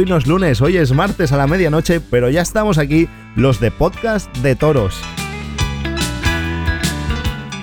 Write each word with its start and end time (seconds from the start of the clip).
Hoy 0.00 0.06
no 0.06 0.16
es 0.16 0.26
lunes, 0.26 0.62
hoy 0.62 0.78
es 0.78 0.92
martes 0.92 1.30
a 1.30 1.36
la 1.36 1.46
medianoche, 1.46 2.00
pero 2.00 2.30
ya 2.30 2.40
estamos 2.40 2.78
aquí, 2.78 3.06
los 3.36 3.60
de 3.60 3.70
Podcast 3.70 4.34
de 4.38 4.56
Toros. 4.56 4.98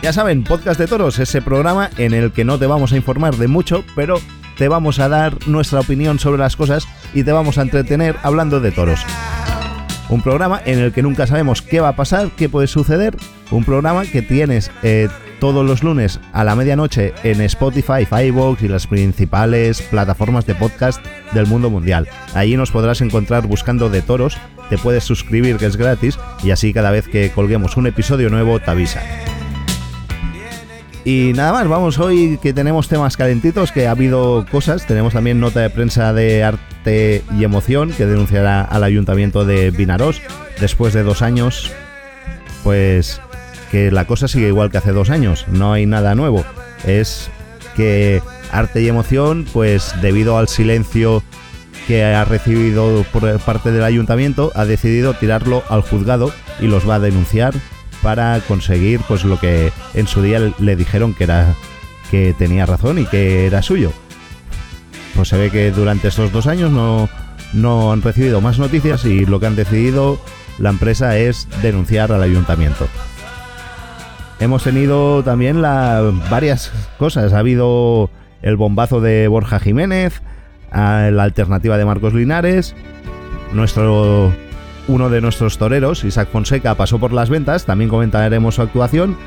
Ya 0.04 0.14
saben, 0.14 0.44
Podcast 0.44 0.80
de 0.80 0.86
Toros, 0.86 1.18
ese 1.18 1.42
programa 1.42 1.90
en 1.98 2.14
el 2.14 2.32
que 2.32 2.46
no 2.46 2.60
te 2.60 2.68
vamos 2.68 2.94
a 2.94 2.96
informar 2.96 3.38
de 3.38 3.48
mucho, 3.48 3.84
pero 3.96 4.22
te 4.56 4.68
vamos 4.68 5.00
a 5.00 5.10
dar 5.10 5.48
nuestra 5.48 5.80
opinión 5.80 6.20
sobre 6.20 6.38
las 6.38 6.56
cosas 6.56 6.88
y 7.16 7.24
te 7.24 7.32
vamos 7.32 7.58
a 7.58 7.64
entretener 7.64 8.16
hablando 8.22 8.60
de 8.60 8.72
toros. 8.72 9.04
Un 10.08 10.22
programa 10.22 10.62
en 10.64 10.78
el 10.78 10.94
que 10.94 11.02
nunca 11.02 11.26
sabemos 11.26 11.64
qué 11.64 11.80
va 11.80 11.90
a 11.90 11.96
pasar, 11.96 12.30
qué 12.38 12.50
puede 12.50 12.68
suceder. 12.68 13.18
Un 13.50 13.64
programa 13.64 14.04
que 14.06 14.22
tienes 14.22 14.70
eh, 14.84 15.10
todos 15.40 15.66
los 15.66 15.84
lunes 15.84 16.20
a 16.34 16.44
la 16.44 16.56
medianoche 16.56 17.14
en 17.24 17.42
Spotify, 17.42 18.06
Firebox 18.06 18.64
y 18.64 18.68
las 18.68 18.88
principales 18.88 19.82
plataformas 19.82 20.46
de 20.46 20.56
podcast 20.56 21.04
del 21.34 21.48
mundo 21.48 21.70
mundial. 21.70 22.08
Allí 22.34 22.58
nos 22.58 22.72
podrás 22.72 23.02
encontrar 23.02 23.48
buscando 23.48 23.90
de 23.90 24.02
toros, 24.02 24.38
te 24.70 24.78
puedes 24.78 25.04
suscribir 25.04 25.58
que 25.58 25.66
es 25.66 25.78
gratis 25.78 26.20
y 26.44 26.52
así 26.52 26.74
cada 26.74 26.92
vez 26.92 27.08
que 27.08 27.32
colguemos 27.32 27.78
un 27.78 27.88
episodio 27.88 28.30
nuevo 28.30 28.60
te 28.60 28.72
avisa. 28.72 29.02
Y 31.06 31.32
nada 31.34 31.54
más, 31.54 31.70
vamos 31.70 32.00
hoy 32.00 32.38
que 32.42 32.52
tenemos 32.52 32.90
temas 32.90 33.16
calentitos, 33.16 33.72
que 33.72 33.88
ha 33.88 33.92
habido 33.92 34.46
cosas, 34.52 34.86
tenemos 34.86 35.14
también 35.14 35.40
nota 35.40 35.62
de 35.62 35.70
prensa 35.70 36.12
de 36.12 36.44
arte 36.44 37.24
y 37.38 37.46
emoción 37.46 37.92
que 37.92 38.06
denunciará 38.06 38.62
al 38.62 38.84
ayuntamiento 38.84 39.46
de 39.46 39.72
Vinaros 39.72 40.22
después 40.60 40.94
de 40.94 41.04
dos 41.04 41.22
años, 41.22 41.72
pues 42.62 43.22
que 43.72 43.92
la 43.92 44.06
cosa 44.06 44.28
sigue 44.28 44.48
igual 44.48 44.72
que 44.72 44.78
hace 44.78 44.92
dos 44.92 45.10
años, 45.10 45.46
no 45.48 45.74
hay 45.74 45.86
nada 45.86 46.16
nuevo, 46.16 46.46
es 46.86 47.30
que 47.76 48.22
arte 48.52 48.82
y 48.82 48.88
emoción, 48.88 49.46
pues 49.52 49.94
debido 50.02 50.38
al 50.38 50.48
silencio 50.48 51.24
que 51.88 52.04
ha 52.04 52.26
recibido 52.26 53.06
por 53.14 53.40
parte 53.40 53.72
del 53.72 53.84
ayuntamiento, 53.84 54.52
ha 54.56 54.66
decidido 54.66 55.14
tirarlo 55.14 55.64
al 55.70 55.82
juzgado 55.82 56.34
y 56.60 56.68
los 56.68 56.88
va 56.88 56.96
a 56.96 57.00
denunciar 57.00 57.54
para 58.02 58.40
conseguir 58.48 59.00
pues 59.08 59.24
lo 59.24 59.40
que 59.40 59.72
en 59.94 60.08
su 60.08 60.22
día 60.22 60.54
le 60.60 60.76
dijeron 60.76 61.14
que 61.14 61.24
era 61.24 61.56
que 62.12 62.34
tenía 62.38 62.66
razón 62.66 63.00
y 63.00 63.06
que 63.06 63.48
era 63.48 63.62
suyo. 63.62 63.92
Pues 65.16 65.30
se 65.30 65.38
ve 65.38 65.50
que 65.50 65.72
durante 65.72 66.10
estos 66.10 66.32
dos 66.32 66.48
años 66.48 66.72
no, 66.72 67.10
no 67.54 67.92
han 67.92 68.02
recibido 68.02 68.42
más 68.42 68.60
noticias 68.60 69.06
y 69.06 69.26
lo 69.26 69.40
que 69.40 69.48
han 69.48 69.56
decidido 69.56 70.20
la 70.60 70.70
empresa 70.70 71.18
es 71.18 71.48
denunciar 71.62 72.12
al 72.12 72.24
ayuntamiento. 72.24 72.88
Hemos 74.40 74.64
tenido 74.64 75.24
también 75.24 75.62
la, 75.62 76.02
varias 76.30 76.72
cosas. 77.00 77.34
Ha 77.34 77.40
habido 77.40 78.10
el 78.42 78.56
bombazo 78.56 79.02
de 79.02 79.28
Borja 79.28 79.60
Jiménez, 79.60 80.22
la 80.72 81.24
alternativa 81.24 81.78
de 81.78 81.86
Marcos 81.86 82.14
Linares, 82.14 82.76
nuestro 83.54 84.32
uno 84.88 85.10
de 85.10 85.22
nuestros 85.22 85.58
toreros, 85.58 86.04
Isaac 86.04 86.30
Fonseca, 86.32 86.76
pasó 86.76 87.00
por 87.00 87.12
las 87.12 87.30
ventas, 87.30 87.66
también 87.66 87.90
comentaremos 87.90 88.56
su 88.56 88.62
actuación. 88.62 89.18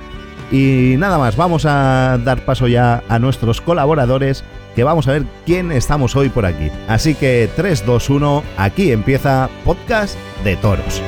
Y 0.51 0.95
nada 0.99 1.19
más, 1.19 1.37
vamos 1.37 1.65
a 1.65 2.19
dar 2.25 2.45
paso 2.45 2.67
ya 2.67 3.03
a 3.09 3.19
nuestros 3.19 3.61
colaboradores, 3.61 4.43
que 4.75 4.85
vamos 4.85 5.07
a 5.07 5.13
ver 5.13 5.25
quién 5.47 5.71
estamos 5.71 6.17
hoy 6.17 6.29
por 6.29 6.47
aquí. 6.47 6.71
Así 6.89 7.15
que 7.15 7.49
3, 7.55 7.85
2, 7.87 8.11
1, 8.11 8.43
aquí 8.57 8.91
empieza 8.91 9.49
Podcast 9.65 10.17
de 10.45 10.57
Toros. 10.57 11.03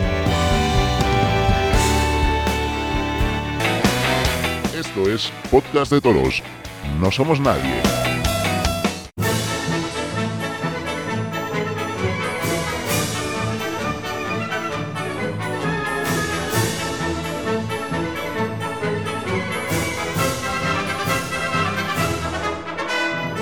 Podcast 5.50 5.93
de 5.93 6.00
Toros. 6.00 6.43
No 6.99 7.11
somos 7.11 7.39
nadie. 7.39 7.83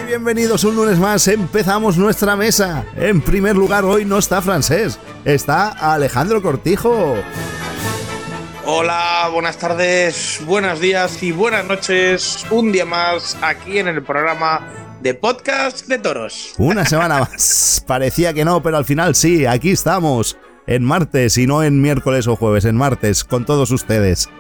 bienvenidos 0.07 0.65
un 0.65 0.75
lunes 0.75 0.99
más. 0.99 1.29
Empezamos 1.29 1.97
nuestra 1.97 2.35
mesa. 2.35 2.85
En 2.97 3.21
primer 3.21 3.57
lugar, 3.57 3.85
hoy 3.85 4.05
no 4.05 4.19
está 4.19 4.43
Francés, 4.43 4.99
está 5.25 5.69
Alejandro 5.69 6.43
Cortijo. 6.43 7.15
Hola, 8.73 9.29
buenas 9.33 9.59
tardes, 9.59 10.41
buenos 10.47 10.79
días 10.79 11.25
y 11.25 11.33
buenas 11.33 11.65
noches. 11.65 12.47
Un 12.53 12.71
día 12.71 12.85
más 12.85 13.37
aquí 13.43 13.81
en 13.81 13.89
el 13.89 14.01
programa 14.01 14.61
de 15.03 15.13
podcast 15.13 15.89
de 15.89 15.99
toros. 15.99 16.55
Una 16.57 16.85
semana 16.85 17.19
más. 17.33 17.85
Parecía 17.85 18.33
que 18.33 18.45
no, 18.45 18.63
pero 18.63 18.77
al 18.77 18.85
final 18.85 19.17
sí, 19.17 19.45
aquí 19.45 19.73
estamos. 19.73 20.37
En 20.69 20.85
martes 20.85 21.37
y 21.37 21.49
no 21.49 21.65
en 21.65 21.83
miércoles 21.83 22.29
o 22.29 22.37
jueves, 22.37 22.65
en 22.65 22.77
martes, 22.77 23.25
con 23.25 23.45
todos 23.45 23.73
ustedes. 23.73 24.31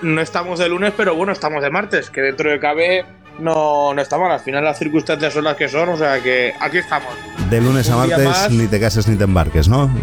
No 0.00 0.22
estamos 0.22 0.60
de 0.60 0.70
lunes, 0.70 0.94
pero 0.96 1.14
bueno, 1.14 1.32
estamos 1.34 1.62
de 1.62 1.68
martes, 1.68 2.08
que 2.08 2.22
dentro 2.22 2.50
de 2.50 2.58
cabe 2.58 3.04
no, 3.38 3.92
no 3.92 4.00
está 4.00 4.16
mal. 4.16 4.32
Al 4.32 4.40
final 4.40 4.64
las 4.64 4.78
circunstancias 4.78 5.34
son 5.34 5.44
las 5.44 5.58
que 5.58 5.68
son, 5.68 5.90
o 5.90 5.98
sea 5.98 6.22
que 6.22 6.54
aquí 6.58 6.78
estamos. 6.78 7.12
De 7.50 7.60
lunes 7.60 7.90
a 7.90 7.96
martes 7.98 8.50
ni 8.50 8.66
te 8.66 8.80
cases 8.80 9.06
ni 9.08 9.16
te 9.16 9.24
embarques, 9.24 9.68
¿no? 9.68 9.94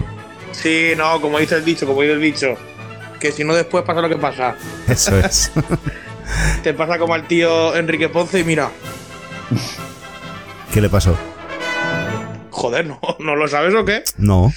Sí, 0.52 0.92
no, 0.96 1.20
como 1.20 1.40
dice 1.40 1.56
el 1.56 1.66
dicho, 1.66 1.88
como 1.88 2.04
dice 2.04 2.14
el 2.14 2.22
dicho. 2.22 2.56
Que 3.22 3.32
si 3.32 3.44
no 3.44 3.54
después 3.54 3.84
pasa 3.86 4.02
lo 4.02 4.10
que 4.10 4.18
pasa. 4.18 4.56
Eso 4.88 5.18
es. 5.20 5.52
te 6.64 6.74
pasa 6.74 6.98
como 6.98 7.14
al 7.14 7.28
tío 7.28 7.76
Enrique 7.76 8.10
Ponce 8.10 8.40
y 8.40 8.44
mira. 8.44 8.72
¿Qué 10.74 10.82
le 10.82 10.90
pasó? 10.90 11.16
Joder, 12.50 12.88
¿no, 12.88 13.00
¿no 13.20 13.36
lo 13.36 13.48
sabes 13.48 13.76
o 13.76 13.86
qué? 13.86 14.04
No. 14.18 14.52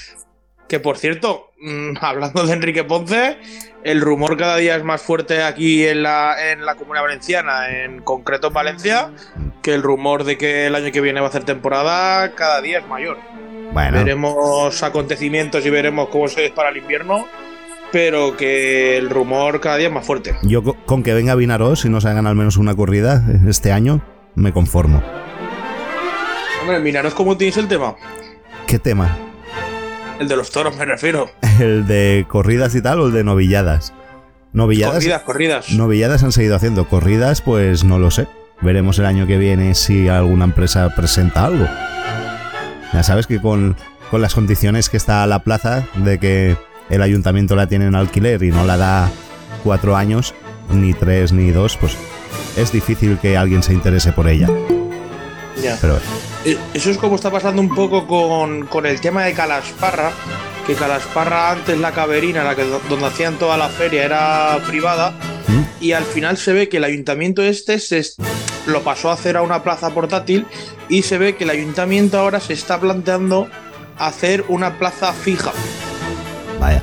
Que 0.66 0.80
por 0.80 0.96
cierto, 0.96 1.50
mm, 1.60 1.98
hablando 2.00 2.46
de 2.46 2.54
Enrique 2.54 2.84
Ponce, 2.84 3.36
el 3.84 4.00
rumor 4.00 4.38
cada 4.38 4.56
día 4.56 4.76
es 4.76 4.82
más 4.82 5.02
fuerte 5.02 5.42
aquí 5.42 5.86
en 5.86 6.02
la, 6.02 6.52
en 6.52 6.64
la 6.64 6.76
Comunidad 6.76 7.02
Valenciana, 7.02 7.68
en 7.68 8.00
concreto 8.00 8.46
en 8.48 8.54
Valencia, 8.54 9.10
que 9.62 9.74
el 9.74 9.82
rumor 9.82 10.24
de 10.24 10.38
que 10.38 10.66
el 10.66 10.74
año 10.74 10.90
que 10.90 11.02
viene 11.02 11.20
va 11.20 11.26
a 11.26 11.28
hacer 11.28 11.44
temporada 11.44 12.34
cada 12.34 12.62
día 12.62 12.78
es 12.78 12.88
mayor. 12.88 13.18
Bueno. 13.72 13.98
Veremos 13.98 14.82
acontecimientos 14.82 15.66
y 15.66 15.70
veremos 15.70 16.08
cómo 16.08 16.28
se 16.28 16.48
para 16.50 16.70
el 16.70 16.78
invierno, 16.78 17.26
pero 17.94 18.36
que 18.36 18.96
el 18.96 19.08
rumor 19.08 19.60
cada 19.60 19.76
día 19.76 19.86
es 19.86 19.94
más 19.94 20.04
fuerte. 20.04 20.34
Yo 20.42 20.64
con 20.64 21.04
que 21.04 21.14
venga 21.14 21.36
Vinaros 21.36 21.84
y 21.84 21.88
nos 21.88 22.04
hagan 22.04 22.26
al 22.26 22.34
menos 22.34 22.56
una 22.56 22.74
corrida 22.74 23.24
este 23.46 23.70
año, 23.70 24.04
me 24.34 24.52
conformo. 24.52 25.00
Hombre, 26.60 26.80
Vinaros, 26.80 27.14
¿cómo 27.14 27.36
tienes 27.36 27.56
el 27.56 27.68
tema? 27.68 27.94
¿Qué 28.66 28.80
tema? 28.80 29.16
El 30.18 30.26
de 30.26 30.34
los 30.34 30.50
toros, 30.50 30.76
me 30.76 30.84
refiero. 30.84 31.30
¿El 31.60 31.86
de 31.86 32.26
corridas 32.26 32.74
y 32.74 32.82
tal 32.82 32.98
o 32.98 33.06
el 33.06 33.12
de 33.12 33.22
novilladas? 33.22 33.94
Novilladas. 34.52 34.94
Corridas, 34.96 35.22
corridas. 35.22 35.70
Novilladas 35.70 36.24
han 36.24 36.32
seguido 36.32 36.56
haciendo. 36.56 36.88
Corridas, 36.88 37.42
pues 37.42 37.84
no 37.84 38.00
lo 38.00 38.10
sé. 38.10 38.26
Veremos 38.60 38.98
el 38.98 39.06
año 39.06 39.28
que 39.28 39.38
viene 39.38 39.76
si 39.76 40.08
alguna 40.08 40.46
empresa 40.46 40.92
presenta 40.96 41.44
algo. 41.44 41.68
Ya 42.92 43.04
sabes 43.04 43.28
que 43.28 43.40
con, 43.40 43.76
con 44.10 44.20
las 44.20 44.34
condiciones 44.34 44.90
que 44.90 44.96
está 44.96 45.24
la 45.28 45.44
plaza, 45.44 45.86
de 45.94 46.18
que 46.18 46.56
el 46.90 47.02
ayuntamiento 47.02 47.56
la 47.56 47.66
tiene 47.66 47.86
en 47.86 47.94
alquiler 47.94 48.42
y 48.42 48.50
no 48.50 48.64
la 48.64 48.76
da 48.76 49.10
cuatro 49.62 49.96
años, 49.96 50.34
ni 50.70 50.94
tres 50.94 51.32
ni 51.32 51.50
dos, 51.50 51.76
pues 51.76 51.96
es 52.56 52.72
difícil 52.72 53.18
que 53.18 53.36
alguien 53.36 53.62
se 53.62 53.72
interese 53.72 54.12
por 54.12 54.28
ella. 54.28 54.48
Ya. 55.62 55.78
Pero 55.80 55.98
eh, 56.44 56.58
Eso 56.74 56.90
es 56.90 56.98
como 56.98 57.16
está 57.16 57.30
pasando 57.30 57.62
un 57.62 57.74
poco 57.74 58.06
con, 58.06 58.66
con 58.66 58.86
el 58.86 59.00
tema 59.00 59.24
de 59.24 59.32
Calasparra, 59.32 60.12
que 60.66 60.74
Calasparra 60.74 61.52
antes 61.52 61.78
la 61.78 61.92
caverina, 61.92 62.44
la 62.44 62.54
que 62.54 62.64
donde 62.88 63.06
hacían 63.06 63.38
toda 63.38 63.56
la 63.56 63.68
feria, 63.68 64.04
era 64.04 64.58
privada, 64.66 65.12
¿Mm? 65.48 65.84
y 65.84 65.92
al 65.92 66.04
final 66.04 66.36
se 66.36 66.52
ve 66.52 66.68
que 66.68 66.78
el 66.78 66.84
ayuntamiento 66.84 67.42
este 67.42 67.78
se 67.78 68.02
lo 68.66 68.82
pasó 68.82 69.10
a 69.10 69.14
hacer 69.14 69.36
a 69.36 69.42
una 69.42 69.62
plaza 69.62 69.90
portátil 69.90 70.46
y 70.88 71.02
se 71.02 71.18
ve 71.18 71.36
que 71.36 71.44
el 71.44 71.50
ayuntamiento 71.50 72.18
ahora 72.18 72.40
se 72.40 72.52
está 72.52 72.80
planteando 72.80 73.48
hacer 73.98 74.44
una 74.48 74.78
plaza 74.78 75.12
fija. 75.12 75.52
Vaya. 76.64 76.82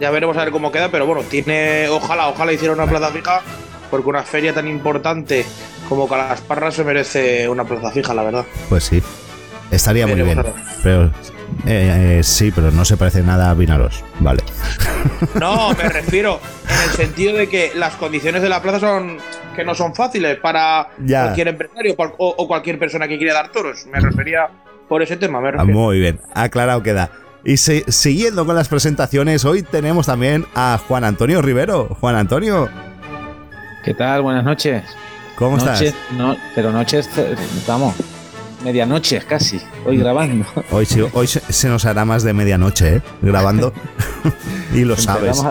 Ya 0.00 0.10
veremos 0.10 0.36
a 0.36 0.44
ver 0.44 0.52
cómo 0.52 0.70
queda, 0.72 0.90
pero 0.90 1.06
bueno, 1.06 1.22
tiene. 1.22 1.88
Ojalá, 1.88 2.28
ojalá 2.28 2.52
hiciera 2.52 2.72
una 2.72 2.86
plaza 2.86 3.08
fija, 3.08 3.42
porque 3.90 4.08
una 4.08 4.22
feria 4.22 4.54
tan 4.54 4.68
importante 4.68 5.44
como 5.88 6.08
Calasparra 6.08 6.70
se 6.70 6.84
merece 6.84 7.48
una 7.48 7.64
plaza 7.64 7.90
fija, 7.90 8.14
la 8.14 8.22
verdad. 8.22 8.44
Pues 8.68 8.84
sí, 8.84 9.02
estaría 9.70 10.06
muy 10.06 10.22
bien. 10.22 10.42
Pero 10.82 11.10
eh, 11.66 12.18
eh, 12.18 12.20
sí, 12.22 12.50
pero 12.52 12.70
no 12.70 12.84
se 12.84 12.96
parece 12.96 13.22
nada 13.22 13.50
a 13.50 13.54
Vinaros, 13.54 14.04
vale. 14.20 14.42
No, 15.34 15.70
me 15.74 15.88
refiero 15.88 16.40
en 16.68 16.90
el 16.90 16.96
sentido 16.96 17.36
de 17.36 17.48
que 17.48 17.72
las 17.74 17.94
condiciones 17.96 18.40
de 18.40 18.48
la 18.48 18.62
plaza 18.62 18.80
son 18.80 19.18
que 19.54 19.64
no 19.64 19.74
son 19.74 19.94
fáciles 19.94 20.38
para 20.38 20.88
cualquier 20.96 21.48
empresario 21.48 21.94
o, 21.96 22.34
o, 22.38 22.48
cualquier 22.48 22.78
persona 22.78 23.06
que 23.08 23.18
quiera 23.18 23.34
dar 23.34 23.50
toros. 23.50 23.84
Me 23.86 24.00
refería 24.00 24.48
por 24.88 25.02
ese 25.02 25.16
tema. 25.16 25.40
Me 25.40 25.50
ah, 25.50 25.64
muy 25.64 25.98
bien, 25.98 26.20
aclarado 26.34 26.82
queda. 26.82 27.10
Y 27.44 27.56
se, 27.56 27.84
siguiendo 27.90 28.46
con 28.46 28.54
las 28.54 28.68
presentaciones, 28.68 29.44
hoy 29.44 29.62
tenemos 29.62 30.06
también 30.06 30.46
a 30.54 30.78
Juan 30.86 31.02
Antonio 31.02 31.42
Rivero. 31.42 31.96
Juan 32.00 32.14
Antonio. 32.14 32.68
¿Qué 33.84 33.94
tal? 33.94 34.22
Buenas 34.22 34.44
noches. 34.44 34.84
¿Cómo 35.36 35.56
noches, 35.56 35.88
estás? 35.88 36.12
No, 36.16 36.36
pero 36.54 36.70
noches, 36.70 37.10
vamos. 37.66 37.94
medianoche 38.62 39.20
casi, 39.22 39.60
hoy 39.84 39.96
grabando. 39.96 40.46
Hoy, 40.70 40.86
hoy 41.14 41.26
se, 41.26 41.68
nos 41.68 41.84
hará 41.84 42.04
más 42.04 42.22
de 42.22 42.32
medianoche, 42.32 42.96
¿eh? 42.96 43.02
Grabando. 43.22 43.72
y 44.72 44.84
lo 44.84 44.96
sabes. 44.96 45.42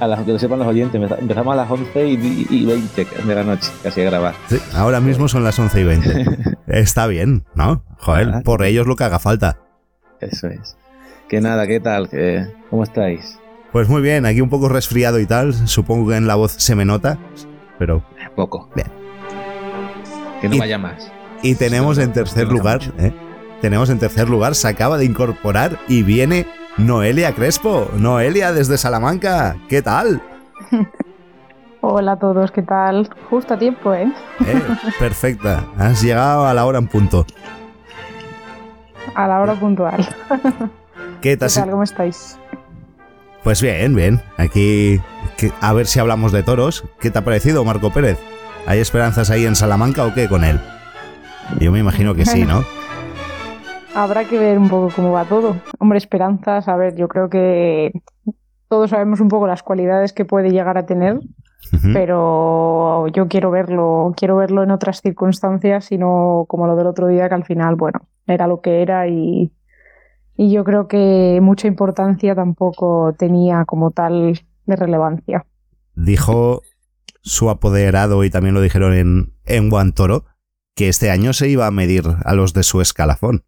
A, 0.00 0.06
las 0.06 0.24
que 0.24 0.32
lo 0.32 0.38
sepan 0.38 0.58
los 0.58 0.68
oyentes, 0.68 1.00
empezamos 1.18 1.52
a 1.52 1.56
las 1.56 1.70
11 1.70 2.06
y, 2.06 2.66
20 2.66 3.06
de 3.24 3.34
la 3.34 3.44
noche, 3.44 3.70
casi 3.84 4.00
a 4.00 4.04
grabar. 4.04 4.34
Sí, 4.48 4.58
ahora 4.74 5.00
mismo 5.00 5.28
son 5.28 5.44
las 5.44 5.58
11 5.58 5.80
y 5.80 5.84
20. 5.84 6.26
Está 6.66 7.06
bien, 7.06 7.44
¿no? 7.54 7.84
Joder, 7.98 8.30
ah, 8.34 8.40
por 8.44 8.64
ellos 8.64 8.86
lo 8.86 8.96
que 8.96 9.04
haga 9.04 9.20
falta. 9.20 9.58
Eso 10.20 10.48
es. 10.48 10.76
Que 11.28 11.40
nada, 11.40 11.66
¿qué 11.66 11.80
tal? 11.80 12.08
¿Cómo 12.70 12.82
estáis? 12.82 13.38
Pues 13.72 13.88
muy 13.88 14.00
bien, 14.00 14.26
aquí 14.26 14.40
un 14.40 14.48
poco 14.48 14.68
resfriado 14.68 15.18
y 15.18 15.26
tal. 15.26 15.52
Supongo 15.52 16.10
que 16.10 16.16
en 16.16 16.26
la 16.26 16.34
voz 16.34 16.52
se 16.52 16.74
me 16.74 16.84
nota, 16.84 17.18
pero. 17.78 18.02
Poco. 18.34 18.68
Bien. 18.74 18.88
Que 20.40 20.48
no 20.48 20.58
vaya 20.58 20.78
más. 20.78 21.10
Y 21.42 21.54
tenemos 21.54 21.98
en 21.98 22.12
tercer 22.12 22.48
lugar, 22.48 22.80
¿eh? 22.98 23.12
tenemos 23.60 23.90
en 23.90 23.98
tercer 23.98 24.28
lugar, 24.28 24.54
se 24.54 24.68
acaba 24.68 24.98
de 24.98 25.04
incorporar 25.04 25.78
y 25.88 26.02
viene 26.02 26.46
Noelia 26.76 27.34
Crespo. 27.34 27.90
Noelia 27.96 28.52
desde 28.52 28.78
Salamanca, 28.78 29.56
¿qué 29.68 29.82
tal? 29.82 30.22
Hola 31.80 32.12
a 32.12 32.18
todos, 32.18 32.50
¿qué 32.50 32.62
tal? 32.62 33.08
Justo 33.30 33.54
a 33.54 33.58
tiempo, 33.58 33.94
¿eh? 33.94 34.12
¿eh? 34.44 34.62
Perfecta, 34.98 35.64
has 35.78 36.02
llegado 36.02 36.46
a 36.46 36.54
la 36.54 36.64
hora 36.64 36.78
en 36.78 36.88
punto. 36.88 37.26
A 39.14 39.26
la 39.26 39.40
hora 39.40 39.54
puntual. 39.54 40.06
¿Qué, 41.20 41.36
tal? 41.36 41.50
¿Cómo 41.70 41.82
estáis? 41.82 42.38
Pues 43.42 43.62
bien, 43.62 43.94
bien. 43.94 44.20
Aquí 44.38 45.00
a 45.60 45.72
ver 45.72 45.86
si 45.86 45.98
hablamos 45.98 46.32
de 46.32 46.42
toros. 46.42 46.84
¿Qué 47.00 47.10
te 47.10 47.18
ha 47.18 47.24
parecido, 47.24 47.64
Marco 47.64 47.92
Pérez? 47.92 48.18
¿Hay 48.66 48.80
esperanzas 48.80 49.30
ahí 49.30 49.44
en 49.44 49.54
Salamanca 49.54 50.04
o 50.04 50.14
qué 50.14 50.28
con 50.28 50.44
él? 50.44 50.60
Yo 51.60 51.70
me 51.70 51.78
imagino 51.78 52.14
que 52.14 52.24
sí, 52.24 52.44
¿no? 52.44 52.64
Habrá 53.94 54.24
que 54.24 54.38
ver 54.38 54.58
un 54.58 54.68
poco 54.68 54.90
cómo 54.94 55.12
va 55.12 55.24
todo. 55.24 55.56
Hombre, 55.78 55.98
esperanzas, 55.98 56.68
a 56.68 56.76
ver, 56.76 56.96
yo 56.96 57.08
creo 57.08 57.30
que 57.30 57.92
todos 58.68 58.90
sabemos 58.90 59.20
un 59.20 59.28
poco 59.28 59.46
las 59.46 59.62
cualidades 59.62 60.12
que 60.12 60.24
puede 60.24 60.50
llegar 60.50 60.76
a 60.76 60.84
tener, 60.84 61.20
pero 61.92 63.06
yo 63.08 63.28
quiero 63.28 63.50
verlo, 63.50 64.12
quiero 64.16 64.36
verlo 64.36 64.64
en 64.64 64.70
otras 64.70 65.00
circunstancias 65.00 65.92
y 65.92 65.98
no 65.98 66.44
como 66.48 66.66
lo 66.66 66.76
del 66.76 66.88
otro 66.88 67.06
día, 67.06 67.28
que 67.28 67.36
al 67.36 67.44
final, 67.44 67.76
bueno, 67.76 68.00
era 68.26 68.46
lo 68.46 68.60
que 68.60 68.82
era 68.82 69.08
y, 69.08 69.52
y 70.36 70.52
yo 70.52 70.64
creo 70.64 70.86
que 70.88 71.38
mucha 71.42 71.66
importancia 71.66 72.34
tampoco 72.34 73.14
tenía 73.18 73.64
como 73.64 73.90
tal 73.90 74.40
de 74.66 74.76
relevancia. 74.76 75.46
Dijo 75.94 76.62
su 77.22 77.50
apoderado 77.50 78.22
y 78.24 78.30
también 78.30 78.54
lo 78.54 78.60
dijeron 78.60 78.92
en, 78.92 79.32
en 79.44 79.70
Guantoro 79.70 80.24
que 80.74 80.88
este 80.88 81.10
año 81.10 81.32
se 81.32 81.48
iba 81.48 81.66
a 81.66 81.70
medir 81.70 82.04
a 82.24 82.34
los 82.34 82.52
de 82.52 82.62
su 82.62 82.80
escalafón. 82.80 83.44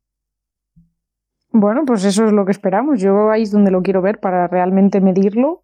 Bueno, 1.50 1.84
pues 1.86 2.04
eso 2.04 2.26
es 2.26 2.32
lo 2.32 2.44
que 2.44 2.52
esperamos. 2.52 3.00
Yo 3.00 3.30
ahí 3.30 3.42
es 3.42 3.50
donde 3.50 3.70
lo 3.70 3.82
quiero 3.82 4.02
ver 4.02 4.18
para 4.18 4.48
realmente 4.48 5.00
medirlo 5.00 5.62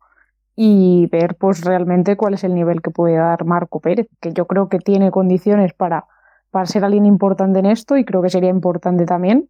y 0.56 1.08
ver 1.10 1.36
pues 1.36 1.64
realmente 1.64 2.16
cuál 2.16 2.34
es 2.34 2.44
el 2.44 2.54
nivel 2.54 2.82
que 2.82 2.90
puede 2.90 3.16
dar 3.16 3.44
Marco 3.44 3.80
Pérez, 3.80 4.08
que 4.20 4.32
yo 4.32 4.46
creo 4.46 4.68
que 4.68 4.78
tiene 4.78 5.10
condiciones 5.10 5.72
para, 5.72 6.06
para 6.50 6.66
ser 6.66 6.84
alguien 6.84 7.06
importante 7.06 7.58
en 7.58 7.66
esto 7.66 7.96
y 7.96 8.04
creo 8.04 8.22
que 8.22 8.30
sería 8.30 8.50
importante 8.50 9.06
también. 9.06 9.48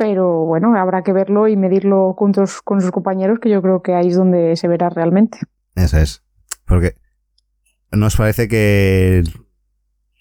Pero 0.00 0.46
bueno, 0.46 0.74
habrá 0.74 1.02
que 1.02 1.12
verlo 1.12 1.46
y 1.46 1.58
medirlo 1.58 2.14
juntos 2.14 2.62
con 2.62 2.80
sus 2.80 2.90
compañeros, 2.90 3.38
que 3.38 3.50
yo 3.50 3.60
creo 3.60 3.82
que 3.82 3.92
ahí 3.92 4.08
es 4.08 4.16
donde 4.16 4.56
se 4.56 4.66
verá 4.66 4.88
realmente. 4.88 5.40
Eso 5.74 5.98
es. 5.98 6.24
Porque 6.64 6.94
nos 7.92 8.16
parece 8.16 8.48
que 8.48 9.22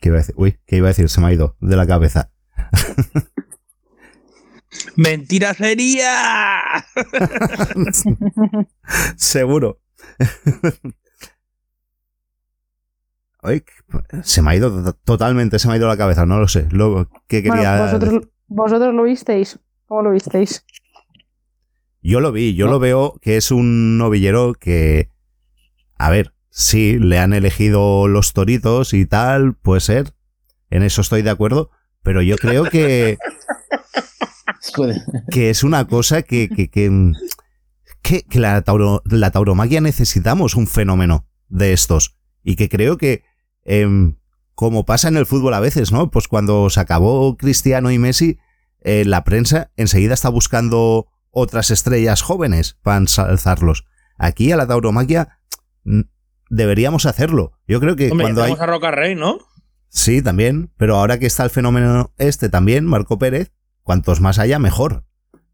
¿Qué 0.02 0.10
iba 0.10 0.18
a 0.18 0.20
decir? 0.20 0.36
Uy, 0.38 0.60
¿qué 0.66 0.76
iba 0.76 0.88
a 0.88 0.90
decir? 0.90 1.08
Se 1.08 1.22
me 1.22 1.28
ha 1.28 1.34
ido 1.34 1.56
de 1.62 1.78
la 1.78 1.88
cabeza. 1.88 2.30
¡Mentira 4.98 5.54
sería! 5.54 6.60
Seguro. 9.16 9.80
Uy, 13.44 13.64
se 14.24 14.42
me 14.42 14.52
ha 14.52 14.56
ido 14.56 14.94
totalmente, 15.06 15.58
se 15.58 15.70
me 15.70 15.76
ha 15.76 15.78
ido 15.78 15.88
la 15.88 15.96
cabeza, 15.96 16.26
no 16.26 16.38
lo 16.38 16.50
sé. 16.50 16.68
Lo 16.72 17.10
que 17.28 17.42
quería. 17.42 17.82
vosotros, 17.82 18.28
vosotros, 18.48 18.94
lo 18.94 19.04
visteis? 19.04 19.58
¿Cómo 19.90 20.04
lo 20.04 20.12
visteis? 20.12 20.64
Yo 22.04 22.20
lo 22.20 22.32
vi, 22.32 22.54
yo 22.54 22.68
lo 22.68 22.78
veo 22.78 23.16
que 23.24 23.38
es 23.38 23.50
un 23.50 23.98
novillero 23.98 24.54
que. 24.54 25.10
A 25.98 26.12
ver, 26.12 26.36
sí, 26.52 27.00
le 27.00 27.18
han 27.18 27.34
elegido 27.34 28.08
los 28.08 28.34
toritos 28.34 28.94
y 28.94 29.08
tal, 29.08 29.56
puede 29.56 29.82
ser. 29.82 30.14
En 30.70 30.84
eso 30.84 31.02
estoy 31.02 31.24
de 31.24 31.32
acuerdo. 31.32 31.72
Pero 32.04 32.22
yo 32.22 32.38
creo 32.38 32.66
que. 32.66 33.18
que 35.32 35.50
es 35.50 35.64
una 35.64 35.88
cosa 35.88 36.22
que. 36.22 36.50
que, 36.50 36.70
que, 36.70 38.40
la, 38.40 38.64
la 39.06 39.32
tauromaquia 39.32 39.82
necesitamos 39.82 40.54
un 40.54 40.68
fenómeno 40.68 41.28
de 41.48 41.74
estos. 41.74 42.16
Y 42.44 42.58
que 42.58 42.70
creo 42.70 42.98
que. 42.98 43.24
Em, 43.66 44.18
como 44.54 44.86
pasa 44.86 45.08
en 45.08 45.18
el 45.18 45.26
fútbol 45.26 45.56
a 45.56 45.60
veces, 45.60 45.92
¿no? 45.92 46.12
Pues 46.12 46.28
cuando 46.28 46.70
se 46.70 46.80
acabó 46.80 47.38
Cristiano 47.38 47.90
y 47.90 47.98
Messi, 47.98 48.38
eh, 48.82 49.04
la 49.06 49.24
prensa 49.24 49.72
enseguida 49.76 50.14
está 50.14 50.30
buscando 50.30 51.08
otras 51.32 51.72
estrellas 51.72 52.22
jóvenes 52.22 52.78
para 52.82 52.98
ensalzarlos. 52.98 53.86
Aquí 54.18 54.52
a 54.52 54.58
la 54.58 54.68
tauromaquia 54.68 55.40
deberíamos 56.50 57.06
hacerlo. 57.06 57.54
Yo 57.68 57.80
creo 57.80 57.96
que 57.96 58.10
cuando 58.10 58.44
hay. 58.44 58.54
a 58.58 58.66
Roca 58.66 58.92
Rey, 58.92 59.16
¿no? 59.16 59.40
Sí, 59.90 60.22
también. 60.22 60.72
Pero 60.78 60.98
ahora 60.98 61.20
que 61.20 61.26
está 61.26 61.44
el 61.44 61.50
fenómeno 61.50 62.14
este 62.18 62.50
también, 62.50 62.86
Marco 62.86 63.18
Pérez, 63.18 63.52
cuantos 63.84 64.22
más 64.22 64.40
haya, 64.40 64.60
mejor. 64.60 65.06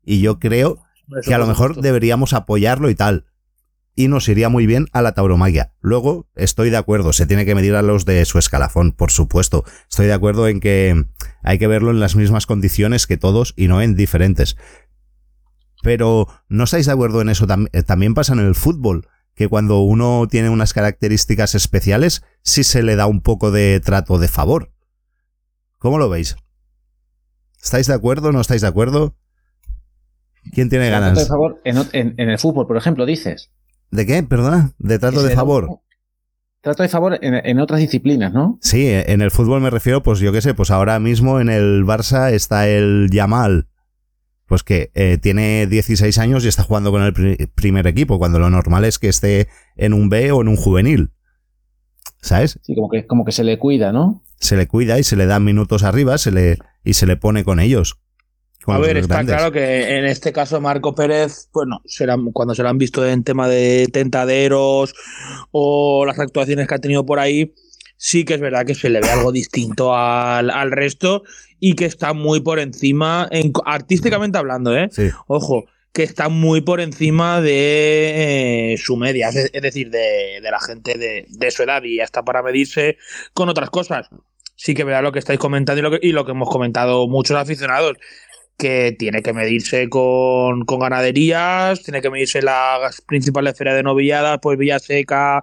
Y 0.04 0.22
yo 0.22 0.40
creo 0.40 0.84
que 1.24 1.34
a 1.34 1.38
lo 1.38 1.48
mejor 1.48 1.82
deberíamos 1.82 2.34
apoyarlo 2.34 2.90
y 2.90 2.96
tal. 2.96 3.26
Y 3.96 4.10
nos 4.10 4.28
iría 4.28 4.50
muy 4.50 4.66
bien 4.66 4.88
a 4.92 5.02
la 5.02 5.14
tauromaquia. 5.14 5.74
Luego, 5.80 6.28
estoy 6.36 6.70
de 6.70 6.78
acuerdo, 6.78 7.14
se 7.14 7.26
tiene 7.26 7.46
que 7.46 7.56
medir 7.56 7.76
a 7.76 7.82
los 7.82 8.04
de 8.04 8.26
su 8.26 8.38
escalafón, 8.38 8.92
por 8.92 9.10
supuesto. 9.10 9.64
Estoy 9.90 10.08
de 10.08 10.14
acuerdo 10.14 10.48
en 10.48 10.60
que 10.60 11.06
hay 11.44 11.58
que 11.58 11.68
verlo 11.68 11.92
en 11.92 12.02
las 12.02 12.16
mismas 12.16 12.46
condiciones 12.46 13.08
que 13.08 13.18
todos 13.18 13.54
y 13.56 13.68
no 13.68 13.82
en 13.82 13.96
diferentes. 13.96 14.58
Pero, 15.82 16.28
¿no 16.50 16.66
estáis 16.66 16.88
de 16.88 16.92
acuerdo 16.92 17.22
en 17.22 17.30
eso? 17.30 17.48
También 17.86 18.14
pasa 18.16 18.34
en 18.34 18.40
el 18.40 18.56
fútbol 18.56 19.08
que 19.36 19.48
cuando 19.48 19.82
uno 19.82 20.28
tiene 20.30 20.50
unas 20.50 20.74
características 20.74 21.56
especiales, 21.56 22.24
sí 22.42 22.64
se 22.64 22.84
le 22.84 22.96
da 22.96 23.06
un 23.06 23.22
poco 23.22 23.52
de 23.52 23.80
trato 23.82 24.18
de 24.18 24.28
favor. 24.28 24.72
¿Cómo 25.78 26.00
lo 26.00 26.10
veis? 26.10 26.38
¿Estáis 27.62 27.88
de 27.88 27.94
acuerdo? 27.94 28.32
¿No 28.32 28.42
estáis 28.42 28.62
de 28.62 28.68
acuerdo? 28.68 29.16
¿Quién 30.54 30.70
tiene 30.70 30.90
ganas? 30.90 31.18
De 31.18 31.26
favor 31.26 31.62
en, 31.64 32.16
el 32.18 32.40
fútbol, 32.40 32.68
por 32.68 32.78
ejemplo, 32.78 33.06
dices. 33.06 33.52
¿De 33.92 34.06
qué? 34.06 34.22
Perdona. 34.24 34.74
De 34.80 35.00
trato 35.00 35.24
de 35.24 35.36
favor. 35.36 35.80
Trato 36.62 36.84
de 36.84 36.90
favor 36.90 37.20
en, 37.22 37.36
en, 37.36 37.60
otras 37.60 37.80
disciplinas, 37.80 38.34
¿no? 38.34 38.58
Sí, 38.62 38.88
en 38.90 39.22
el 39.22 39.30
fútbol 39.30 39.62
me 39.62 39.70
refiero, 39.70 40.02
pues 40.02 40.20
yo 40.20 40.32
qué 40.32 40.42
sé, 40.42 40.56
pues 40.56 40.72
ahora 40.72 41.00
mismo 41.00 41.40
en 41.40 41.50
el 41.50 41.86
Barça 41.86 42.32
está 42.32 42.68
el 42.68 43.10
Yamal, 43.12 43.68
pues 44.48 44.64
que 44.64 44.92
eh, 44.96 45.20
tiene 45.20 45.68
16 45.68 46.18
años 46.18 46.44
y 46.44 46.48
está 46.48 46.64
jugando 46.64 46.92
con 46.92 47.04
el 47.04 47.48
primer 47.54 47.86
equipo, 47.86 48.18
cuando 48.18 48.40
lo 48.40 48.50
normal 48.50 48.84
es 48.84 48.98
que 48.98 49.10
esté 49.10 49.48
en 49.76 49.94
un 49.94 50.10
B 50.10 50.32
o 50.32 50.42
en 50.42 50.48
un 50.48 50.56
juvenil. 50.56 51.12
¿Sabes? 52.22 52.60
Sí, 52.64 52.74
como 52.74 52.90
que, 52.90 53.06
como 53.06 53.26
que 53.26 53.32
se 53.32 53.44
le 53.44 53.60
cuida, 53.60 53.92
¿no? 53.92 54.24
Se 54.40 54.58
le 54.58 54.68
cuida 54.68 54.98
y 54.98 55.04
se 55.04 55.16
le 55.16 55.28
dan 55.28 55.44
minutos 55.44 55.84
arriba 55.84 56.18
se 56.18 56.32
le, 56.32 56.58
y 56.84 56.94
se 56.94 57.06
le 57.06 57.16
pone 57.16 57.44
con 57.44 57.60
ellos. 57.60 58.00
A 58.68 58.78
ver, 58.80 58.98
está 58.98 59.24
claro 59.24 59.52
que 59.52 59.98
en 59.98 60.06
este 60.06 60.32
caso 60.32 60.60
Marco 60.62 60.96
Pérez, 60.96 61.50
bueno, 61.54 61.82
cuando 62.34 62.56
se 62.56 62.64
lo 62.64 62.70
han 62.70 62.78
visto 62.78 63.06
en 63.08 63.24
tema 63.24 63.48
de 63.48 63.88
tentaderos 63.92 64.94
o 65.52 66.06
las 66.06 66.20
actuaciones 66.20 66.68
que 66.68 66.76
ha 66.76 66.80
tenido 66.80 67.06
por 67.06 67.20
ahí, 67.20 67.54
sí 67.98 68.26
que 68.26 68.36
es 68.36 68.42
verdad 68.42 68.66
que 68.66 68.76
se 68.76 68.90
le 68.90 69.02
ve 69.02 69.10
algo 69.10 69.32
distinto 69.32 69.96
al, 69.96 70.50
al 70.50 70.72
resto 70.72 71.24
y 71.60 71.74
que 71.74 71.86
está 71.86 72.14
muy 72.14 72.42
por 72.42 72.60
encima, 72.60 73.28
en, 73.32 73.52
artísticamente 73.66 74.38
hablando, 74.38 74.76
¿eh? 74.76 74.90
Ojo, 75.28 75.66
que 75.96 76.04
está 76.04 76.28
muy 76.28 76.60
por 76.60 76.82
encima 76.82 77.40
de 77.40 78.74
eh, 78.74 78.78
su 78.78 78.98
media, 78.98 79.30
es, 79.30 79.62
decir, 79.62 79.90
de, 79.90 80.42
la 80.42 80.60
gente 80.60 80.98
de, 80.98 81.52
su 81.52 81.64
edad 81.64 81.82
y 81.84 82.02
hasta 82.02 82.24
para 82.24 82.44
medirse 82.44 82.98
con 83.34 83.48
otras 83.48 83.70
cosas. 83.70 84.10
Sí 84.58 84.74
que 84.74 84.84
vea 84.84 85.02
lo 85.02 85.12
que 85.12 85.20
estáis 85.20 85.40
comentando 85.40 85.80
y 85.80 85.84
lo 85.84 85.92
que, 85.92 86.00
y 86.02 86.12
lo 86.12 86.26
que 86.26 86.32
hemos 86.32 86.50
comentado 86.50 87.08
muchos 87.08 87.38
aficionados, 87.38 87.98
que 88.58 88.96
tiene 88.98 89.22
que 89.22 89.34
medirse 89.34 89.90
con, 89.90 90.66
con, 90.66 90.80
ganaderías, 90.80 91.84
tiene 91.84 92.02
que 92.02 92.10
medirse 92.10 92.42
las 92.42 93.02
principales 93.02 93.58
ferias 93.58 93.76
de 93.76 93.84
novilladas, 93.84 94.40
pues 94.42 94.58
Villaseca, 94.58 95.42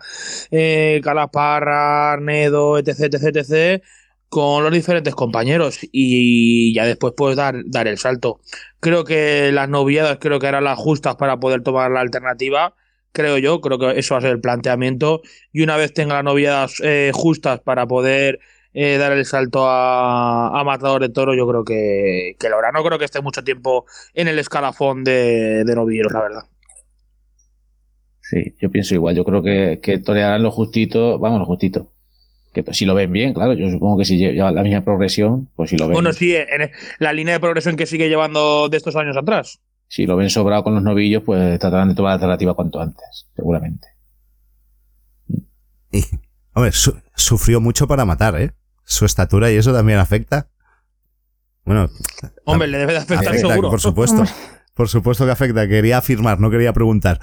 eh, 0.51 1.01
Calaparra, 1.05 2.13
Arnedo, 2.13 2.79
etc, 2.79 3.15
etc, 3.15 3.37
etc, 3.37 3.83
con 4.29 4.65
los 4.65 4.73
diferentes 4.73 5.15
compañeros 5.15 5.81
y 5.93 6.75
ya 6.75 6.87
después 6.87 7.13
puedes 7.17 7.37
dar, 7.37 7.57
dar 7.67 7.87
el 7.89 7.99
salto. 7.99 8.41
Creo 8.81 9.05
que 9.05 9.53
las 9.53 9.69
novilladas 9.69 10.19
creo 10.21 10.41
que 10.41 10.47
eran 10.47 10.65
las 10.65 10.79
justas 10.79 11.17
para 11.17 11.39
poder 11.39 11.63
tomar 11.63 11.91
la 11.91 12.01
alternativa, 12.01 12.75
creo 13.13 13.39
yo, 13.39 13.61
creo 13.61 13.79
que 13.79 13.99
eso 13.99 14.15
va 14.15 14.19
a 14.19 14.23
ser 14.23 14.33
el 14.33 14.41
planteamiento 14.41 15.23
y 15.53 15.63
una 15.63 15.77
vez 15.77 15.93
tenga 15.93 16.15
las 16.15 16.25
novilladas 16.25 16.81
eh, 16.83 17.11
justas 17.15 17.61
para 17.61 17.87
poder 17.87 18.41
eh, 18.75 18.97
dar 18.97 19.13
el 19.13 19.25
salto 19.27 19.69
a, 19.69 20.59
a, 20.59 20.65
Matador 20.65 21.03
de 21.03 21.11
Toro, 21.11 21.35
yo 21.35 21.47
creo 21.47 21.65
que, 21.65 22.37
que 22.39 22.49
lo 22.49 22.59
hará. 22.59 22.73
No 22.73 22.83
creo 22.83 22.99
que 22.99 23.05
esté 23.05 23.21
mucho 23.21 23.45
tiempo 23.45 23.85
en 24.15 24.29
el 24.29 24.39
escalafón 24.39 25.05
de, 25.05 25.65
de 25.65 25.75
novilleros, 25.75 26.13
la 26.13 26.23
verdad. 26.23 26.43
Sí, 28.21 28.55
yo 28.61 28.71
pienso 28.71 28.95
igual. 28.95 29.15
Yo 29.15 29.25
creo 29.25 29.43
que, 29.43 29.81
que 29.83 29.99
torearán 29.99 30.43
lo 30.43 30.51
justito, 30.51 31.19
vamos, 31.19 31.39
lo 31.39 31.45
justito. 31.45 31.93
Que 32.55 32.63
pues, 32.63 32.77
si 32.77 32.85
lo 32.87 32.95
ven 32.95 33.13
bien, 33.13 33.35
claro, 33.35 33.53
yo 33.55 33.71
supongo 33.71 33.99
que 33.99 34.05
si 34.05 34.17
lleva 34.17 34.53
la 34.53 34.63
misma 34.63 34.83
progresión, 34.83 35.51
pues 35.55 35.71
si 35.71 35.77
lo 35.77 35.87
ven. 35.87 35.95
Bueno, 35.95 36.13
sí, 36.13 36.35
en 36.35 36.71
la 36.99 37.13
línea 37.13 37.35
de 37.35 37.41
progresión 37.41 37.77
que 37.77 37.87
sigue 37.87 38.09
llevando 38.09 38.69
de 38.69 38.77
estos 38.77 38.97
años 38.97 39.17
atrás. 39.17 39.61
Si 39.89 40.07
lo 40.07 40.17
ven 40.17 40.31
sobrado 40.31 40.65
con 40.65 40.75
los 40.75 40.83
novillos, 40.83 41.23
pues 41.23 41.59
tratarán 41.59 41.91
de 41.91 41.95
tomar 41.95 42.11
la 42.11 42.15
alternativa 42.15 42.55
cuanto 42.55 42.81
antes, 42.81 43.29
seguramente. 43.37 43.89
Y, 45.91 46.03
hombre, 46.55 46.73
sufrió 47.15 47.61
mucho 47.61 47.87
para 47.87 48.07
matar, 48.07 48.41
¿eh? 48.41 48.53
Su 48.85 49.05
estatura 49.05 49.51
y 49.51 49.57
eso 49.57 49.73
también 49.73 49.99
afecta. 49.99 50.49
Bueno. 51.65 51.89
Hombre, 52.45 52.69
le 52.69 52.79
debe 52.79 52.93
de 52.93 52.99
afectar 52.99 53.37
seguro. 53.37 53.71
Por 53.71 53.81
supuesto. 53.81 54.25
Por 54.75 54.89
supuesto 54.89 55.25
que 55.25 55.33
afecta. 55.33 55.69
Quería 55.69 55.99
afirmar, 55.99 56.41
no 56.41 56.51
quería 56.51 56.73
preguntar. 56.73 57.21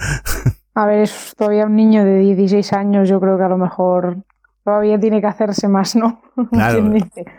A 0.76 0.86
ver, 0.86 1.00
es 1.00 1.34
todavía 1.36 1.66
un 1.66 1.76
niño 1.76 2.06
de 2.06 2.20
16 2.20 2.74
años, 2.74 3.10
yo 3.10 3.20
creo 3.20 3.38
que 3.38 3.44
a 3.44 3.50
lo 3.50 3.58
mejor 3.58 4.24
todavía 4.64 5.00
tiene 5.00 5.20
que 5.20 5.28
hacerse 5.28 5.68
más, 5.68 5.96
¿no? 5.96 6.22
Claro. 6.52 6.94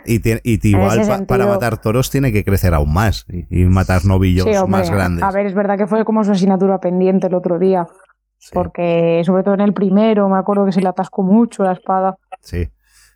y, 0.04 0.20
y 0.28 0.68
igual 0.68 1.26
para 1.26 1.46
matar 1.46 1.78
toros 1.78 2.10
tiene 2.10 2.32
que 2.32 2.44
crecer 2.44 2.74
aún 2.74 2.92
más 2.92 3.24
y, 3.28 3.64
matar 3.64 4.04
novillos 4.04 4.46
más 4.68 4.90
grandes. 4.90 5.22
A 5.22 5.30
ver, 5.30 5.46
es 5.46 5.54
verdad 5.54 5.78
que 5.78 5.86
fue 5.86 6.04
como 6.04 6.24
su 6.24 6.32
asignatura 6.32 6.80
pendiente 6.80 7.28
el 7.28 7.34
otro 7.34 7.58
día. 7.58 7.86
Porque 8.52 9.22
sobre 9.24 9.42
todo 9.42 9.54
en 9.54 9.60
el 9.60 9.74
primero 9.74 10.28
me 10.28 10.38
acuerdo 10.38 10.64
que 10.64 10.72
se 10.72 10.80
le 10.80 10.88
atascó 10.88 11.22
mucho 11.22 11.62
la 11.62 11.72
espada. 11.72 12.16
Sí. 12.40 12.68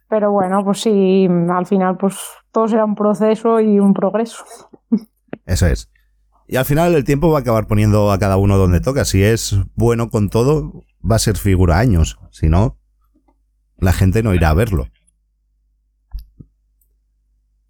Pero 0.09 0.33
bueno, 0.33 0.65
pues 0.65 0.81
sí, 0.81 1.27
al 1.51 1.67
final 1.67 1.97
pues 1.97 2.17
todo 2.53 2.69
será 2.69 2.85
un 2.85 2.95
proceso 2.95 3.61
y 3.61 3.81
un 3.81 3.95
progreso. 3.95 4.45
Eso 5.47 5.67
es. 5.67 5.91
Y 6.47 6.57
al 6.57 6.65
final 6.65 6.95
el 6.95 7.05
tiempo 7.05 7.31
va 7.31 7.39
a 7.39 7.41
acabar 7.41 7.67
poniendo 7.67 8.13
a 8.13 8.19
cada 8.19 8.37
uno 8.37 8.59
donde 8.59 8.81
toca. 8.81 9.05
Si 9.05 9.23
es 9.23 9.57
bueno 9.75 10.11
con 10.11 10.29
todo, 10.29 10.85
va 11.09 11.17
a 11.17 11.21
ser 11.21 11.37
figura 11.37 11.79
años. 11.79 12.19
Si 12.31 12.49
no, 12.49 12.79
la 13.79 13.93
gente 13.93 14.23
no 14.23 14.35
irá 14.35 14.51
a 14.51 14.55
verlo. 14.55 14.89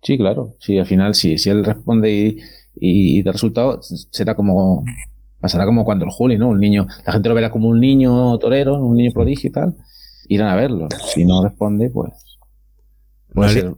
Sí, 0.02 0.18
claro. 0.18 0.54
Sí, 0.58 0.78
al 0.78 0.86
final, 0.86 1.14
si, 1.14 1.38
si 1.38 1.50
él 1.50 1.64
responde 1.64 2.12
y, 2.12 2.38
y, 2.74 3.22
da 3.22 3.32
resultado, 3.32 3.80
será 3.82 4.34
como. 4.34 4.84
Pasará 5.40 5.66
como 5.66 5.84
cuando 5.84 6.06
el 6.06 6.10
Juli, 6.10 6.38
¿no? 6.38 6.48
Un 6.48 6.58
niño. 6.58 6.86
La 7.06 7.12
gente 7.12 7.28
lo 7.28 7.34
verá 7.34 7.50
como 7.50 7.68
un 7.68 7.78
niño 7.78 8.38
torero, 8.38 8.82
un 8.82 8.96
niño 8.96 9.12
prodigio 9.12 9.48
y 9.48 9.52
tal. 9.52 9.76
Irán 10.28 10.48
a 10.48 10.56
verlo. 10.56 10.88
Si 11.12 11.24
no 11.24 11.42
responde, 11.42 11.90
pues. 11.90 12.12
Puede 13.32 13.50
ser 13.50 13.74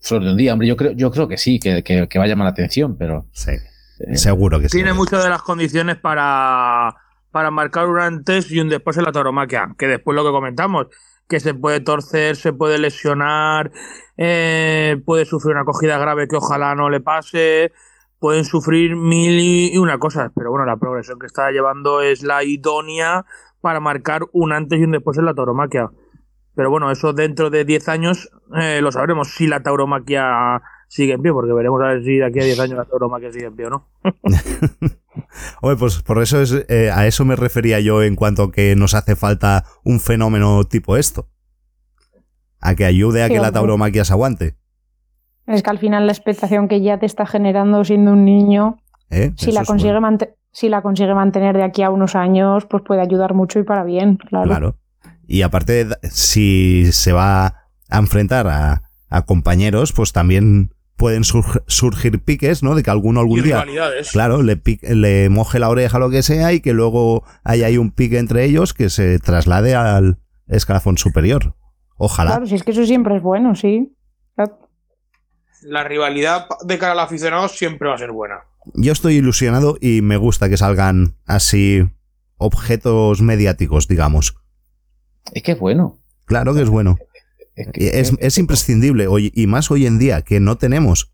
flor 0.00 0.24
de 0.24 0.30
un 0.30 0.36
día. 0.36 0.52
Hombre, 0.52 0.68
yo 0.68 0.76
creo, 0.76 0.92
yo 0.92 1.10
creo 1.10 1.26
que 1.26 1.36
sí, 1.36 1.58
que, 1.58 1.82
que, 1.82 2.08
que 2.08 2.18
va 2.18 2.24
a 2.24 2.28
llamar 2.28 2.44
la 2.44 2.50
atención, 2.50 2.96
pero. 2.96 3.26
Sí. 3.32 3.52
Eh, 4.00 4.16
seguro 4.16 4.60
que 4.60 4.68
sí. 4.68 4.78
Tiene 4.78 4.92
muchas 4.92 5.22
de 5.22 5.30
las 5.30 5.42
condiciones 5.42 5.96
para, 5.96 6.94
para 7.30 7.50
marcar 7.50 7.86
un 7.86 7.98
antes 7.98 8.50
y 8.50 8.60
un 8.60 8.68
después 8.68 8.96
en 8.96 9.04
la 9.04 9.12
tauromaquia. 9.12 9.74
Que 9.78 9.86
después 9.86 10.14
lo 10.14 10.24
que 10.24 10.30
comentamos 10.30 10.86
que 11.30 11.38
se 11.38 11.54
puede 11.54 11.80
torcer, 11.80 12.34
se 12.34 12.52
puede 12.52 12.78
lesionar, 12.78 13.70
eh, 14.16 15.00
puede 15.06 15.24
sufrir 15.24 15.52
una 15.52 15.62
acogida 15.62 15.96
grave 15.96 16.26
que 16.26 16.34
ojalá 16.36 16.74
no 16.74 16.90
le 16.90 17.00
pase, 17.00 17.72
pueden 18.18 18.44
sufrir 18.44 18.96
mil 18.96 19.38
y 19.38 19.78
una 19.78 19.98
cosas, 19.98 20.32
pero 20.34 20.50
bueno, 20.50 20.66
la 20.66 20.76
progresión 20.76 21.20
que 21.20 21.26
está 21.26 21.52
llevando 21.52 22.02
es 22.02 22.24
la 22.24 22.42
idónea 22.42 23.24
para 23.60 23.80
marcar 23.80 24.22
un 24.32 24.52
antes 24.52 24.78
y 24.78 24.84
un 24.84 24.92
después 24.92 25.18
en 25.18 25.26
la 25.26 25.34
tauromaquia. 25.34 25.90
Pero 26.54 26.70
bueno, 26.70 26.90
eso 26.90 27.12
dentro 27.12 27.50
de 27.50 27.64
10 27.64 27.88
años 27.88 28.30
eh, 28.60 28.80
lo 28.82 28.92
sabremos 28.92 29.34
si 29.34 29.46
la 29.46 29.62
tauromaquia 29.62 30.60
sigue 30.88 31.12
en 31.12 31.22
pie, 31.22 31.32
porque 31.32 31.52
veremos 31.52 31.80
a 31.82 31.86
ver 31.86 32.04
si 32.04 32.16
de 32.16 32.24
aquí 32.24 32.40
a 32.40 32.44
10 32.44 32.60
años 32.60 32.78
la 32.78 32.84
tauromaquia 32.84 33.32
sigue 33.32 33.46
en 33.46 33.56
pie 33.56 33.66
o 33.66 33.70
no. 33.70 33.86
Oye, 35.62 35.76
pues 35.76 36.02
por 36.02 36.20
eso 36.20 36.40
es, 36.40 36.66
eh, 36.68 36.90
a 36.92 37.06
eso 37.06 37.24
me 37.24 37.36
refería 37.36 37.80
yo 37.80 38.02
en 38.02 38.16
cuanto 38.16 38.44
a 38.44 38.52
que 38.52 38.74
nos 38.76 38.94
hace 38.94 39.14
falta 39.16 39.64
un 39.84 40.00
fenómeno 40.00 40.64
tipo 40.64 40.96
esto. 40.96 41.28
A 42.60 42.74
que 42.74 42.84
ayude 42.84 43.22
a 43.22 43.28
que 43.28 43.38
la 43.38 43.52
tauromaquia 43.52 44.04
se 44.04 44.12
aguante. 44.12 44.56
Es 45.46 45.62
que 45.62 45.70
al 45.70 45.78
final 45.78 46.06
la 46.06 46.12
expectación 46.12 46.68
que 46.68 46.82
ya 46.82 46.98
te 46.98 47.06
está 47.06 47.24
generando 47.24 47.84
siendo 47.84 48.12
un 48.12 48.24
niño, 48.24 48.78
¿Eh? 49.10 49.32
si, 49.36 49.52
la 49.52 49.64
consigue 49.64 49.92
si 50.52 50.68
la 50.68 50.82
consigue 50.82 51.14
mantener 51.14 51.56
de 51.56 51.64
aquí 51.64 51.82
a 51.82 51.90
unos 51.90 52.14
años, 52.14 52.66
pues 52.66 52.82
puede 52.82 53.00
ayudar 53.00 53.34
mucho 53.34 53.58
y 53.58 53.64
para 53.64 53.84
bien, 53.84 54.16
claro. 54.16 54.46
Claro. 54.46 54.76
Y 55.26 55.42
aparte, 55.42 55.86
si 56.02 56.90
se 56.92 57.12
va 57.12 57.46
a 57.88 57.98
enfrentar 57.98 58.46
a, 58.48 58.82
a 59.08 59.22
compañeros, 59.22 59.92
pues 59.92 60.12
también 60.12 60.72
pueden 61.00 61.24
surgir 61.24 62.22
piques, 62.22 62.62
¿no? 62.62 62.74
De 62.74 62.82
que 62.82 62.90
alguno 62.90 63.20
algún 63.20 63.42
día, 63.42 63.64
claro, 64.12 64.42
le, 64.42 64.60
le 64.82 65.30
moje 65.30 65.58
la 65.58 65.70
oreja 65.70 65.98
lo 65.98 66.10
que 66.10 66.22
sea 66.22 66.52
y 66.52 66.60
que 66.60 66.74
luego 66.74 67.24
haya 67.42 67.68
ahí 67.68 67.78
un 67.78 67.90
pique 67.90 68.18
entre 68.18 68.44
ellos 68.44 68.74
que 68.74 68.90
se 68.90 69.18
traslade 69.18 69.74
al 69.74 70.18
escalafón 70.46 70.98
superior. 70.98 71.54
Ojalá. 71.96 72.32
Claro, 72.32 72.46
si 72.46 72.54
es 72.54 72.62
que 72.62 72.72
eso 72.72 72.84
siempre 72.84 73.16
es 73.16 73.22
bueno, 73.22 73.54
sí. 73.54 73.96
La 75.62 75.84
rivalidad 75.84 76.46
de 76.62 76.78
cara 76.78 76.92
al 76.92 77.00
aficionado 77.00 77.48
siempre 77.48 77.88
va 77.88 77.94
a 77.94 77.98
ser 77.98 78.12
buena. 78.12 78.40
Yo 78.74 78.92
estoy 78.92 79.16
ilusionado 79.16 79.76
y 79.80 80.02
me 80.02 80.16
gusta 80.16 80.48
que 80.48 80.56
salgan 80.56 81.16
así 81.26 81.88
objetos 82.36 83.22
mediáticos, 83.22 83.88
digamos. 83.88 84.36
Es 85.32 85.42
que 85.42 85.52
es 85.52 85.58
bueno. 85.58 85.98
Claro 86.26 86.54
que 86.54 86.62
es 86.62 86.68
bueno. 86.68 86.98
Es, 87.56 88.38
imprescindible 88.38 89.06
hoy, 89.06 89.32
y 89.34 89.46
más 89.46 89.70
hoy 89.70 89.86
en 89.86 89.98
día 89.98 90.22
que 90.22 90.40
no 90.40 90.56
tenemos, 90.56 91.12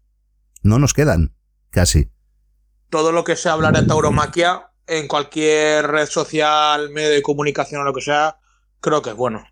no 0.62 0.79
nos 0.79 0.95
quedan 0.95 1.35
casi. 1.71 2.11
Todo 2.91 3.11
lo 3.11 3.25
que 3.25 3.35
se 3.37 3.49
habla 3.49 3.73
de 3.73 3.83
tauromaquia 3.83 4.71
en 4.87 5.09
cualquier 5.09 5.87
red 5.88 6.07
social, 6.07 6.91
medio 6.91 7.11
de 7.11 7.23
comunicación 7.23 7.81
o 7.81 7.85
lo 7.85 7.93
que 7.93 8.00
sea, 8.00 8.38
creo 8.81 9.03
que 9.03 9.11
es 9.11 9.17
bueno. 9.17 9.45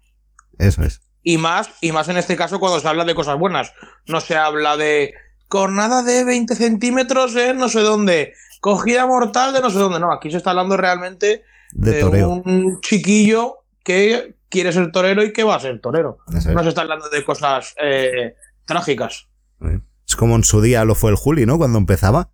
Eso 0.58 0.84
es. 0.84 1.00
Y 1.22 1.38
más, 1.38 1.70
y 1.80 1.90
más 1.90 2.08
en 2.08 2.18
este 2.18 2.36
caso 2.36 2.60
cuando 2.60 2.78
se 2.78 2.86
habla 2.86 3.04
de 3.04 3.14
cosas 3.14 3.38
buenas. 3.38 3.72
No 4.06 4.20
se 4.20 4.36
habla 4.36 4.76
de 4.76 5.14
cornada 5.54 6.02
de 6.02 6.24
20 6.24 6.56
centímetros 6.56 7.36
en 7.36 7.58
no 7.58 7.68
sé 7.68 7.78
dónde, 7.78 8.32
cogida 8.60 9.06
mortal 9.06 9.52
de 9.52 9.60
no 9.60 9.70
sé 9.70 9.78
dónde. 9.78 10.00
No, 10.00 10.12
aquí 10.12 10.28
se 10.28 10.38
está 10.38 10.50
hablando 10.50 10.76
realmente 10.76 11.44
de, 11.70 12.02
un 12.02 12.80
chiquillo 12.80 13.58
que 13.84 14.34
quiere 14.48 14.72
ser 14.72 14.90
torero 14.90 15.22
y 15.22 15.32
que 15.32 15.44
va 15.44 15.54
a 15.54 15.60
ser 15.60 15.80
torero. 15.80 16.18
No 16.26 16.62
se 16.64 16.68
está 16.68 16.80
hablando 16.80 17.08
de 17.08 17.24
cosas 17.24 17.72
eh, 17.80 18.34
trágicas. 18.64 19.28
Es 20.08 20.16
como 20.16 20.34
en 20.34 20.42
su 20.42 20.60
día 20.60 20.84
lo 20.84 20.96
fue 20.96 21.12
el 21.12 21.16
Juli, 21.16 21.46
¿no? 21.46 21.56
Cuando 21.56 21.78
empezaba. 21.78 22.30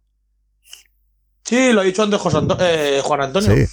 Sí, 1.45 1.75
lo 1.75 1.83
ha 1.83 1.85
dicho 1.85 2.03
antes 2.03 2.23
eh, 2.61 3.03
Juan 3.05 3.21
Antonio. 3.21 3.55
Sí. 3.55 3.67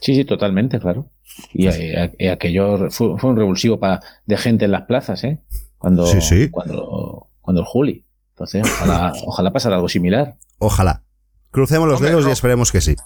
sí, 0.00 0.24
totalmente, 0.24 0.80
claro. 0.80 1.10
Y, 1.52 1.66
eh, 1.66 2.30
aquello 2.32 2.90
fue, 2.90 3.08
un 3.22 3.36
revulsivo 3.36 3.78
de 4.24 4.36
gente 4.38 4.64
en 4.64 4.70
las 4.70 4.86
plazas, 4.86 5.24
¿eh? 5.24 5.42
Cuando, 5.76 6.06
cuando, 6.50 7.29
cuando 7.40 7.62
el 7.62 7.66
Juli. 7.66 8.04
Entonces, 8.30 8.62
ojalá, 8.64 9.12
ojalá 9.26 9.52
pasara 9.52 9.76
algo 9.76 9.88
similar. 9.88 10.36
Ojalá. 10.58 11.02
Crucemos 11.50 11.88
los 11.88 12.00
dedos 12.00 12.26
y 12.26 12.30
esperemos 12.30 12.70
que 12.70 12.80
sí. 12.80 12.96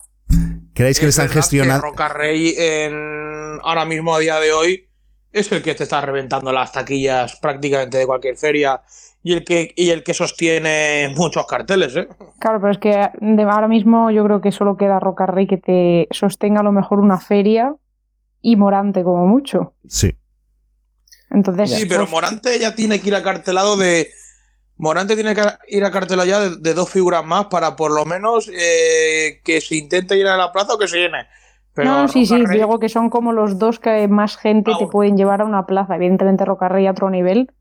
¿Creéis 0.75 0.99
que 0.99 1.07
les 1.07 1.19
han 1.19 1.29
gestionado? 1.29 1.81
Roca 1.81 2.09
Rey 2.09 2.55
en... 2.59 3.59
ahora 3.63 3.85
mismo 3.85 4.15
a 4.15 4.19
día 4.19 4.39
de 4.41 4.53
hoy 4.53 4.89
es 5.33 5.51
el 5.51 5.63
que 5.63 5.75
te 5.75 5.85
está 5.85 6.01
reventando 6.01 6.53
las 6.53 6.73
taquillas 6.73 7.37
prácticamente 7.41 7.99
de 7.99 8.07
cualquier 8.07 8.37
feria 8.37 8.83
y 9.23 9.33
el 9.33 9.45
que, 9.45 9.73
y 9.75 9.91
el 9.91 10.05
que 10.05 10.15
sostiene 10.15 11.13
muchos 11.17 11.47
carteles. 11.47 11.97
¿eh? 11.97 12.09
Claro, 12.39 12.61
pero 12.61 12.73
es 12.73 12.79
que 12.79 12.95
ahora 13.51 13.67
mismo 13.67 14.11
yo 14.11 14.23
creo 14.25 14.41
que 14.41 14.53
solo 14.53 14.77
queda 14.77 15.01
Roca 15.01 15.27
Rey 15.27 15.47
que 15.47 15.57
te 15.57 16.09
sostenga 16.11 16.61
a 16.61 16.63
lo 16.63 16.73
mejor 16.73 17.01
una 17.01 17.19
feria 17.19 17.75
y 18.43 18.57
Morante 18.57 19.03
como 19.03 19.27
mucho. 19.27 19.75
Sí. 19.89 20.15
Entonces, 21.31 21.71
sí, 21.71 21.87
pero 21.87 22.03
pues 22.03 22.11
Morante 22.11 22.59
ya 22.59 22.75
tiene 22.75 23.01
que 23.01 23.09
ir 23.09 23.15
acartelado 23.15 23.77
de 23.77 24.11
Morante 24.77 25.15
tiene 25.15 25.35
que 25.35 25.43
ir 25.69 25.85
a 25.85 25.91
cartela 25.91 26.25
ya 26.25 26.41
de, 26.41 26.75
dos 26.75 26.91
figuras 26.91 27.25
más 27.25 27.47
para 27.47 27.77
por 27.77 27.93
lo 27.93 28.05
menos 28.05 28.51
eh, 28.53 29.41
que 29.45 29.61
se 29.61 29.77
intente 29.77 30.17
ir 30.17 30.27
a 30.27 30.37
la 30.37 30.53
plaza 30.53 30.75
o 30.75 30.79
que 30.79 30.89
se 30.89 30.99
llene. 30.99 31.27
no, 31.77 32.09
sí, 32.09 32.27
sí, 32.27 32.45
digo 32.47 32.79
que 32.81 32.89
son 32.89 33.09
como 33.09 33.33
los 33.33 33.59
dos 33.59 33.79
que 33.79 34.09
más 34.09 34.37
gente 34.37 34.73
te 34.79 34.87
pueden 34.89 35.17
llevar 35.17 35.43
a 35.43 35.45
una 35.45 35.67
plaza. 35.67 35.95
Evidentemente 35.95 36.45
Rocarrey 36.45 36.87
a 36.87 36.91
otro 36.91 37.09
nivel, 37.09 37.53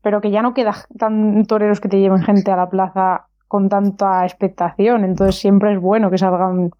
pero 0.00 0.20
que 0.20 0.30
ya 0.30 0.40
no 0.40 0.54
queda 0.54 0.86
tan 0.98 1.44
toreros 1.44 1.80
que 1.80 1.88
te 1.88 2.00
lleven 2.00 2.22
gente 2.22 2.50
a 2.50 2.56
la 2.56 2.70
plaza 2.70 3.26
con 3.46 3.68
tanta 3.68 4.24
expectación. 4.24 5.04
Entonces 5.04 5.38
siempre 5.38 5.74
es 5.74 5.80
bueno 5.80 6.10
que 6.10 6.18
salgan 6.18 6.70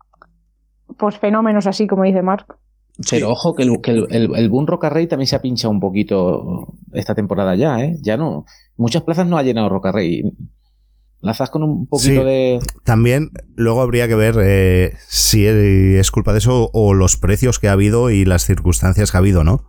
pues 0.97 1.19
fenómenos 1.19 1.67
así 1.67 1.87
como 1.87 2.05
dice 2.05 2.23
Marc. 2.23 2.57
Pero 3.11 3.31
ojo 3.31 3.55
que 3.55 3.63
el, 3.63 3.81
que 3.81 3.93
el, 3.93 4.35
el, 4.35 4.49
Boom 4.51 4.67
Rocarrey 4.67 5.07
también 5.07 5.29
se 5.29 5.37
ha 5.37 5.43
pinchado 5.43 5.71
un 5.71 5.79
poquito 5.79 6.75
esta 6.93 7.15
temporada 7.15 7.55
ya, 7.55 7.81
¿eh? 7.81 7.97
Ya 8.01 8.17
no. 8.17 8.45
Muchas 8.77 9.03
plazas 9.03 9.27
no 9.27 9.39
ha 9.39 9.43
llenado 9.43 9.69
Rocarrey. 9.69 10.33
Plazas 11.21 11.51
con 11.51 11.63
un 11.63 11.87
poquito 11.87 12.25
de. 12.25 12.59
También 12.85 13.31
luego 13.55 13.83
habría 13.83 14.09
que 14.09 14.15
ver 14.17 14.37
eh, 14.41 14.95
si 15.07 15.47
es 15.47 16.11
culpa 16.11 16.33
de 16.33 16.39
eso 16.39 16.71
o 16.73 16.95
los 16.95 17.17
precios 17.17 17.59
que 17.59 17.69
ha 17.69 17.73
habido 17.73 18.11
y 18.11 18.25
las 18.25 18.45
circunstancias 18.45 19.11
que 19.11 19.17
ha 19.17 19.21
habido, 19.21 19.45
¿no? 19.45 19.65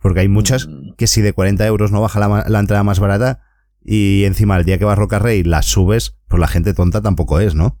Porque 0.00 0.20
hay 0.20 0.28
muchas 0.28 0.68
mm. 0.68 0.94
que 0.96 1.06
si 1.06 1.22
de 1.22 1.32
40 1.32 1.66
euros 1.66 1.90
no 1.90 2.00
baja 2.00 2.20
la, 2.20 2.60
entrada 2.60 2.84
más 2.84 3.00
barata 3.00 3.40
y 3.84 4.24
encima 4.24 4.56
el 4.56 4.64
día 4.64 4.78
que 4.78 4.84
va 4.84 4.92
a 4.92 4.96
Roca 4.96 5.18
Rey 5.18 5.42
las 5.42 5.66
subes, 5.66 6.16
pues 6.28 6.40
la 6.40 6.48
gente 6.48 6.74
tonta 6.74 7.00
tampoco 7.00 7.40
es, 7.40 7.54
¿no? 7.54 7.80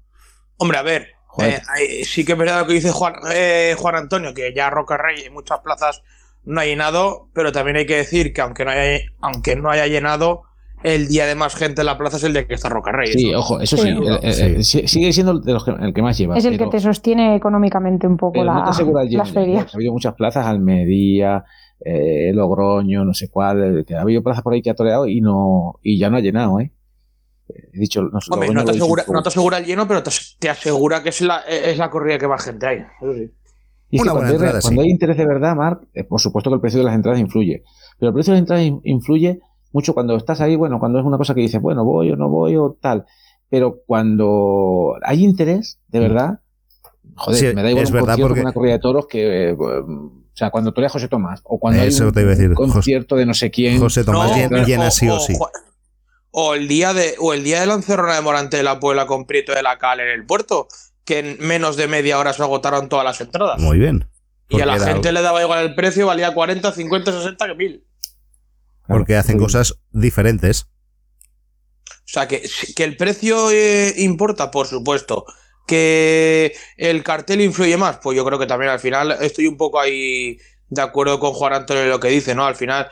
Hombre, 0.56 0.78
a 0.78 0.82
ver, 0.82 1.15
eh, 1.38 2.04
sí 2.04 2.24
que 2.24 2.32
es 2.32 2.38
verdad 2.38 2.60
lo 2.60 2.66
que 2.66 2.74
dice 2.74 2.90
Juan, 2.90 3.14
eh, 3.32 3.74
Juan 3.78 3.96
Antonio, 3.96 4.34
que 4.34 4.52
ya 4.54 4.70
Roca 4.70 4.96
Rey 4.96 5.24
en 5.24 5.32
muchas 5.32 5.60
plazas 5.60 6.02
no 6.44 6.60
ha 6.60 6.64
llenado, 6.64 7.28
pero 7.32 7.52
también 7.52 7.76
hay 7.76 7.86
que 7.86 7.96
decir 7.96 8.32
que 8.32 8.40
aunque 8.40 8.64
no 8.64 8.70
haya, 8.70 9.00
aunque 9.20 9.56
no 9.56 9.70
haya 9.70 9.86
llenado, 9.86 10.42
el 10.82 11.08
día 11.08 11.26
de 11.26 11.34
más 11.34 11.54
gente 11.56 11.82
en 11.82 11.86
la 11.86 11.98
plaza 11.98 12.18
es 12.18 12.24
el 12.24 12.32
de 12.32 12.46
que 12.46 12.54
está 12.54 12.68
Roca 12.68 12.92
Rey. 12.92 13.12
Sí, 13.12 13.34
ojo, 13.34 13.60
eso 13.60 13.76
sí, 13.76 13.90
eh, 14.22 14.62
sigue 14.62 15.12
siendo 15.12 15.32
el 15.32 15.92
que 15.92 16.02
más 16.02 16.16
lleva. 16.16 16.36
Es 16.36 16.44
el 16.44 16.58
que 16.58 16.66
te 16.66 16.80
sostiene 16.80 17.34
económicamente 17.34 18.06
un 18.06 18.16
poco 18.16 18.44
la, 18.44 18.72
las 19.10 19.32
ferias. 19.32 19.74
Ha 19.74 19.76
habido 19.76 19.92
muchas 19.92 20.14
plazas, 20.14 20.46
Almería, 20.46 21.44
eh, 21.84 22.30
Logroño, 22.32 23.04
no 23.04 23.14
sé 23.14 23.28
cuál, 23.28 23.84
que 23.86 23.96
ha 23.96 24.02
habido 24.02 24.22
plazas 24.22 24.42
por 24.42 24.52
ahí 24.52 24.62
que 24.62 24.70
ha 24.70 24.74
toreado 24.74 25.06
y 25.06 25.20
no 25.20 25.80
y 25.82 25.98
ya 25.98 26.10
no 26.10 26.18
ha 26.18 26.20
llenado, 26.20 26.60
¿eh? 26.60 26.70
He 27.48 27.78
dicho, 27.78 28.02
no, 28.02 28.18
no, 28.28 28.64
te 28.64 29.28
asegura, 29.28 29.58
el 29.58 29.64
lleno, 29.64 29.86
pero 29.86 30.02
te, 30.02 30.48
asegura 30.48 31.02
que 31.02 31.10
es 31.10 31.20
la, 31.20 31.40
es 31.40 31.78
la 31.78 31.90
corrida 31.90 32.18
que 32.18 32.26
más 32.26 32.44
gente 32.44 32.66
hay. 32.66 32.84
Y 33.90 33.98
cuando, 33.98 34.82
hay, 34.82 34.90
interés 34.90 35.16
de 35.16 35.26
verdad, 35.26 35.54
Marc, 35.54 35.82
eh, 35.94 36.02
por 36.02 36.20
supuesto 36.20 36.50
que 36.50 36.54
el 36.54 36.60
precio 36.60 36.80
de 36.80 36.86
las 36.86 36.94
entradas 36.94 37.20
influye. 37.20 37.62
Pero 37.98 38.08
el 38.08 38.14
precio 38.14 38.32
de 38.32 38.40
las 38.40 38.42
entradas 38.42 38.80
influye 38.82 39.40
mucho 39.72 39.94
cuando 39.94 40.16
estás 40.16 40.40
ahí, 40.40 40.56
bueno, 40.56 40.80
cuando 40.80 40.98
es 40.98 41.04
una 41.04 41.18
cosa 41.18 41.34
que 41.34 41.42
dices, 41.42 41.60
bueno, 41.60 41.84
voy 41.84 42.10
o 42.10 42.16
no 42.16 42.28
voy 42.28 42.56
o 42.56 42.76
tal. 42.80 43.06
Pero 43.48 43.82
cuando 43.86 44.94
hay 45.02 45.22
interés, 45.22 45.78
de 45.88 46.00
mm. 46.00 46.02
verdad, 46.02 46.40
joder, 47.14 47.54
me 47.54 47.62
da 47.62 47.70
igual 47.70 47.86
un 47.86 48.40
una 48.40 48.52
corrida 48.52 48.72
de 48.72 48.78
toros 48.80 49.06
que... 49.06 49.50
Eh, 49.50 49.56
o 49.56 50.38
sea, 50.38 50.50
cuando 50.50 50.74
torea 50.74 50.90
José 50.90 51.08
Tomás 51.08 51.40
o 51.44 51.58
cuando 51.58 51.80
hay 51.80 51.88
un, 51.88 52.54
concierto 52.54 53.16
de 53.16 53.24
no 53.24 53.32
sé 53.32 53.50
quién. 53.50 53.80
José 53.80 54.04
Tomás 54.04 54.36
llena 54.66 54.90
sí 54.90 55.08
o, 55.08 55.18
sí. 55.18 55.32
O 56.38 56.54
el 56.54 56.68
día 56.68 56.92
de 56.92 57.14
o 57.18 57.32
el 57.32 57.44
día 57.44 57.60
de 57.60 57.66
la 57.66 57.72
encerrona 57.72 58.14
de 58.14 58.20
Morante 58.20 58.58
de 58.58 58.62
la 58.62 58.78
Puebla 58.78 59.06
con 59.06 59.24
Prieto 59.24 59.54
de 59.54 59.62
la 59.62 59.78
Cal 59.78 60.00
en 60.00 60.08
el 60.08 60.26
puerto, 60.26 60.68
que 61.06 61.20
en 61.20 61.38
menos 61.40 61.76
de 61.78 61.88
media 61.88 62.18
hora 62.18 62.34
se 62.34 62.42
agotaron 62.42 62.90
todas 62.90 63.06
las 63.06 63.22
entradas. 63.22 63.58
Muy 63.58 63.78
bien. 63.78 64.06
Y 64.50 64.60
a 64.60 64.66
la 64.66 64.78
gente 64.78 65.12
le 65.12 65.22
daba 65.22 65.40
igual 65.40 65.64
el 65.64 65.74
precio, 65.74 66.06
valía 66.06 66.34
40, 66.34 66.70
50, 66.72 67.10
60 67.10 67.46
que 67.46 67.54
1000. 67.54 67.84
Porque 68.86 69.16
hacen 69.16 69.38
cosas 69.38 69.78
diferentes. 69.92 70.66
O 71.86 71.88
sea, 72.04 72.28
que, 72.28 72.46
que 72.76 72.84
el 72.84 72.98
precio 72.98 73.50
eh, 73.50 73.94
importa, 73.96 74.50
por 74.50 74.66
supuesto. 74.66 75.24
Que 75.66 76.54
el 76.76 77.02
cartel 77.02 77.40
influye 77.40 77.78
más, 77.78 77.98
pues 78.02 78.14
yo 78.14 78.26
creo 78.26 78.38
que 78.38 78.46
también 78.46 78.70
al 78.70 78.78
final 78.78 79.16
estoy 79.22 79.46
un 79.46 79.56
poco 79.56 79.80
ahí 79.80 80.38
de 80.68 80.82
acuerdo 80.82 81.18
con 81.18 81.32
Juan 81.32 81.54
Antonio 81.54 81.84
en 81.84 81.88
lo 81.88 81.98
que 81.98 82.08
dice, 82.08 82.34
¿no? 82.34 82.44
Al 82.44 82.56
final 82.56 82.90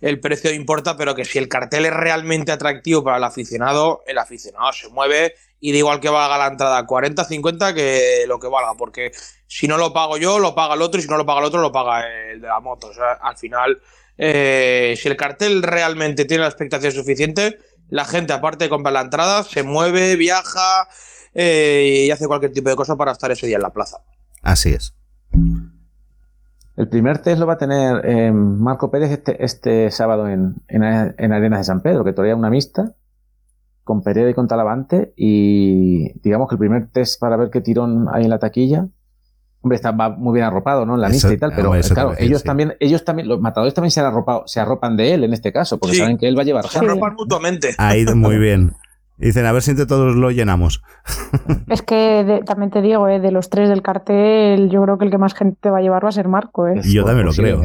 el 0.00 0.20
precio 0.20 0.52
importa, 0.52 0.96
pero 0.96 1.14
que 1.14 1.24
si 1.24 1.38
el 1.38 1.48
cartel 1.48 1.86
es 1.86 1.92
realmente 1.92 2.52
atractivo 2.52 3.02
para 3.02 3.16
el 3.16 3.24
aficionado, 3.24 4.02
el 4.06 4.18
aficionado 4.18 4.72
se 4.72 4.88
mueve 4.88 5.34
y 5.60 5.72
da 5.72 5.78
igual 5.78 6.00
que 6.00 6.08
valga 6.08 6.38
la 6.38 6.48
entrada 6.48 6.84
40, 6.84 7.24
50 7.24 7.74
que 7.74 8.24
lo 8.26 8.38
que 8.38 8.48
valga, 8.48 8.74
porque 8.74 9.12
si 9.46 9.66
no 9.68 9.78
lo 9.78 9.92
pago 9.92 10.16
yo, 10.16 10.38
lo 10.38 10.54
paga 10.54 10.74
el 10.74 10.82
otro 10.82 11.00
y 11.00 11.02
si 11.02 11.08
no 11.08 11.16
lo 11.16 11.26
paga 11.26 11.40
el 11.40 11.46
otro, 11.46 11.60
lo 11.60 11.72
paga 11.72 12.04
el 12.30 12.40
de 12.40 12.48
la 12.48 12.60
moto. 12.60 12.88
O 12.88 12.94
sea, 12.94 13.12
al 13.12 13.36
final, 13.36 13.80
eh, 14.18 14.94
si 15.00 15.08
el 15.08 15.16
cartel 15.16 15.62
realmente 15.62 16.24
tiene 16.24 16.42
la 16.42 16.48
expectación 16.48 16.92
suficiente, 16.92 17.58
la 17.88 18.04
gente 18.04 18.32
aparte 18.32 18.64
de 18.64 18.70
comprar 18.70 18.92
la 18.92 19.00
entrada, 19.00 19.44
se 19.44 19.62
mueve, 19.62 20.16
viaja 20.16 20.88
eh, 21.34 22.04
y 22.06 22.10
hace 22.10 22.26
cualquier 22.26 22.52
tipo 22.52 22.68
de 22.68 22.76
cosa 22.76 22.96
para 22.96 23.12
estar 23.12 23.30
ese 23.30 23.46
día 23.46 23.56
en 23.56 23.62
la 23.62 23.70
plaza. 23.70 23.98
Así 24.42 24.70
es. 24.70 24.94
El 26.76 26.88
primer 26.88 27.18
test 27.18 27.38
lo 27.38 27.46
va 27.46 27.54
a 27.54 27.58
tener 27.58 28.04
eh, 28.04 28.30
Marco 28.32 28.90
Pérez 28.90 29.10
este, 29.10 29.42
este 29.42 29.90
sábado 29.90 30.28
en, 30.28 30.56
en, 30.68 30.82
Arenas 31.32 31.60
de 31.60 31.64
San 31.64 31.80
Pedro, 31.80 32.04
que 32.04 32.12
todavía 32.12 32.36
una 32.36 32.50
mixta 32.50 32.94
con 33.82 34.02
Pereira 34.02 34.30
y 34.30 34.34
con 34.34 34.48
Talavante 34.48 35.14
y 35.16 36.18
digamos 36.20 36.48
que 36.48 36.56
el 36.56 36.58
primer 36.58 36.88
test 36.88 37.20
para 37.20 37.36
ver 37.36 37.50
qué 37.50 37.60
tirón 37.60 38.08
hay 38.12 38.24
en 38.24 38.30
la 38.30 38.38
taquilla 38.38 38.88
hombre, 39.66 39.76
está 39.76 39.92
muy 39.92 40.34
bien 40.34 40.46
arropado, 40.46 40.86
¿no? 40.86 40.94
En 40.94 41.00
la 41.00 41.08
mixta 41.08 41.32
y 41.32 41.38
tal, 41.38 41.52
pero 41.54 41.72
claro, 41.92 42.14
ellos 42.18 42.44
también, 42.44 42.74
ellos 42.78 43.04
también, 43.04 43.28
los 43.28 43.40
matadores 43.40 43.74
también 43.74 43.90
se, 43.90 44.00
se 44.46 44.60
arropan 44.60 44.96
de 44.96 45.14
él 45.14 45.24
en 45.24 45.32
este 45.32 45.52
caso, 45.52 45.78
porque 45.78 45.96
saben 45.96 46.18
que 46.18 46.28
él 46.28 46.38
va 46.38 46.42
a 46.42 46.44
llevar. 46.44 46.68
Se 46.68 46.78
arropan 46.78 47.14
mutuamente. 47.14 47.74
Ahí, 47.78 48.04
muy 48.06 48.38
bien. 48.38 48.74
Dicen, 49.18 49.46
a 49.46 49.52
ver 49.52 49.62
si 49.62 49.70
entre 49.70 49.86
todos 49.86 50.14
lo 50.14 50.30
llenamos. 50.30 50.82
Es 51.68 51.82
que 51.82 52.42
también 52.44 52.70
te 52.70 52.82
digo, 52.82 53.08
eh, 53.08 53.18
de 53.18 53.30
los 53.30 53.48
tres 53.48 53.68
del 53.68 53.82
cartel, 53.82 54.68
yo 54.70 54.82
creo 54.82 54.98
que 54.98 55.06
el 55.06 55.10
que 55.10 55.18
más 55.18 55.34
gente 55.34 55.70
va 55.70 55.78
a 55.78 55.80
llevar 55.80 56.04
va 56.04 56.10
a 56.10 56.12
ser 56.12 56.28
Marco. 56.28 56.68
Eh. 56.68 56.80
Yo 56.84 57.04
también 57.04 57.26
lo 57.26 57.32
creo. 57.32 57.62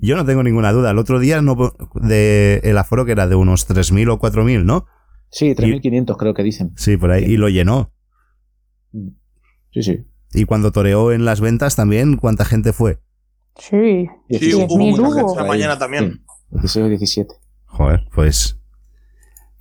Yo 0.00 0.16
no 0.16 0.24
tengo 0.24 0.42
ninguna 0.42 0.72
duda. 0.72 0.92
El 0.92 0.98
otro 0.98 1.18
día 1.18 1.42
no, 1.42 1.56
de 1.94 2.60
el 2.64 2.78
aforo 2.78 3.04
que 3.04 3.12
era 3.12 3.26
de 3.26 3.34
unos 3.34 3.68
3.000 3.68 4.12
o 4.12 4.18
4.000, 4.18 4.64
¿no? 4.64 4.86
Sí, 5.30 5.54
3.500 5.54 6.16
creo 6.16 6.34
que 6.34 6.42
dicen. 6.42 6.72
Sí, 6.76 6.96
por 6.96 7.10
ahí. 7.10 7.24
Y 7.24 7.36
lo 7.36 7.48
llenó. 7.48 7.92
Sí, 9.72 9.82
sí. 9.82 10.06
Y 10.32 10.44
cuando 10.44 10.72
toreó 10.72 11.12
en 11.12 11.24
las 11.24 11.40
ventas 11.40 11.76
también, 11.76 12.16
¿cuánta 12.16 12.44
gente 12.44 12.72
fue? 12.72 13.00
Sí, 13.56 14.08
sí 14.30 14.54
hubo 14.54 14.78
mucha 14.78 15.14
gente 15.14 15.32
esta 15.32 15.44
mañana 15.44 15.78
también. 15.78 16.24
16 16.50 16.86
o 16.86 16.88
17. 16.88 17.34
Joder, 17.66 18.08
pues 18.14 18.61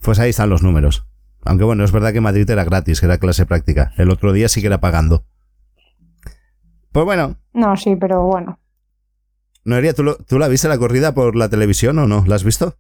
pues 0.01 0.19
ahí 0.19 0.29
están 0.31 0.49
los 0.49 0.63
números. 0.63 1.05
Aunque 1.43 1.63
bueno, 1.63 1.83
es 1.83 1.91
verdad 1.91 2.13
que 2.13 2.21
Madrid 2.21 2.49
era 2.49 2.63
gratis, 2.63 2.99
que 2.99 3.05
era 3.05 3.17
clase 3.17 3.45
práctica. 3.45 3.93
El 3.97 4.11
otro 4.11 4.33
día 4.33 4.47
sí 4.49 4.61
que 4.61 4.67
era 4.67 4.79
pagando. 4.79 5.25
Pues 6.91 7.05
bueno. 7.05 7.37
No, 7.53 7.75
sí, 7.77 7.95
pero 7.95 8.23
bueno. 8.23 8.59
Noelia, 9.63 9.93
¿tú, 9.93 10.17
¿tú 10.27 10.39
la 10.39 10.47
viste 10.47 10.67
la 10.67 10.77
corrida 10.77 11.13
por 11.13 11.35
la 11.35 11.49
televisión 11.49 11.97
o 11.99 12.07
no? 12.07 12.23
¿La 12.27 12.35
has 12.35 12.43
visto? 12.43 12.77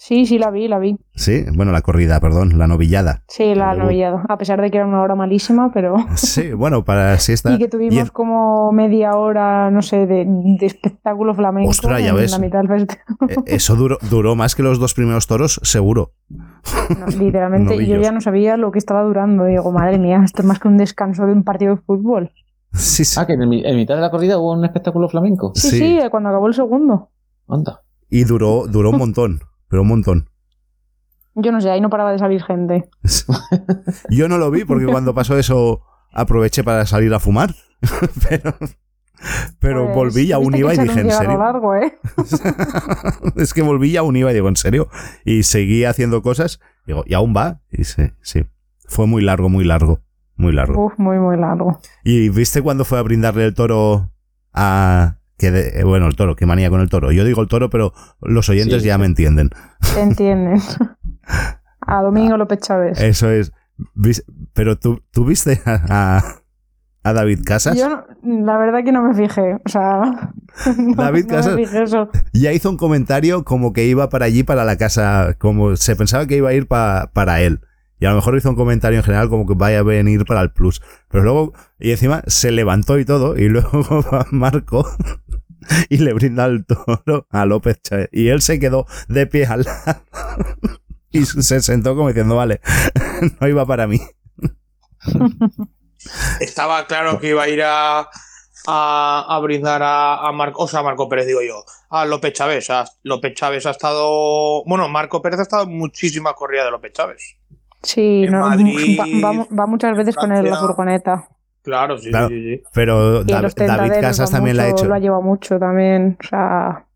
Sí, 0.00 0.24
sí, 0.24 0.38
la 0.38 0.50
vi, 0.50 0.66
la 0.66 0.78
vi. 0.78 0.96
Sí, 1.14 1.44
bueno, 1.54 1.72
la 1.72 1.82
corrida, 1.82 2.18
perdón, 2.20 2.56
la 2.56 2.66
novillada. 2.66 3.22
Sí, 3.28 3.54
la 3.54 3.74
novillada, 3.74 4.24
a 4.30 4.38
pesar 4.38 4.58
de 4.62 4.70
que 4.70 4.78
era 4.78 4.86
una 4.86 5.02
hora 5.02 5.14
malísima, 5.14 5.70
pero... 5.74 5.94
Sí, 6.16 6.54
bueno, 6.54 6.86
para 6.86 7.12
así 7.12 7.34
está... 7.34 7.52
Y 7.54 7.58
que 7.58 7.68
tuvimos 7.68 8.10
como 8.10 8.72
media 8.72 9.10
hora, 9.12 9.70
no 9.70 9.82
sé, 9.82 10.06
de, 10.06 10.26
espectáculo 10.62 11.34
flamenco 11.34 11.68
Ostras, 11.68 12.02
ya 12.02 12.14
ves. 12.14 12.34
E, 12.40 13.54
eso 13.54 13.76
duró, 13.76 13.98
duró 14.08 14.34
más 14.36 14.54
que 14.54 14.62
los 14.62 14.78
dos 14.78 14.94
primeros 14.94 15.26
toros, 15.26 15.60
seguro. 15.64 16.14
literalmente, 17.18 17.76
yo 17.86 18.00
ya 18.00 18.10
no 18.10 18.22
sabía 18.22 18.56
lo 18.56 18.72
que 18.72 18.78
estaba 18.78 19.02
durando. 19.02 19.44
Digo, 19.44 19.70
madre 19.70 19.98
mía, 19.98 20.22
esto 20.24 20.40
es 20.40 20.48
más 20.48 20.58
que 20.58 20.68
un 20.68 20.78
descanso 20.78 21.26
de 21.26 21.34
un 21.34 21.44
partido 21.44 21.76
de 21.76 21.82
fútbol. 21.82 22.32
Sí, 22.72 23.04
sí. 23.04 23.20
Ah, 23.20 23.26
que 23.26 23.34
en, 23.34 23.46
mitad 23.50 23.96
de 23.96 24.00
la 24.00 24.10
corrida 24.10 24.38
hubo 24.38 24.54
un 24.54 24.64
espectáculo 24.64 25.10
flamenco. 25.10 25.52
Sí, 25.54 25.68
sí, 25.68 25.98
cuando 26.10 26.30
acabó 26.30 26.46
el 26.46 26.54
segundo. 26.54 27.10
Anda. 27.46 27.82
Y 28.08 28.24
duró, 28.24 28.66
duró 28.66 28.90
un 28.90 28.96
montón 28.96 29.40
pero 29.70 29.82
un 29.82 29.88
montón. 29.88 30.28
Yo 31.36 31.52
no 31.52 31.60
sé, 31.60 31.70
ahí 31.70 31.80
no 31.80 31.88
paraba 31.88 32.12
de 32.12 32.18
salir 32.18 32.42
gente. 32.42 32.90
Yo 34.10 34.28
no 34.28 34.36
lo 34.36 34.50
vi 34.50 34.64
porque 34.64 34.86
cuando 34.86 35.14
pasó 35.14 35.38
eso 35.38 35.82
aproveché 36.12 36.64
para 36.64 36.84
salir 36.86 37.14
a 37.14 37.20
fumar, 37.20 37.54
pero, 38.28 38.54
pero 39.60 39.84
pues, 39.84 39.94
volví 39.94 40.22
y 40.22 40.32
aún 40.32 40.54
iba 40.56 40.74
y 40.74 40.78
dije, 40.78 41.00
¿en 41.00 41.10
serio? 41.12 41.38
Largo, 41.38 41.76
¿eh? 41.76 41.98
es 43.36 43.54
que 43.54 43.62
volví 43.62 43.92
y 43.92 43.96
aún 43.96 44.16
iba 44.16 44.32
y 44.32 44.34
digo, 44.34 44.48
¿en 44.48 44.56
serio? 44.56 44.88
Y 45.24 45.44
seguí 45.44 45.84
haciendo 45.84 46.20
cosas, 46.20 46.60
digo, 46.84 47.04
¿y 47.06 47.14
aún 47.14 47.32
va? 47.34 47.60
Y 47.70 47.84
sí, 47.84 48.10
sí. 48.22 48.44
Fue 48.88 49.06
muy 49.06 49.22
largo, 49.22 49.48
muy 49.48 49.64
largo, 49.64 50.00
muy 50.34 50.52
largo. 50.52 50.86
Uf, 50.86 50.98
muy, 50.98 51.18
muy 51.20 51.36
largo. 51.36 51.80
¿Y 52.02 52.28
viste 52.30 52.60
cuando 52.60 52.84
fue 52.84 52.98
a 52.98 53.02
brindarle 53.02 53.44
el 53.44 53.54
toro 53.54 54.10
a, 54.52 55.19
que 55.40 55.48
eh, 55.48 55.84
bueno, 55.84 56.06
el 56.06 56.14
toro, 56.14 56.36
qué 56.36 56.46
manía 56.46 56.70
con 56.70 56.80
el 56.80 56.90
toro. 56.90 57.10
Yo 57.10 57.24
digo 57.24 57.40
el 57.40 57.48
toro, 57.48 57.70
pero 57.70 57.92
los 58.20 58.48
oyentes 58.48 58.82
ya 58.82 58.98
me 58.98 59.06
entienden. 59.06 59.50
Te 59.94 60.00
entienden. 60.00 60.60
A 61.80 62.02
Domingo 62.02 62.36
López 62.36 62.60
Chávez. 62.60 63.00
Eso 63.00 63.30
es. 63.30 63.52
Pero 64.52 64.78
tú, 64.78 65.02
¿tú 65.10 65.24
viste 65.24 65.60
a, 65.64 66.22
a, 67.02 67.12
David 67.14 67.40
Casas. 67.44 67.78
Yo 67.78 68.04
la 68.22 68.58
verdad 68.58 68.84
que 68.84 68.92
no 68.92 69.02
me 69.02 69.14
fijé. 69.14 69.54
O 69.64 69.68
sea, 69.68 70.32
David 70.96 71.26
Casas 71.26 71.58
ya 72.34 72.52
hizo 72.52 72.68
un 72.68 72.76
comentario 72.76 73.42
como 73.44 73.72
que 73.72 73.86
iba 73.86 74.10
para 74.10 74.26
allí, 74.26 74.42
para 74.42 74.64
la 74.66 74.76
casa, 74.76 75.34
como 75.38 75.76
se 75.76 75.96
pensaba 75.96 76.26
que 76.26 76.36
iba 76.36 76.50
a 76.50 76.52
ir 76.52 76.68
para 76.68 77.40
él. 77.40 77.60
Y 78.00 78.06
a 78.06 78.10
lo 78.10 78.16
mejor 78.16 78.34
hizo 78.36 78.48
un 78.48 78.56
comentario 78.56 78.98
en 78.98 79.04
general 79.04 79.28
como 79.28 79.46
que 79.46 79.52
vaya 79.54 79.80
a 79.80 79.82
venir 79.82 80.24
para 80.24 80.40
el 80.40 80.50
plus. 80.50 80.80
Pero 81.08 81.22
luego, 81.22 81.52
y 81.78 81.90
encima 81.90 82.22
se 82.26 82.50
levantó 82.50 82.98
y 82.98 83.04
todo, 83.04 83.36
y 83.36 83.48
luego 83.50 84.04
Marco 84.30 84.86
y 85.88 85.98
le 85.98 86.12
brinda 86.12 86.46
el 86.46 86.64
toro 86.66 87.26
a 87.30 87.44
López 87.44 87.80
Chávez. 87.82 88.08
Y 88.12 88.28
él 88.28 88.42
se 88.42 88.58
quedó 88.58 88.86
de 89.08 89.26
pie 89.26 89.46
al 89.46 89.64
lado 89.64 90.02
y 91.10 91.24
se 91.24 91.60
sentó 91.60 91.94
como 91.96 92.08
diciendo, 92.08 92.36
vale, 92.36 92.60
no 93.40 93.48
iba 93.48 93.66
para 93.66 93.86
mí. 93.86 94.00
Estaba 96.40 96.86
claro 96.86 97.18
que 97.20 97.30
iba 97.30 97.42
a 97.42 97.48
ir 97.48 97.62
a, 97.62 98.08
a, 98.66 99.40
brindar 99.42 99.82
a, 99.82 100.30
Marco, 100.32 100.64
o 100.64 100.68
sea, 100.68 100.80
a 100.80 100.82
Marco 100.82 101.08
Pérez, 101.08 101.26
digo 101.26 101.40
yo, 101.42 101.64
a 101.90 102.04
López 102.04 102.32
Chávez. 102.32 102.68
López 103.02 103.34
Chávez 103.34 103.66
ha 103.66 103.70
estado, 103.70 104.64
bueno, 104.64 104.88
Marco 104.88 105.20
Pérez 105.22 105.40
ha 105.40 105.42
estado 105.42 105.64
en 105.64 105.76
muchísimas 105.76 106.34
corridas 106.34 106.66
de 106.66 106.70
López 106.70 106.92
Chávez. 106.92 107.36
Sí, 107.82 108.26
no, 108.28 108.40
va, 108.42 109.66
muchas 109.66 109.96
veces 109.96 110.14
con 110.14 110.32
él 110.32 110.44
la 110.44 110.56
furgoneta. 110.58 111.28
Claro, 111.62 111.98
sí, 111.98 112.10
sí, 112.12 112.28
sí. 112.28 112.62
Pero 112.72 113.24
David 113.24 114.00
Casas 114.00 114.30
también 114.30 114.56
la 114.56 114.64
ha 114.64 114.68
hecho. 114.70 114.86
Lo 114.86 114.94
ha 114.94 114.98
llevado 114.98 115.22
mucho 115.22 115.58
también. 115.58 116.16
O 116.22 116.26
sea. 116.26 116.86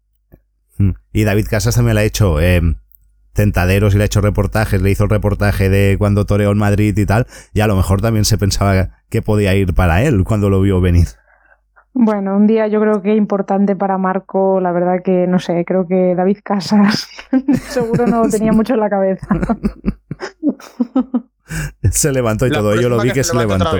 Mm. 0.78 0.90
Y 1.12 1.24
David 1.24 1.46
Casas 1.50 1.74
también 1.74 1.96
le 1.96 2.00
ha 2.00 2.04
hecho 2.04 2.40
eh, 2.40 2.62
tentaderos 3.34 3.94
y 3.94 3.98
le 3.98 4.04
ha 4.04 4.06
hecho 4.06 4.22
reportajes, 4.22 4.80
le 4.80 4.90
hizo 4.90 5.04
el 5.04 5.10
reportaje 5.10 5.68
de 5.68 5.96
cuando 5.98 6.24
toreó 6.24 6.52
en 6.52 6.58
Madrid 6.58 6.96
y 6.96 7.04
tal, 7.04 7.26
y 7.52 7.60
a 7.60 7.66
lo 7.66 7.76
mejor 7.76 8.00
también 8.00 8.24
se 8.24 8.38
pensaba 8.38 9.02
que 9.10 9.20
podía 9.20 9.54
ir 9.54 9.74
para 9.74 10.02
él 10.02 10.24
cuando 10.24 10.48
lo 10.48 10.60
vio 10.60 10.80
venir. 10.80 11.08
Bueno, 11.92 12.36
un 12.36 12.48
día 12.48 12.66
yo 12.66 12.80
creo 12.80 13.02
que 13.02 13.14
importante 13.14 13.76
para 13.76 13.98
Marco, 13.98 14.58
la 14.60 14.72
verdad 14.72 15.00
que 15.04 15.28
no 15.28 15.38
sé, 15.38 15.64
creo 15.64 15.86
que 15.86 16.14
David 16.16 16.38
Casas 16.42 17.06
seguro 17.68 18.06
no 18.06 18.24
lo 18.24 18.30
tenía 18.30 18.52
mucho 18.52 18.74
en 18.74 18.80
la 18.80 18.90
cabeza. 18.90 19.28
se 21.90 22.12
levantó 22.12 22.46
y 22.46 22.50
todo, 22.50 22.80
yo 22.80 22.88
lo 22.88 23.00
vi 23.00 23.12
que, 23.12 23.24
se, 23.24 23.36
levantó. 23.36 23.72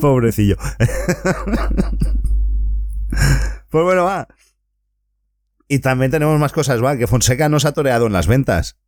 Pobrecillo. 0.00 0.56
pues 3.70 3.84
bueno, 3.84 4.04
va. 4.04 4.28
Y 5.68 5.80
también 5.80 6.10
tenemos 6.10 6.38
más 6.40 6.52
cosas, 6.52 6.82
va, 6.82 6.96
que 6.96 7.06
Fonseca 7.06 7.48
nos 7.48 7.64
ha 7.64 7.72
toreado 7.72 8.06
en 8.06 8.12
las 8.12 8.26
ventas. 8.26 8.78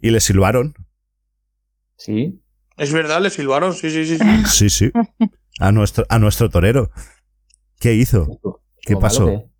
Y 0.00 0.10
le 0.10 0.20
silbaron. 0.20 0.74
Sí. 1.96 2.40
Es 2.76 2.92
verdad, 2.92 3.20
le 3.20 3.30
silbaron, 3.30 3.74
sí, 3.74 3.90
sí, 3.90 4.06
sí. 4.06 4.18
Sí, 4.48 4.70
sí. 4.70 4.90
A 5.58 5.72
nuestro, 5.72 6.06
a 6.08 6.18
nuestro 6.18 6.48
torero. 6.48 6.90
¿Qué 7.78 7.94
hizo? 7.94 8.40
¿Qué 8.82 8.96
pasó? 8.96 9.50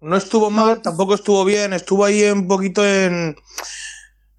No 0.00 0.16
estuvo 0.16 0.50
mal, 0.50 0.82
tampoco 0.82 1.14
estuvo 1.14 1.44
bien, 1.44 1.72
estuvo 1.72 2.04
ahí 2.04 2.24
un 2.24 2.46
poquito 2.46 2.84
en. 2.84 3.36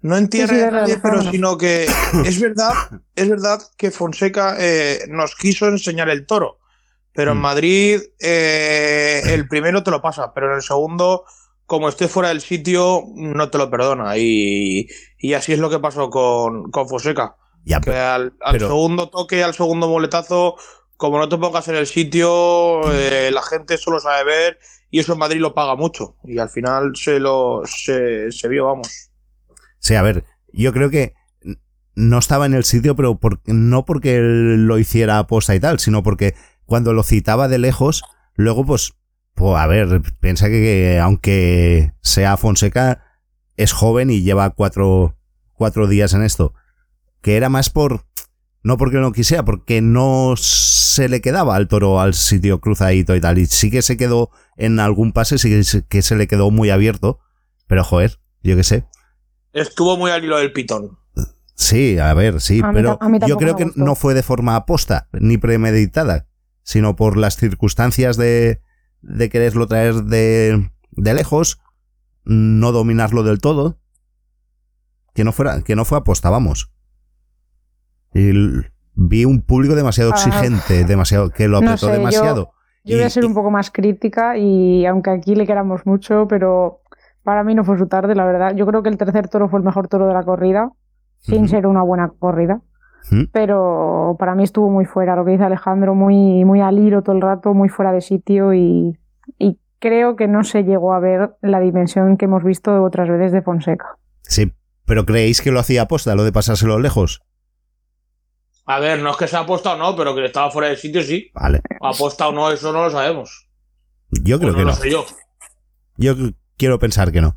No 0.02 0.16
en 0.16 0.28
tierra 0.28 0.56
de 0.56 0.70
nadie, 0.70 0.98
pero 1.02 1.22
sino 1.22 1.58
que 1.58 1.86
es 2.24 2.40
verdad, 2.40 2.72
es 3.14 3.28
verdad 3.28 3.60
que 3.76 3.90
Fonseca 3.90 4.56
eh, 4.58 5.04
nos 5.08 5.34
quiso 5.34 5.66
enseñar 5.68 6.08
el 6.08 6.26
toro. 6.26 6.58
Pero 7.12 7.32
en 7.32 7.38
mm. 7.38 7.40
Madrid 7.40 8.00
eh, 8.20 9.22
el 9.26 9.48
primero 9.48 9.82
te 9.82 9.90
lo 9.90 10.02
pasa, 10.02 10.32
pero 10.34 10.50
en 10.50 10.56
el 10.56 10.62
segundo, 10.62 11.24
como 11.64 11.88
esté 11.88 12.08
fuera 12.08 12.28
del 12.28 12.42
sitio, 12.42 13.04
no 13.14 13.50
te 13.50 13.58
lo 13.58 13.70
perdona. 13.70 14.16
Y, 14.18 14.88
así 15.34 15.54
es 15.54 15.58
lo 15.58 15.70
que 15.70 15.78
pasó 15.78 16.10
con, 16.10 16.70
con 16.70 16.88
Fonseca. 16.88 17.36
que 17.64 17.96
al, 17.96 18.32
segundo 18.58 19.08
toque, 19.08 19.42
al 19.42 19.54
segundo 19.54 19.88
boletazo, 19.88 20.56
como 20.96 21.18
no 21.18 21.28
te 21.28 21.38
pongas 21.38 21.68
en 21.68 21.76
el 21.76 21.86
sitio, 21.86 22.92
eh, 22.92 23.30
la 23.32 23.42
gente 23.42 23.78
solo 23.78 23.98
sabe 23.98 24.24
ver 24.24 24.58
y 24.90 25.00
eso 25.00 25.14
en 25.14 25.18
Madrid 25.18 25.40
lo 25.40 25.54
paga 25.54 25.74
mucho. 25.74 26.16
Y 26.24 26.38
al 26.38 26.48
final 26.48 26.92
se 26.96 27.18
lo 27.18 27.62
se, 27.64 28.30
vio, 28.48 28.66
vamos. 28.66 29.05
Sí, 29.86 29.94
a 29.94 30.02
ver, 30.02 30.24
yo 30.52 30.72
creo 30.72 30.90
que 30.90 31.14
no 31.94 32.18
estaba 32.18 32.44
en 32.46 32.54
el 32.54 32.64
sitio, 32.64 32.96
pero 32.96 33.20
no 33.46 33.84
porque 33.84 34.18
lo 34.20 34.80
hiciera 34.80 35.20
aposta 35.20 35.54
y 35.54 35.60
tal, 35.60 35.78
sino 35.78 36.02
porque 36.02 36.34
cuando 36.64 36.92
lo 36.92 37.04
citaba 37.04 37.46
de 37.46 37.58
lejos, 37.58 38.02
luego 38.34 38.66
pues, 38.66 38.94
pues 39.34 39.56
a 39.56 39.68
ver, 39.68 40.02
piensa 40.18 40.48
que, 40.48 40.98
aunque 41.00 41.92
sea 42.02 42.36
Fonseca, 42.36 43.04
es 43.56 43.70
joven 43.70 44.10
y 44.10 44.22
lleva 44.22 44.50
cuatro, 44.50 45.16
cuatro 45.52 45.86
días 45.86 46.14
en 46.14 46.24
esto. 46.24 46.52
Que 47.22 47.36
era 47.36 47.48
más 47.48 47.70
por, 47.70 48.06
no 48.64 48.78
porque 48.78 48.96
no 48.96 49.12
quisiera, 49.12 49.44
porque 49.44 49.82
no 49.82 50.34
se 50.36 51.08
le 51.08 51.20
quedaba 51.20 51.54
al 51.54 51.68
toro 51.68 52.00
al 52.00 52.14
sitio 52.14 52.60
cruzadito 52.60 53.14
y 53.14 53.20
tal. 53.20 53.38
Y 53.38 53.46
sí 53.46 53.70
que 53.70 53.82
se 53.82 53.96
quedó 53.96 54.30
en 54.56 54.80
algún 54.80 55.12
pase, 55.12 55.38
sí 55.38 55.84
que 55.88 56.02
se 56.02 56.16
le 56.16 56.26
quedó 56.26 56.50
muy 56.50 56.70
abierto. 56.70 57.20
Pero 57.68 57.84
joder, 57.84 58.18
yo 58.42 58.56
qué 58.56 58.64
sé. 58.64 58.84
Estuvo 59.56 59.96
muy 59.96 60.10
al 60.10 60.24
hilo 60.24 60.38
del 60.38 60.52
pitón. 60.52 60.98
Sí, 61.54 61.98
a 61.98 62.12
ver, 62.14 62.40
sí, 62.40 62.62
pero 62.72 62.98
yo 63.26 63.36
creo 63.38 63.56
que 63.56 63.70
no 63.74 63.94
fue 63.94 64.14
de 64.14 64.22
forma 64.22 64.56
aposta 64.56 65.08
ni 65.12 65.38
premeditada 65.38 66.26
sino 66.66 66.96
por 66.96 67.16
las 67.16 67.36
circunstancias 67.36 68.16
de, 68.16 68.60
de 69.00 69.30
quererlo 69.30 69.68
traer 69.68 69.94
de, 70.02 70.68
de 70.90 71.14
lejos, 71.14 71.60
no 72.24 72.72
dominarlo 72.72 73.22
del 73.22 73.38
todo, 73.38 73.78
que 75.14 75.22
no 75.22 75.30
fuera, 75.30 75.62
que 75.62 75.76
no 75.76 75.84
fue 75.84 75.98
aposta, 75.98 76.28
vamos. 76.28 76.72
Y 78.12 78.32
vi 78.94 79.24
un 79.24 79.42
público 79.42 79.76
demasiado 79.76 80.10
ah. 80.12 80.16
exigente, 80.16 80.84
demasiado, 80.84 81.30
que 81.30 81.46
lo 81.46 81.58
apretó 81.58 81.86
demasiado. 81.86 82.50
Yo, 82.82 82.96
voy 82.96 83.04
a 83.04 83.10
ser 83.10 83.24
un 83.24 83.34
poco 83.34 83.52
más 83.52 83.70
crítica 83.70 84.36
y 84.36 84.86
aunque 84.86 85.10
aquí 85.10 85.36
le 85.36 85.46
queramos 85.46 85.86
mucho, 85.86 86.26
pero 86.28 86.80
para 87.26 87.42
mí 87.42 87.56
no 87.56 87.64
fue 87.64 87.76
su 87.76 87.88
tarde, 87.88 88.14
la 88.14 88.24
verdad. 88.24 88.54
Yo 88.54 88.66
creo 88.66 88.84
que 88.84 88.88
el 88.88 88.96
tercer 88.96 89.26
toro 89.28 89.48
fue 89.48 89.58
el 89.58 89.64
mejor 89.64 89.88
toro 89.88 90.06
de 90.06 90.14
la 90.14 90.22
corrida, 90.22 90.70
sin 91.18 91.48
ser 91.48 91.66
una 91.66 91.82
buena 91.82 92.12
corrida. 92.20 92.60
Pero 93.32 94.14
para 94.16 94.36
mí 94.36 94.44
estuvo 94.44 94.70
muy 94.70 94.84
fuera, 94.84 95.16
lo 95.16 95.24
que 95.24 95.32
dice 95.32 95.42
Alejandro, 95.42 95.96
muy, 95.96 96.44
muy 96.44 96.60
al 96.60 96.78
hilo 96.78 97.02
todo 97.02 97.16
el 97.16 97.22
rato, 97.22 97.52
muy 97.52 97.68
fuera 97.68 97.92
de 97.92 98.00
sitio 98.00 98.54
y, 98.54 98.96
creo 99.80 100.14
que 100.14 100.28
no 100.28 100.44
se 100.44 100.62
llegó 100.62 100.94
a 100.94 101.00
ver 101.00 101.36
la 101.42 101.60
dimensión 101.60 102.16
que 102.16 102.26
hemos 102.26 102.44
visto 102.44 102.82
otras 102.82 103.08
veces 103.08 103.32
de 103.32 103.42
Fonseca. 103.42 103.98
Sí, 104.22 104.52
pero 104.84 105.04
¿creéis 105.04 105.42
que 105.42 105.50
lo 105.50 105.58
hacía 105.58 105.82
aposta, 105.82 106.14
lo 106.14 106.24
de 106.24 106.32
pasárselo 106.32 106.78
lejos? 106.78 107.22
A 108.64 108.78
ver, 108.78 109.00
no 109.00 109.10
es 109.10 109.16
que 109.16 109.26
sea 109.26 109.40
aposta 109.40 109.74
o 109.74 109.76
no, 109.76 109.96
pero 109.96 110.14
que 110.14 110.24
estaba 110.24 110.50
fuera 110.50 110.68
de 110.68 110.76
sitio 110.76 111.02
sí. 111.02 111.30
Vale. 111.34 111.60
Aposta 111.80 112.28
o 112.28 112.32
no, 112.32 112.50
eso 112.50 112.72
no 112.72 112.82
lo 112.82 112.90
sabemos. 112.90 113.48
Yo 114.10 114.38
creo 114.38 114.54
que 114.54 114.64
no. 114.64 114.84
yo. 114.84 115.04
yo 115.96 116.14
quiero 116.56 116.78
pensar 116.78 117.12
que 117.12 117.20
no. 117.20 117.36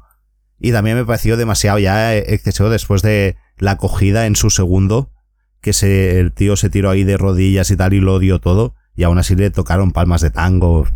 Y 0.60 0.72
también 0.72 0.98
me 0.98 1.06
pareció 1.06 1.38
demasiado 1.38 1.80
ya 1.80 2.16
excesivo 2.16 2.70
después 2.70 3.02
de 3.02 3.38
la 3.58 3.72
acogida 3.72 4.26
en 4.26 4.36
su 4.36 4.50
segundo 4.50 5.12
que 5.62 5.74
se, 5.74 6.20
el 6.20 6.34
tío 6.34 6.56
se 6.56 6.70
tiró 6.70 6.90
ahí 6.90 7.04
de 7.04 7.18
rodillas 7.18 7.70
y 7.72 7.78
tal 7.78 7.94
y 7.94 8.00
lo 8.00 8.20
dio 8.20 8.40
todo, 8.40 8.76
y 8.96 9.04
aún 9.04 9.18
así 9.18 9.36
le 9.36 9.50
tocaron 9.52 9.92
palmas 9.92 10.22
de 10.22 10.30
tango. 10.30 10.88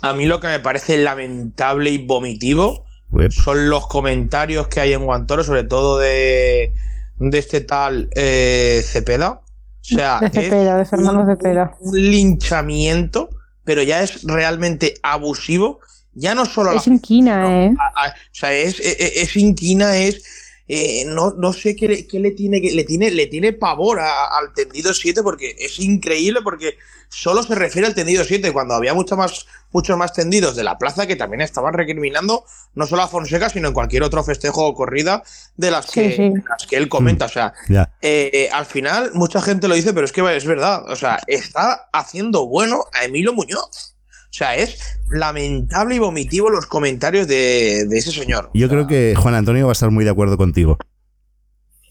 A 0.00 0.14
mí 0.14 0.26
lo 0.26 0.40
que 0.40 0.46
me 0.48 0.60
parece 0.60 0.98
lamentable 0.98 1.90
y 1.90 2.06
vomitivo 2.06 2.84
son 3.30 3.68
los 3.68 3.86
comentarios 3.88 4.68
que 4.68 4.80
hay 4.80 4.92
en 4.92 5.04
Guantoro, 5.04 5.42
sobre 5.42 5.64
todo 5.64 5.98
de, 5.98 6.72
de 7.18 7.38
este 7.38 7.60
tal 7.60 8.08
eh, 8.14 8.82
Cepeda. 8.84 9.40
O 9.80 9.84
sea, 9.84 10.20
de 10.20 10.30
Cepeda, 10.30 10.76
de 10.76 10.84
Fernando 10.84 11.24
Cepeda. 11.26 11.76
Un, 11.80 11.96
linchamiento, 11.96 13.30
pero 13.64 13.82
ya 13.82 14.02
es 14.02 14.22
realmente 14.24 14.94
abusivo. 15.02 15.80
Ya 16.18 16.34
no 16.34 16.44
solo 16.44 16.72
es 16.72 16.86
inquina, 16.86 17.64
¿eh? 17.64 17.74
o 17.74 18.12
sea, 18.32 18.52
es, 18.52 18.80
es, 18.80 18.96
es 18.98 19.36
inquina, 19.36 19.96
es 19.96 20.22
eh, 20.70 21.04
no, 21.06 21.32
no 21.38 21.54
sé 21.54 21.74
qué, 21.74 21.88
le 21.88 22.30
tiene, 22.32 22.60
le 22.60 22.84
tiene, 22.84 23.10
le 23.10 23.26
tiene 23.26 23.54
pavor 23.54 24.00
al 24.00 24.52
tendido 24.54 24.92
7 24.92 25.22
porque 25.22 25.56
es 25.58 25.80
increíble 25.80 26.40
porque 26.44 26.76
solo 27.08 27.42
se 27.42 27.54
refiere 27.54 27.86
al 27.86 27.94
tendido 27.94 28.22
7 28.22 28.52
cuando 28.52 28.74
había 28.74 28.92
mucho 28.92 29.16
más, 29.16 29.46
muchos 29.72 29.96
más 29.96 30.12
tendidos 30.12 30.56
de 30.56 30.64
la 30.64 30.76
plaza 30.76 31.06
que 31.06 31.16
también 31.16 31.40
estaban 31.40 31.72
recriminando 31.72 32.44
no 32.74 32.86
solo 32.86 33.00
a 33.00 33.08
Fonseca 33.08 33.48
sino 33.48 33.68
en 33.68 33.74
cualquier 33.74 34.02
otro 34.02 34.22
festejo 34.22 34.66
o 34.66 34.74
corrida 34.74 35.22
de 35.56 35.70
las 35.70 35.90
que, 35.90 36.34
Las 36.46 36.66
que 36.66 36.76
él 36.76 36.90
comenta. 36.90 37.24
O 37.24 37.30
sea, 37.30 37.54
eh, 37.70 37.86
eh, 38.02 38.50
al 38.52 38.66
final 38.66 39.12
mucha 39.14 39.40
gente 39.40 39.68
lo 39.68 39.74
dice, 39.74 39.94
pero 39.94 40.04
es 40.04 40.12
que 40.12 40.36
es 40.36 40.44
verdad. 40.44 40.84
O 40.90 40.96
sea, 40.96 41.18
está 41.26 41.88
haciendo 41.94 42.46
bueno 42.46 42.84
a 42.92 43.04
Emilio 43.04 43.32
Muñoz. 43.32 43.94
O 44.30 44.32
sea, 44.38 44.54
es 44.56 45.00
lamentable 45.10 45.96
y 45.96 45.98
vomitivo 45.98 46.50
los 46.50 46.66
comentarios 46.66 47.26
de, 47.26 47.80
ese 47.80 48.12
señor. 48.12 48.50
Yo 48.52 48.68
creo 48.68 48.86
que 48.86 49.14
Juan 49.16 49.34
Antonio 49.34 49.66
va 49.66 49.72
a 49.72 49.72
estar 49.72 49.90
muy 49.90 50.04
de 50.04 50.10
acuerdo 50.10 50.36
contigo. 50.36 50.76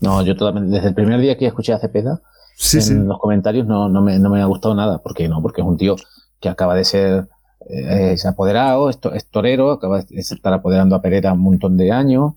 No, 0.01 0.23
yo 0.23 0.35
totalmente. 0.35 0.75
Desde 0.75 0.89
el 0.89 0.95
primer 0.95 1.19
día 1.19 1.37
que 1.37 1.47
escuché 1.47 1.73
a 1.73 1.79
Cepeda, 1.79 2.21
en 2.73 3.07
los 3.07 3.19
comentarios 3.19 3.65
no, 3.65 3.89
no, 3.89 4.01
me, 4.01 4.19
no 4.19 4.29
me 4.29 4.41
ha 4.41 4.45
gustado 4.45 4.75
nada. 4.75 4.99
¿Por 4.99 5.15
qué 5.15 5.27
no? 5.27 5.41
Porque 5.41 5.61
es 5.61 5.67
un 5.67 5.77
tío 5.77 5.95
que 6.39 6.49
acaba 6.49 6.75
de 6.75 6.85
ser 6.85 7.27
eh, 7.69 8.15
apoderado, 8.25 8.89
es, 8.89 9.25
torero, 9.29 9.71
acaba 9.71 10.01
de 10.01 10.19
estar 10.19 10.53
apoderando 10.53 10.95
a 10.95 11.01
Pereira 11.01 11.33
un 11.33 11.41
montón 11.41 11.75
de 11.75 11.91
años. 11.91 12.33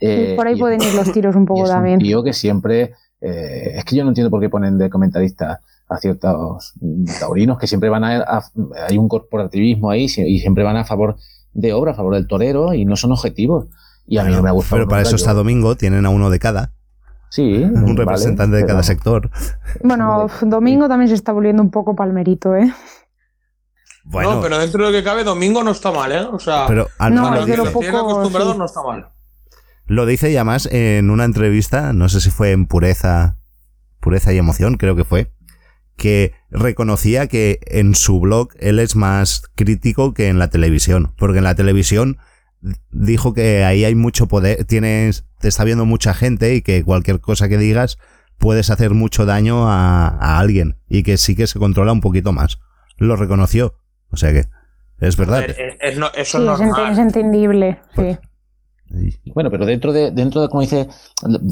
Eh, 0.00 0.34
por 0.36 0.46
ahí 0.46 0.58
pueden 0.58 0.82
ir 0.82 0.94
los 0.94 1.10
tiros 1.12 1.36
un 1.36 1.46
poco 1.46 1.66
también. 1.66 1.96
un 1.96 2.02
tío 2.02 2.22
que 2.22 2.32
siempre. 2.32 2.94
Eh, 3.20 3.76
es 3.76 3.84
que 3.84 3.96
yo 3.96 4.04
no 4.04 4.10
entiendo 4.10 4.30
por 4.30 4.40
qué 4.40 4.50
ponen 4.50 4.76
de 4.76 4.90
comentarista 4.90 5.60
a 5.94 5.98
ciertos 5.98 6.74
taurinos 7.18 7.58
que 7.58 7.66
siempre 7.66 7.88
van 7.88 8.04
a, 8.04 8.42
hay 8.88 8.98
un 8.98 9.08
corporativismo 9.08 9.90
ahí 9.90 10.04
y 10.04 10.38
siempre 10.38 10.64
van 10.64 10.76
a 10.76 10.84
favor 10.84 11.16
de 11.52 11.72
obra, 11.72 11.92
a 11.92 11.94
favor 11.94 12.14
del 12.14 12.26
torero 12.26 12.74
y 12.74 12.84
no 12.84 12.96
son 12.96 13.12
objetivos. 13.12 13.66
Y 14.06 14.18
a 14.18 14.24
mí 14.24 14.32
no 14.32 14.42
me 14.42 14.50
gusta. 14.50 14.76
Pero 14.76 14.86
para 14.86 15.02
eso 15.02 15.16
está 15.16 15.32
Domingo, 15.32 15.76
tienen 15.76 16.04
a 16.04 16.10
uno 16.10 16.28
de 16.28 16.38
cada. 16.38 16.72
Sí. 17.30 17.42
un 17.64 17.96
representante 17.96 18.56
de 18.56 18.66
cada 18.66 18.82
sector. 18.82 19.30
Bueno, 19.82 20.28
Domingo 20.42 20.88
también 20.88 21.08
se 21.08 21.14
está 21.14 21.32
volviendo 21.32 21.62
un 21.62 21.70
poco 21.70 21.96
palmerito, 21.96 22.54
¿eh? 22.54 22.72
Bueno, 24.04 24.34
no, 24.34 24.40
pero 24.42 24.58
dentro 24.58 24.84
de 24.84 24.92
lo 24.92 24.96
que 24.96 25.02
cabe, 25.02 25.24
Domingo 25.24 25.64
no 25.64 25.70
está 25.70 25.90
mal, 25.90 26.12
¿eh? 26.12 26.20
O 26.30 26.38
sea, 26.38 26.66
pero 26.68 26.88
al 26.98 27.14
no, 27.14 27.34
lo 27.34 27.72
poco, 27.72 27.86
acostumbrado 27.88 28.54
no 28.54 28.66
está 28.66 28.82
mal. 28.82 29.08
Lo 29.86 30.06
dice 30.06 30.30
ya 30.32 30.44
más 30.44 30.66
en 30.66 31.10
una 31.10 31.24
entrevista, 31.24 31.92
no 31.92 32.08
sé 32.08 32.20
si 32.20 32.30
fue 32.30 32.52
en 32.52 32.66
Pureza, 32.66 33.36
Pureza 34.00 34.32
y 34.32 34.38
Emoción, 34.38 34.76
creo 34.76 34.94
que 34.94 35.04
fue, 35.04 35.32
que 35.96 36.32
reconocía 36.50 37.26
que 37.26 37.60
en 37.66 37.94
su 37.94 38.20
blog 38.20 38.48
él 38.58 38.78
es 38.78 38.96
más 38.96 39.42
crítico 39.54 40.14
que 40.14 40.28
en 40.28 40.38
la 40.38 40.50
televisión, 40.50 41.14
porque 41.16 41.38
en 41.38 41.44
la 41.44 41.54
televisión 41.54 42.18
dijo 42.90 43.34
que 43.34 43.64
ahí 43.64 43.84
hay 43.84 43.94
mucho 43.94 44.26
poder, 44.26 44.64
tienes, 44.64 45.26
te 45.40 45.48
está 45.48 45.64
viendo 45.64 45.84
mucha 45.84 46.14
gente 46.14 46.54
y 46.54 46.62
que 46.62 46.82
cualquier 46.82 47.20
cosa 47.20 47.48
que 47.48 47.58
digas 47.58 47.98
puedes 48.38 48.70
hacer 48.70 48.90
mucho 48.90 49.26
daño 49.26 49.68
a, 49.68 50.38
alguien 50.38 50.76
y 50.88 51.02
que 51.02 51.16
sí 51.16 51.36
que 51.36 51.46
se 51.46 51.58
controla 51.58 51.92
un 51.92 52.00
poquito 52.00 52.32
más. 52.32 52.58
Lo 52.96 53.16
reconoció. 53.16 53.74
O 54.10 54.16
sea 54.16 54.32
que 54.32 54.44
es 55.00 55.16
verdad. 55.16 55.46
eso 56.14 56.90
es 56.90 56.98
entendible, 56.98 57.80
sí. 57.96 58.18
Bueno, 59.34 59.50
pero 59.50 59.66
dentro 59.66 59.92
de, 59.92 60.10
dentro 60.10 60.40
de 60.40 60.48
como 60.48 60.60
dice, 60.60 60.88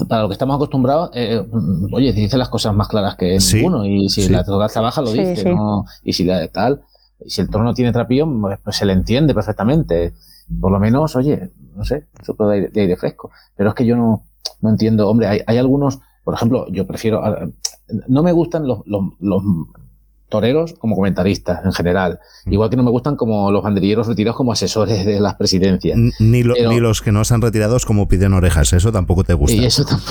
para 0.08 0.22
lo 0.22 0.28
que 0.28 0.34
estamos 0.34 0.56
acostumbrados, 0.56 1.10
eh, 1.14 1.44
oye, 1.92 2.12
dice 2.12 2.36
las 2.36 2.48
cosas 2.48 2.74
más 2.74 2.88
claras 2.88 3.16
que 3.16 3.38
ninguno. 3.54 3.84
Y 3.84 4.08
si 4.08 4.28
la 4.28 4.44
torta 4.44 4.80
baja, 4.80 5.02
lo 5.02 5.12
dice, 5.12 5.44
¿no? 5.52 5.84
Y 6.02 6.12
si 6.12 6.24
la 6.24 6.46
tal, 6.48 6.82
si 7.26 7.40
el 7.40 7.50
toro 7.50 7.64
no 7.64 7.74
tiene 7.74 7.92
trapillo, 7.92 8.26
pues, 8.40 8.58
pues, 8.62 8.76
se 8.76 8.86
le 8.86 8.92
entiende 8.92 9.34
perfectamente. 9.34 10.14
Por 10.60 10.70
lo 10.70 10.78
menos, 10.78 11.16
oye, 11.16 11.50
no 11.74 11.84
sé, 11.84 12.06
eso 12.20 12.34
de, 12.34 12.68
de 12.68 12.80
aire 12.80 12.96
fresco. 12.96 13.30
Pero 13.56 13.70
es 13.70 13.74
que 13.74 13.86
yo 13.86 13.96
no, 13.96 14.24
no 14.60 14.70
entiendo, 14.70 15.08
hombre, 15.08 15.26
hay, 15.26 15.40
hay 15.46 15.58
algunos, 15.58 16.00
por 16.24 16.34
ejemplo, 16.34 16.66
yo 16.70 16.86
prefiero, 16.86 17.22
no 18.08 18.22
me 18.22 18.32
gustan 18.32 18.66
los, 18.66 18.80
los, 18.86 19.02
los 19.20 19.42
toreros 20.32 20.72
como 20.78 20.96
comentaristas 20.96 21.64
en 21.64 21.72
general. 21.72 22.18
Mm. 22.46 22.52
Igual 22.54 22.70
que 22.70 22.76
no 22.76 22.82
me 22.82 22.90
gustan 22.90 23.16
como 23.16 23.52
los 23.52 23.62
banderilleros 23.62 24.08
retirados 24.08 24.36
como 24.36 24.50
asesores 24.50 25.04
de 25.04 25.20
las 25.20 25.34
presidencias. 25.34 25.96
Ni, 26.18 26.42
ni 26.42 26.80
los 26.80 27.02
que 27.02 27.12
no 27.12 27.20
están 27.20 27.42
retirados 27.42 27.84
como 27.84 28.08
piden 28.08 28.32
orejas, 28.32 28.72
eso 28.72 28.90
tampoco 28.90 29.24
te 29.24 29.34
gusta. 29.34 29.54
Y 29.54 29.66
eso 29.66 29.84
tampoco. 29.84 30.10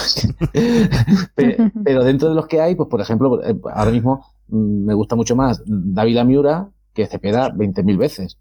pero, 1.83 2.03
dentro 2.03 2.29
de 2.29 2.35
los 2.35 2.45
que 2.45 2.61
hay, 2.61 2.75
pues 2.75 2.87
por 2.87 3.01
ejemplo, 3.01 3.43
eh, 3.43 3.55
ahora 3.73 3.91
mismo 3.91 4.23
mm, 4.47 4.85
me 4.85 4.93
gusta 4.93 5.15
mucho 5.15 5.35
más 5.35 5.61
David 5.65 6.23
Miura 6.23 6.69
que 6.93 7.07
Cepeda 7.07 7.51
20.000 7.51 7.97
veces. 7.97 8.37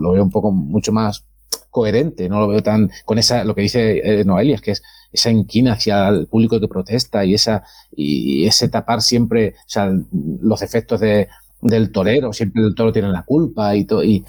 Lo 0.00 0.12
veo 0.12 0.22
un 0.22 0.30
poco 0.30 0.52
mucho 0.52 0.92
más 0.92 1.26
coherente, 1.70 2.28
no 2.28 2.40
lo 2.40 2.48
veo 2.48 2.62
tan 2.62 2.90
con 3.04 3.18
esa, 3.18 3.44
lo 3.44 3.54
que 3.54 3.62
dice 3.62 4.00
eh, 4.02 4.24
Noelia, 4.24 4.56
es 4.56 4.60
que 4.60 4.70
es 4.72 4.82
esa 5.12 5.30
inquina 5.30 5.72
hacia 5.72 6.08
el 6.08 6.26
público 6.26 6.60
que 6.60 6.68
protesta 6.68 7.24
y 7.24 7.34
esa 7.34 7.64
y 7.90 8.46
ese 8.46 8.68
tapar 8.68 9.02
siempre, 9.02 9.54
o 9.58 9.68
sea, 9.68 9.92
los 10.40 10.62
efectos 10.62 11.00
de, 11.00 11.28
del 11.60 11.92
torero, 11.92 12.32
siempre 12.32 12.62
el 12.62 12.74
toro 12.74 12.92
tiene 12.92 13.08
la 13.08 13.24
culpa 13.24 13.74
y 13.74 13.84
todo, 13.84 14.04
y 14.04 14.24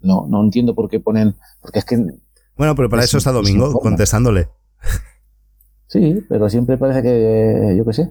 no, 0.00 0.26
no 0.28 0.42
entiendo 0.42 0.74
por 0.74 0.88
qué 0.88 1.00
ponen, 1.00 1.34
porque 1.60 1.80
es 1.80 1.84
que... 1.84 1.96
Bueno, 2.56 2.74
pero 2.76 2.88
para 2.88 3.02
eso 3.02 3.18
está 3.18 3.32
Domingo 3.32 3.72
contestándole. 3.72 4.48
Sí, 5.86 6.24
pero 6.28 6.48
siempre 6.48 6.76
parece 6.76 7.02
que, 7.02 7.74
yo 7.76 7.84
qué 7.84 7.92
sé, 7.92 8.10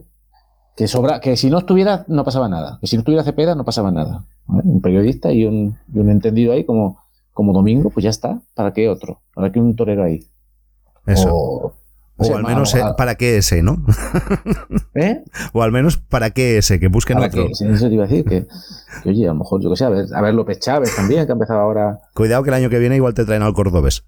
que 0.76 0.88
sobra, 0.88 1.20
que 1.20 1.38
si 1.38 1.50
no 1.50 1.60
estuviera 1.60 2.06
no 2.08 2.24
pasaba 2.24 2.50
nada, 2.50 2.78
que 2.82 2.88
si 2.88 2.96
no 2.96 3.02
estuviera 3.02 3.24
Cepeda 3.24 3.56
no 3.56 3.66
pasaba 3.66 3.92
nada. 3.92 4.26
Un 4.48 4.82
periodista 4.82 5.32
y 5.32 5.46
un, 5.46 5.78
y 5.94 6.00
un 6.00 6.10
entendido 6.10 6.54
ahí 6.54 6.66
como, 6.66 7.03
como 7.34 7.52
Domingo, 7.52 7.90
pues 7.90 8.04
ya 8.04 8.10
está, 8.10 8.42
¿para 8.54 8.74
qué 8.74 8.88
otro? 8.88 9.22
¿Para 9.34 9.52
qué 9.52 9.60
un 9.60 9.76
torero 9.76 10.04
ahí? 10.04 10.28
Eso. 11.06 11.76
O, 12.16 12.36
al 12.36 12.44
menos 12.44 12.74
eh, 12.76 12.82
para 12.96 13.16
qué 13.16 13.38
ese, 13.38 13.64
¿no? 13.64 13.84
¿Eh? 14.94 15.24
O 15.52 15.64
al 15.64 15.72
menos 15.72 15.98
para 15.98 16.30
qué 16.30 16.60
ese, 16.60 16.80
que 16.80 16.88
busquen 16.88 17.18
otro. 17.18 17.48
eso 17.50 17.88
te 17.88 17.94
iba 17.94 18.06
a 18.06 18.08
decir, 18.08 18.24
que, 18.24 18.48
oye, 19.10 19.26
a 19.26 19.34
lo 19.34 19.40
mejor, 19.40 19.62
yo 19.62 19.72
qué 19.72 19.76
sé, 19.76 19.86
a 19.86 19.90
ver, 19.90 20.06
a 20.14 20.22
ver 20.22 20.34
López 20.34 20.60
Chávez 20.60 20.96
también, 20.96 21.26
que 21.26 21.32
ha 21.32 21.34
empezado 21.34 21.60
ahora. 21.60 22.00
Cuidado 22.14 22.44
que 22.44 22.52
el 22.52 22.54
año 22.54 22.70
que 22.70 22.80
viene 22.80 22.96
igual 22.96 23.16
te 23.16 23.26
traen 23.26 23.42
al 23.42 23.54
Cordobés. 23.54 24.06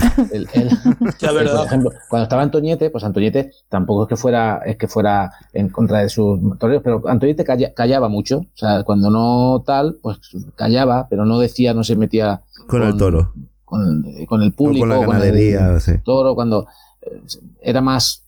El, 0.32 0.46
Por 0.46 1.66
ejemplo, 1.66 1.92
cuando 2.08 2.22
estaba 2.24 2.42
Antoñete, 2.42 2.90
pues 2.90 3.04
Antoñete 3.04 3.52
tampoco 3.68 4.04
es 4.04 4.08
que 4.08 4.16
fuera, 4.16 4.62
es 4.64 4.76
que 4.76 4.88
fuera 4.88 5.32
en 5.52 5.68
contra 5.68 6.00
de 6.00 6.08
sus 6.08 6.38
toreros, 6.58 6.82
pero 6.82 7.02
Antoñete 7.06 7.44
callaba 7.44 8.08
mucho. 8.08 8.38
O 8.38 8.56
sea, 8.56 8.82
cuando 8.84 9.10
no 9.10 9.62
tal, 9.66 9.98
pues 10.02 10.18
callaba, 10.54 11.06
pero 11.08 11.24
no 11.24 11.38
decía, 11.38 11.74
no 11.74 11.84
se 11.84 11.96
metía 11.96 12.42
con 12.66 12.82
el 12.82 12.96
toro. 12.96 13.32
con, 13.64 14.42
el 14.42 14.52
público, 14.52 14.86
con 14.86 14.88
la 14.88 15.00
ganadería, 15.00 15.78
con 15.84 16.02
toro, 16.02 16.34
cuando 16.34 16.66
eh, 17.02 17.20
era 17.60 17.80
más, 17.80 18.24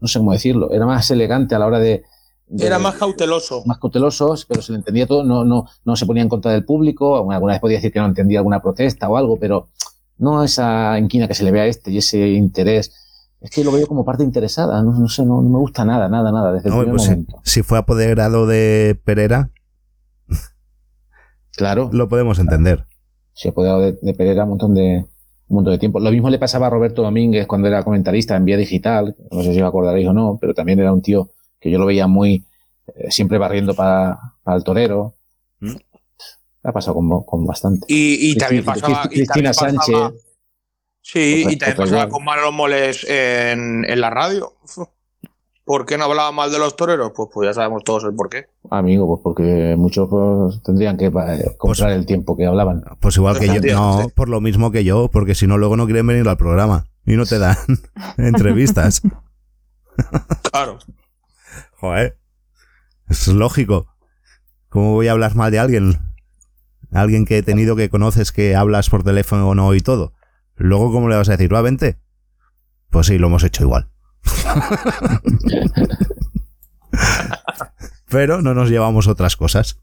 no 0.00 0.08
sé 0.08 0.18
cómo 0.18 0.32
decirlo, 0.32 0.70
era 0.70 0.86
más 0.86 1.10
elegante 1.10 1.54
a 1.54 1.58
la 1.58 1.66
hora 1.66 1.78
de, 1.78 2.04
era 2.48 2.78
más 2.78 2.94
cauteloso. 2.94 3.64
Más 3.66 3.78
cauteloso, 3.78 4.34
pero 4.46 4.62
se 4.62 4.70
le 4.70 4.78
entendía 4.78 5.06
todo, 5.06 5.24
no, 5.24 5.44
no, 5.44 5.66
no 5.84 5.96
se 5.96 6.06
ponía 6.06 6.22
en 6.22 6.28
contra 6.28 6.52
del 6.52 6.64
público, 6.64 7.16
alguna 7.30 7.54
vez 7.54 7.60
podía 7.60 7.78
decir 7.78 7.92
que 7.92 7.98
no 7.98 8.06
entendía 8.06 8.38
alguna 8.38 8.62
protesta 8.62 9.08
o 9.08 9.16
algo, 9.16 9.36
pero 9.36 9.68
no 10.18 10.42
esa 10.42 10.98
inquina 10.98 11.28
que 11.28 11.34
se 11.34 11.44
le 11.44 11.52
ve 11.52 11.60
a 11.60 11.66
este 11.66 11.90
y 11.90 11.98
ese 11.98 12.28
interés. 12.28 12.92
Es 13.40 13.50
que 13.50 13.62
lo 13.62 13.70
veo 13.70 13.86
como 13.86 14.04
parte 14.04 14.24
interesada, 14.24 14.82
no, 14.82 15.08
sé, 15.08 15.24
no, 15.24 15.42
me 15.42 15.58
gusta 15.58 15.84
nada, 15.84 16.08
nada, 16.08 16.32
nada, 16.32 16.52
desde 16.52 16.68
el 16.68 16.74
primer 16.74 16.90
pues 16.90 17.08
momento. 17.08 17.40
Si, 17.44 17.52
si, 17.52 17.62
fue 17.62 17.78
apoderado 17.78 18.46
de 18.46 18.98
Pereira, 19.04 19.50
claro. 21.52 21.90
Lo 21.92 22.08
podemos 22.08 22.38
entender 22.38 22.86
se 23.36 23.48
ha 23.48 23.50
apoderado 23.50 23.80
de, 23.80 23.98
de, 24.00 24.14
Pereira 24.14 24.44
un 24.44 24.50
montón 24.50 24.74
de, 24.74 25.04
un 25.48 25.54
montón 25.54 25.74
de 25.74 25.78
tiempo. 25.78 26.00
Lo 26.00 26.10
mismo 26.10 26.30
le 26.30 26.38
pasaba 26.38 26.66
a 26.66 26.70
Roberto 26.70 27.02
Domínguez 27.02 27.46
cuando 27.46 27.68
era 27.68 27.84
comentarista 27.84 28.34
en 28.34 28.46
Vía 28.46 28.56
Digital, 28.56 29.14
no 29.30 29.42
sé 29.42 29.52
si 29.52 29.60
os 29.60 29.68
acordaréis 29.68 30.08
o 30.08 30.14
no, 30.14 30.38
pero 30.40 30.54
también 30.54 30.80
era 30.80 30.92
un 30.92 31.02
tío 31.02 31.28
que 31.60 31.70
yo 31.70 31.78
lo 31.78 31.84
veía 31.84 32.06
muy, 32.06 32.46
eh, 32.86 33.10
siempre 33.10 33.36
barriendo 33.36 33.74
para, 33.74 34.18
para 34.42 34.56
el 34.56 34.64
torero. 34.64 35.14
¿Mm? 35.60 35.74
Ha 36.66 36.72
pasado 36.72 36.94
con, 36.94 37.24
con 37.24 37.46
bastante. 37.46 37.86
Y, 37.88 38.32
y 38.32 38.36
también 38.36 38.64
pasaba. 38.64 39.08
Cristina 39.08 39.54
Sánchez. 39.54 39.96
sí, 41.00 41.44
y 41.48 41.56
también 41.56 41.76
pasaba 41.76 42.08
con 42.08 42.24
Manolo 42.24 42.50
Moles 42.50 43.04
en, 43.08 43.84
en 43.84 44.00
la 44.00 44.10
radio. 44.10 44.54
¿Por 45.66 45.84
qué 45.84 45.98
no 45.98 46.04
hablaba 46.04 46.30
mal 46.30 46.52
de 46.52 46.60
los 46.60 46.76
toreros? 46.76 47.10
Pues, 47.14 47.28
pues 47.34 47.48
ya 47.48 47.52
sabemos 47.52 47.82
todos 47.82 48.04
el 48.04 48.14
por 48.14 48.28
qué. 48.28 48.46
Amigo, 48.70 49.06
pues 49.08 49.20
porque 49.22 49.74
muchos 49.76 50.08
pues, 50.08 50.62
tendrían 50.62 50.96
que 50.96 51.06
eh, 51.06 51.56
comprar 51.58 51.90
el 51.90 52.06
tiempo 52.06 52.36
que 52.36 52.46
hablaban. 52.46 52.84
Pues 53.00 53.16
igual 53.16 53.38
que 53.40 53.48
yo, 53.48 53.60
no, 53.74 54.08
por 54.14 54.28
lo 54.28 54.40
mismo 54.40 54.70
que 54.70 54.84
yo, 54.84 55.08
porque 55.10 55.34
si 55.34 55.48
no 55.48 55.58
luego 55.58 55.76
no 55.76 55.86
quieren 55.86 56.06
venir 56.06 56.28
al 56.28 56.36
programa 56.36 56.86
y 57.04 57.16
no 57.16 57.26
te 57.26 57.40
dan 57.40 57.56
entrevistas. 58.16 59.02
claro. 60.50 60.78
Joder. 61.80 62.16
Es 63.08 63.26
lógico. 63.26 63.88
¿Cómo 64.68 64.92
voy 64.92 65.08
a 65.08 65.12
hablar 65.12 65.34
mal 65.34 65.50
de 65.50 65.58
alguien? 65.58 65.98
Alguien 66.92 67.24
que 67.24 67.38
he 67.38 67.42
tenido 67.42 67.76
que 67.76 67.90
conoces 67.90 68.32
que 68.32 68.56
hablas 68.56 68.90
por 68.90 69.02
teléfono 69.02 69.48
o 69.48 69.54
no 69.54 69.74
y 69.74 69.80
todo. 69.80 70.12
Luego, 70.56 70.92
¿cómo 70.92 71.08
le 71.08 71.16
vas 71.16 71.28
a 71.28 71.32
decir? 71.32 71.52
¿Va, 71.52 71.60
vente? 71.62 71.98
Pues 72.90 73.06
sí, 73.08 73.18
lo 73.18 73.26
hemos 73.26 73.44
hecho 73.44 73.64
igual. 73.64 73.90
Pero 78.08 78.40
no 78.42 78.54
nos 78.54 78.70
llevamos 78.70 79.08
otras 79.08 79.36
cosas. 79.36 79.80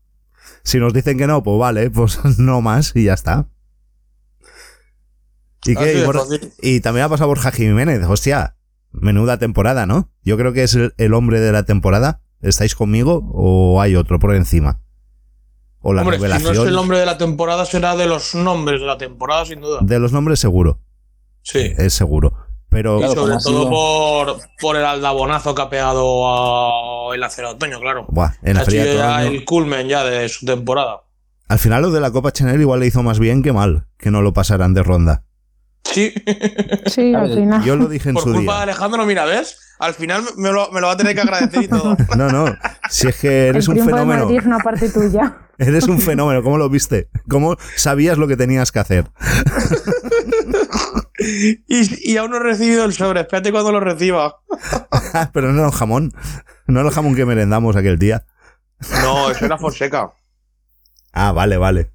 Si 0.64 0.80
nos 0.80 0.94
dicen 0.94 1.18
que 1.18 1.28
no, 1.28 1.44
pues 1.44 1.60
vale, 1.60 1.90
pues 1.92 2.20
no 2.40 2.62
más 2.62 2.96
y 2.96 3.06
ya 3.06 3.14
está. 3.14 3.48
¿Y, 5.66 5.76
qué? 5.76 6.06
y, 6.62 6.82
también 6.82 7.06
ha 7.06 7.10
pasado 7.10 7.30
Borja 7.30 7.52
Jiménez, 7.52 8.04
hostia, 8.06 8.58
menuda 8.92 9.38
temporada, 9.38 9.86
¿no? 9.86 10.12
Yo 10.22 10.38
creo 10.38 10.52
que 10.52 10.64
es 10.64 10.76
el, 10.76 11.14
hombre 11.14 11.40
de 11.40 11.52
la 11.54 11.64
temporada. 11.64 12.22
¿Estáis 12.42 12.76
conmigo 12.76 13.24
o 13.32 13.80
hay 13.82 13.96
otro 13.96 14.20
por 14.20 14.36
encima? 14.36 14.83
O 15.84 15.94
la 15.94 16.04
revelación. 16.04 16.54
Si 16.54 16.58
no 16.58 16.64
es 16.64 16.70
el 16.70 16.76
nombre 16.76 16.98
de 16.98 17.06
la 17.06 17.18
temporada, 17.18 17.66
será 17.66 17.96
de 17.96 18.08
los 18.08 18.34
nombres 18.36 18.80
de 18.80 18.88
la 18.88 18.98
temporada, 18.98 19.46
sin 19.46 19.60
duda. 19.60 19.80
De 19.82 20.00
los 20.00 20.14
nombres, 20.14 20.40
seguro. 20.40 20.80
Sí. 21.42 21.74
Es 21.78 21.94
seguro. 21.94 22.34
Pero, 22.70 23.00
y 23.00 23.14
sobre 23.14 23.36
todo 23.44 23.70
por, 23.70 24.40
por, 24.60 24.78
el 24.78 24.86
aldabonazo 24.86 25.54
que 25.54 25.62
ha 25.62 25.70
pegado 25.70 27.14
en 27.14 27.20
la 27.20 27.30
Cera 27.30 27.52
Otoño, 27.52 27.80
claro. 27.80 28.08
en 28.42 28.56
la 28.56 28.62
ha 28.62 28.66
sido 28.66 28.86
ya 28.96 29.24
el 29.24 29.46
culmen 29.46 29.88
ya 29.88 30.04
de 30.04 30.28
su 30.30 30.46
temporada. 30.46 31.04
Al 31.50 31.60
final 31.60 31.84
lo 31.84 31.92
de 31.92 32.00
la 32.00 32.10
Copa 32.10 32.32
Chanel 32.32 32.60
igual 32.62 32.80
le 32.80 32.88
hizo 32.88 33.04
más 33.04 33.20
bien 33.20 33.44
que 33.44 33.52
mal, 33.52 33.86
que 34.00 34.10
no 34.10 34.24
lo 34.24 34.34
pasaran 34.34 34.74
de 34.74 34.82
ronda. 34.82 35.24
Sí. 35.84 36.14
Sí, 36.88 37.14
al 37.14 37.32
final. 37.32 37.64
Yo 37.64 37.76
lo 37.76 37.88
dije 37.88 38.10
en 38.10 38.16
por 38.16 38.24
su 38.24 38.30
día. 38.30 38.38
Por 38.38 38.46
culpa 38.46 38.58
de 38.58 38.64
Alejandro, 38.64 39.06
mira, 39.06 39.26
¿ves? 39.26 39.60
Al 39.80 39.94
final 39.94 40.24
me 40.38 40.52
lo, 40.52 40.72
me 40.72 40.80
lo, 40.80 40.88
va 40.88 40.94
a 40.94 40.98
tener 40.98 41.16
que 41.16 41.22
agradecer 41.22 41.64
y 41.64 41.68
todo. 41.68 41.98
No, 42.18 42.30
no. 42.30 42.46
Si 42.90 43.08
es 43.08 43.20
que 43.20 43.48
eres 43.48 43.68
un 43.68 43.84
fenómeno. 43.84 44.28
De 44.28 44.38
una 44.38 44.60
parte 44.60 44.90
tuya. 44.90 45.38
Eres 45.58 45.88
un 45.88 46.00
fenómeno. 46.00 46.42
¿Cómo 46.42 46.58
lo 46.58 46.68
viste? 46.70 47.10
¿Cómo 47.30 47.56
sabías 47.76 48.18
lo 48.18 48.28
que 48.28 48.36
tenías 48.36 48.72
que 48.72 48.80
hacer? 48.80 49.12
y, 51.68 52.18
aún 52.18 52.32
no 52.32 52.38
he 52.38 52.40
recibido 52.40 52.86
el 52.86 52.94
sobre. 52.94 53.22
Espérate 53.22 53.52
cuando 53.52 53.72
lo 53.72 53.80
reciba. 53.80 54.40
Pero 55.32 55.52
no 55.52 55.60
era 55.60 55.68
un 55.68 55.74
jamón. 55.74 56.14
No 56.68 56.80
era 56.80 56.90
el 56.90 56.96
jamón 56.96 57.16
que 57.16 57.26
merendamos 57.26 57.76
aquel 57.76 58.00
día. 58.00 58.26
No, 59.04 59.30
eso 59.30 59.46
era 59.46 59.58
Fonseca. 59.58 60.12
Ah, 61.14 61.32
vale, 61.32 61.58
vale. 61.58 61.92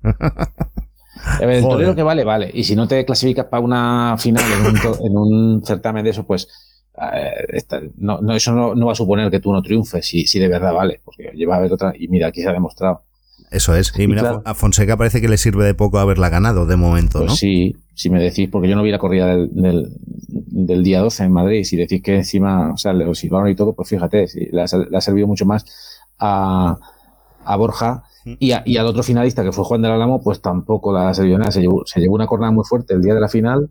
El 1.40 1.62
torero 1.62 1.94
que 1.94 2.02
vale, 2.02 2.24
vale. 2.24 2.50
Y 2.52 2.64
si 2.64 2.76
no 2.76 2.86
te 2.86 3.04
clasificas 3.04 3.46
para 3.46 3.62
una 3.62 4.16
final 4.18 4.44
en 5.00 5.16
un, 5.16 5.62
certamen 5.64 6.04
de 6.04 6.10
eso, 6.10 6.26
pues 6.26 6.48
eh, 7.14 7.62
no, 7.98 8.20
eso 8.34 8.52
no, 8.52 8.86
va 8.86 8.92
a 8.92 8.96
suponer 8.96 9.30
que 9.30 9.40
tú 9.40 9.52
no 9.52 9.62
triunfes, 9.62 10.06
si, 10.06 10.26
si 10.26 10.38
de 10.38 10.48
verdad 10.48 10.72
vale. 10.72 11.00
Porque 11.04 11.30
lleva 11.34 11.56
a 11.56 11.60
ver 11.60 11.72
otra. 11.72 11.92
Y 11.98 12.08
mira, 12.08 12.28
aquí 12.28 12.42
se 12.42 12.48
ha 12.48 12.52
demostrado. 12.52 13.02
Eso 13.50 13.74
es. 13.74 13.92
Y, 13.96 14.06
mira, 14.06 14.42
a 14.44 14.54
Fonseca 14.54 14.96
parece 14.96 15.20
que 15.20 15.28
le 15.28 15.38
sirve 15.38 15.64
de 15.64 15.74
poco 15.74 15.98
haberla 15.98 16.28
ganado 16.28 16.66
de 16.66 16.76
momento, 16.76 17.20
pues 17.20 17.30
¿no? 17.30 17.36
Sí, 17.36 17.76
si 17.94 18.10
me 18.10 18.22
decís, 18.22 18.48
porque 18.50 18.68
yo 18.68 18.76
no 18.76 18.82
vi 18.82 18.90
la 18.90 18.98
corrida 18.98 19.26
del, 19.28 19.90
del, 20.30 20.82
día 20.82 21.00
12 21.00 21.24
en 21.24 21.32
Madrid, 21.32 21.64
si 21.64 21.76
decís 21.76 22.02
que 22.02 22.16
encima, 22.16 22.72
o 22.72 22.76
sea, 22.76 22.92
le 22.92 23.12
silbaron 23.14 23.48
y 23.48 23.54
todo, 23.54 23.72
pues 23.72 23.88
fíjate, 23.88 24.28
si 24.28 24.46
le, 24.46 24.62
ha, 24.62 25.00
servido 25.00 25.26
mucho 25.26 25.46
más 25.46 25.64
a, 26.18 26.76
a 27.44 27.56
Borja 27.56 28.04
mm. 28.26 28.32
y, 28.38 28.52
y, 28.66 28.76
al 28.76 28.86
otro 28.86 29.02
finalista 29.02 29.42
que 29.42 29.52
fue 29.52 29.64
Juan 29.64 29.80
del 29.80 29.92
Álamo, 29.92 30.22
pues 30.22 30.42
tampoco 30.42 30.92
la 30.92 31.08
ha 31.08 31.14
servido 31.14 31.38
nada. 31.38 31.50
Se 31.50 31.60
llevó, 31.60 31.86
se 31.86 32.00
llevó 32.00 32.16
una 32.16 32.26
cornada 32.26 32.52
muy 32.52 32.64
fuerte 32.64 32.92
el 32.92 33.00
día 33.00 33.14
de 33.14 33.20
la 33.20 33.28
final 33.28 33.70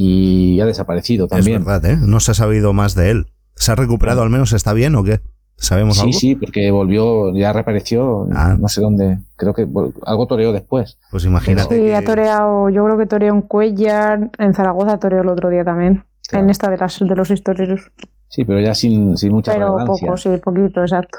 y 0.00 0.60
ha 0.60 0.66
desaparecido 0.66 1.26
también. 1.26 1.58
Es 1.58 1.66
verdad, 1.66 1.90
¿eh? 1.90 1.96
No 2.00 2.20
se 2.20 2.30
ha 2.30 2.34
sabido 2.34 2.72
más 2.72 2.94
de 2.94 3.10
él. 3.10 3.26
¿Se 3.56 3.72
ha 3.72 3.74
recuperado 3.74 4.22
al 4.22 4.30
menos? 4.30 4.52
¿Está 4.52 4.72
bien 4.72 4.94
o 4.94 5.02
qué? 5.02 5.20
¿Sabemos 5.56 5.96
sí, 5.96 6.02
algo? 6.02 6.12
Sí, 6.12 6.36
porque 6.36 6.70
volvió, 6.70 7.34
ya 7.34 7.52
reapareció, 7.52 8.28
ah. 8.32 8.56
no 8.56 8.68
sé 8.68 8.80
dónde, 8.80 9.18
creo 9.34 9.54
que 9.54 9.66
algo 10.06 10.26
toreó 10.28 10.52
después. 10.52 10.98
Pues 11.10 11.24
imagínate. 11.24 11.76
Sí, 11.76 11.92
ha 11.92 12.04
toreado, 12.04 12.70
yo 12.70 12.84
creo 12.84 12.96
que 12.96 13.06
toreó 13.06 13.34
en 13.34 13.42
Cuellar, 13.42 14.30
en 14.38 14.54
Zaragoza 14.54 14.98
toreó 14.98 15.22
el 15.22 15.28
otro 15.28 15.50
día 15.50 15.64
también, 15.64 16.04
en 16.30 16.48
esta 16.48 16.70
de, 16.70 16.76
las, 16.76 17.00
de 17.00 17.16
los 17.16 17.28
historieros. 17.32 17.90
Sí, 18.28 18.44
pero 18.44 18.60
ya 18.60 18.76
sin, 18.76 19.16
sin 19.16 19.32
mucha 19.32 19.52
Pero 19.52 19.78
poco, 19.84 20.16
sí, 20.16 20.28
poquito, 20.44 20.82
exacto. 20.82 21.18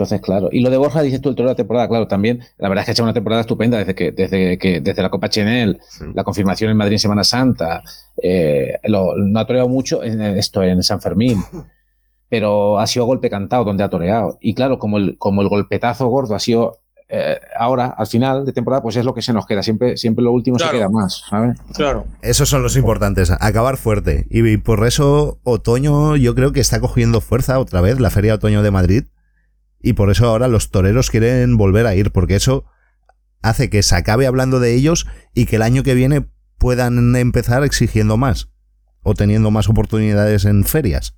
Entonces, 0.00 0.22
claro. 0.22 0.48
Y 0.50 0.60
lo 0.60 0.70
de 0.70 0.78
Borja, 0.78 1.02
dices 1.02 1.20
tú, 1.20 1.28
el 1.28 1.34
toro 1.34 1.50
de 1.50 1.52
la 1.52 1.56
temporada, 1.56 1.86
claro, 1.86 2.08
también. 2.08 2.40
La 2.56 2.70
verdad 2.70 2.80
es 2.80 2.86
que 2.86 2.90
ha 2.92 2.94
hecho 2.94 3.02
una 3.02 3.12
temporada 3.12 3.42
estupenda 3.42 3.76
desde 3.76 3.94
que, 3.94 4.12
desde 4.12 4.56
que, 4.56 4.80
desde 4.80 5.02
la 5.02 5.10
Copa 5.10 5.28
Chenel, 5.28 5.78
la 6.14 6.24
confirmación 6.24 6.70
en 6.70 6.78
Madrid 6.78 6.94
en 6.94 7.00
Semana 7.00 7.22
Santa. 7.22 7.82
Eh, 8.22 8.78
lo, 8.84 9.14
no 9.14 9.38
ha 9.38 9.46
toreado 9.46 9.68
mucho 9.68 10.02
en 10.02 10.22
esto, 10.22 10.62
en 10.62 10.82
San 10.82 11.02
Fermín. 11.02 11.44
Pero 12.30 12.78
ha 12.78 12.86
sido 12.86 13.04
golpe 13.04 13.28
cantado 13.28 13.64
donde 13.64 13.84
ha 13.84 13.90
toreado. 13.90 14.38
Y 14.40 14.54
claro, 14.54 14.78
como 14.78 14.96
el, 14.96 15.18
como 15.18 15.42
el 15.42 15.48
golpetazo 15.48 16.06
gordo 16.06 16.34
ha 16.34 16.38
sido 16.38 16.78
eh, 17.10 17.38
ahora, 17.58 17.88
al 17.88 18.06
final 18.06 18.46
de 18.46 18.54
temporada, 18.54 18.82
pues 18.82 18.96
es 18.96 19.04
lo 19.04 19.12
que 19.12 19.20
se 19.20 19.34
nos 19.34 19.44
queda. 19.44 19.62
Siempre, 19.62 19.98
siempre 19.98 20.24
lo 20.24 20.32
último 20.32 20.58
se 20.58 20.70
queda 20.70 20.88
más, 20.88 21.24
¿sabes? 21.28 21.58
Claro. 21.74 22.06
Esos 22.22 22.48
son 22.48 22.62
los 22.62 22.74
importantes, 22.74 23.30
acabar 23.38 23.76
fuerte. 23.76 24.26
Y 24.30 24.56
por 24.56 24.86
eso, 24.86 25.40
otoño, 25.42 26.16
yo 26.16 26.34
creo 26.34 26.52
que 26.52 26.60
está 26.60 26.80
cogiendo 26.80 27.20
fuerza 27.20 27.58
otra 27.58 27.82
vez, 27.82 28.00
la 28.00 28.08
Feria 28.08 28.30
de 28.30 28.36
Otoño 28.36 28.62
de 28.62 28.70
Madrid 28.70 29.04
y 29.82 29.94
por 29.94 30.10
eso 30.10 30.26
ahora 30.26 30.48
los 30.48 30.70
toreros 30.70 31.10
quieren 31.10 31.56
volver 31.56 31.86
a 31.86 31.94
ir, 31.94 32.10
porque 32.10 32.36
eso 32.36 32.64
hace 33.42 33.70
que 33.70 33.82
se 33.82 33.94
acabe 33.94 34.26
hablando 34.26 34.60
de 34.60 34.74
ellos 34.74 35.06
y 35.34 35.46
que 35.46 35.56
el 35.56 35.62
año 35.62 35.82
que 35.82 35.94
viene 35.94 36.26
puedan 36.58 37.16
empezar 37.16 37.64
exigiendo 37.64 38.16
más 38.16 38.50
o 39.02 39.14
teniendo 39.14 39.50
más 39.50 39.68
oportunidades 39.68 40.44
en 40.44 40.64
ferias. 40.64 41.16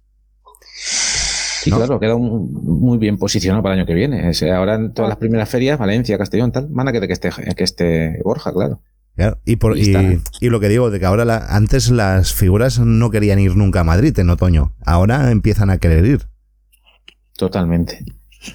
Sí, 0.76 1.70
claro, 1.70 2.00
queda 2.00 2.16
muy 2.16 2.98
bien 2.98 3.18
posicionado 3.18 3.62
para 3.62 3.74
el 3.74 3.80
año 3.80 3.86
que 3.86 3.94
viene. 3.94 4.32
ahora 4.52 4.74
en 4.74 4.92
todas 4.94 5.08
las 5.08 5.18
primeras 5.18 5.48
ferias, 5.48 5.78
Valencia, 5.78 6.18
Castellón, 6.18 6.52
tal, 6.52 6.68
van 6.70 6.88
a 6.88 6.92
querer 6.92 7.08
que 7.08 7.12
esté, 7.12 7.30
que 7.56 7.64
esté 7.64 8.20
Borja, 8.24 8.52
claro. 8.52 8.80
y, 9.44 9.56
por, 9.56 9.78
y, 9.78 10.20
y, 10.40 10.48
lo 10.48 10.58
que 10.58 10.68
digo, 10.68 10.90
de 10.90 10.98
que 10.98 11.06
ahora 11.06 11.24
la, 11.24 11.38
antes 11.50 11.90
las 11.90 12.32
figuras 12.32 12.80
no 12.80 13.10
querían 13.10 13.38
ir 13.38 13.56
nunca 13.56 13.80
a 13.80 13.84
Madrid 13.84 14.16
en 14.18 14.30
otoño, 14.30 14.74
ahora 14.84 15.30
empiezan 15.30 15.70
a 15.70 15.78
querer 15.78 16.04
ir. 16.04 16.26
Totalmente. 17.36 18.04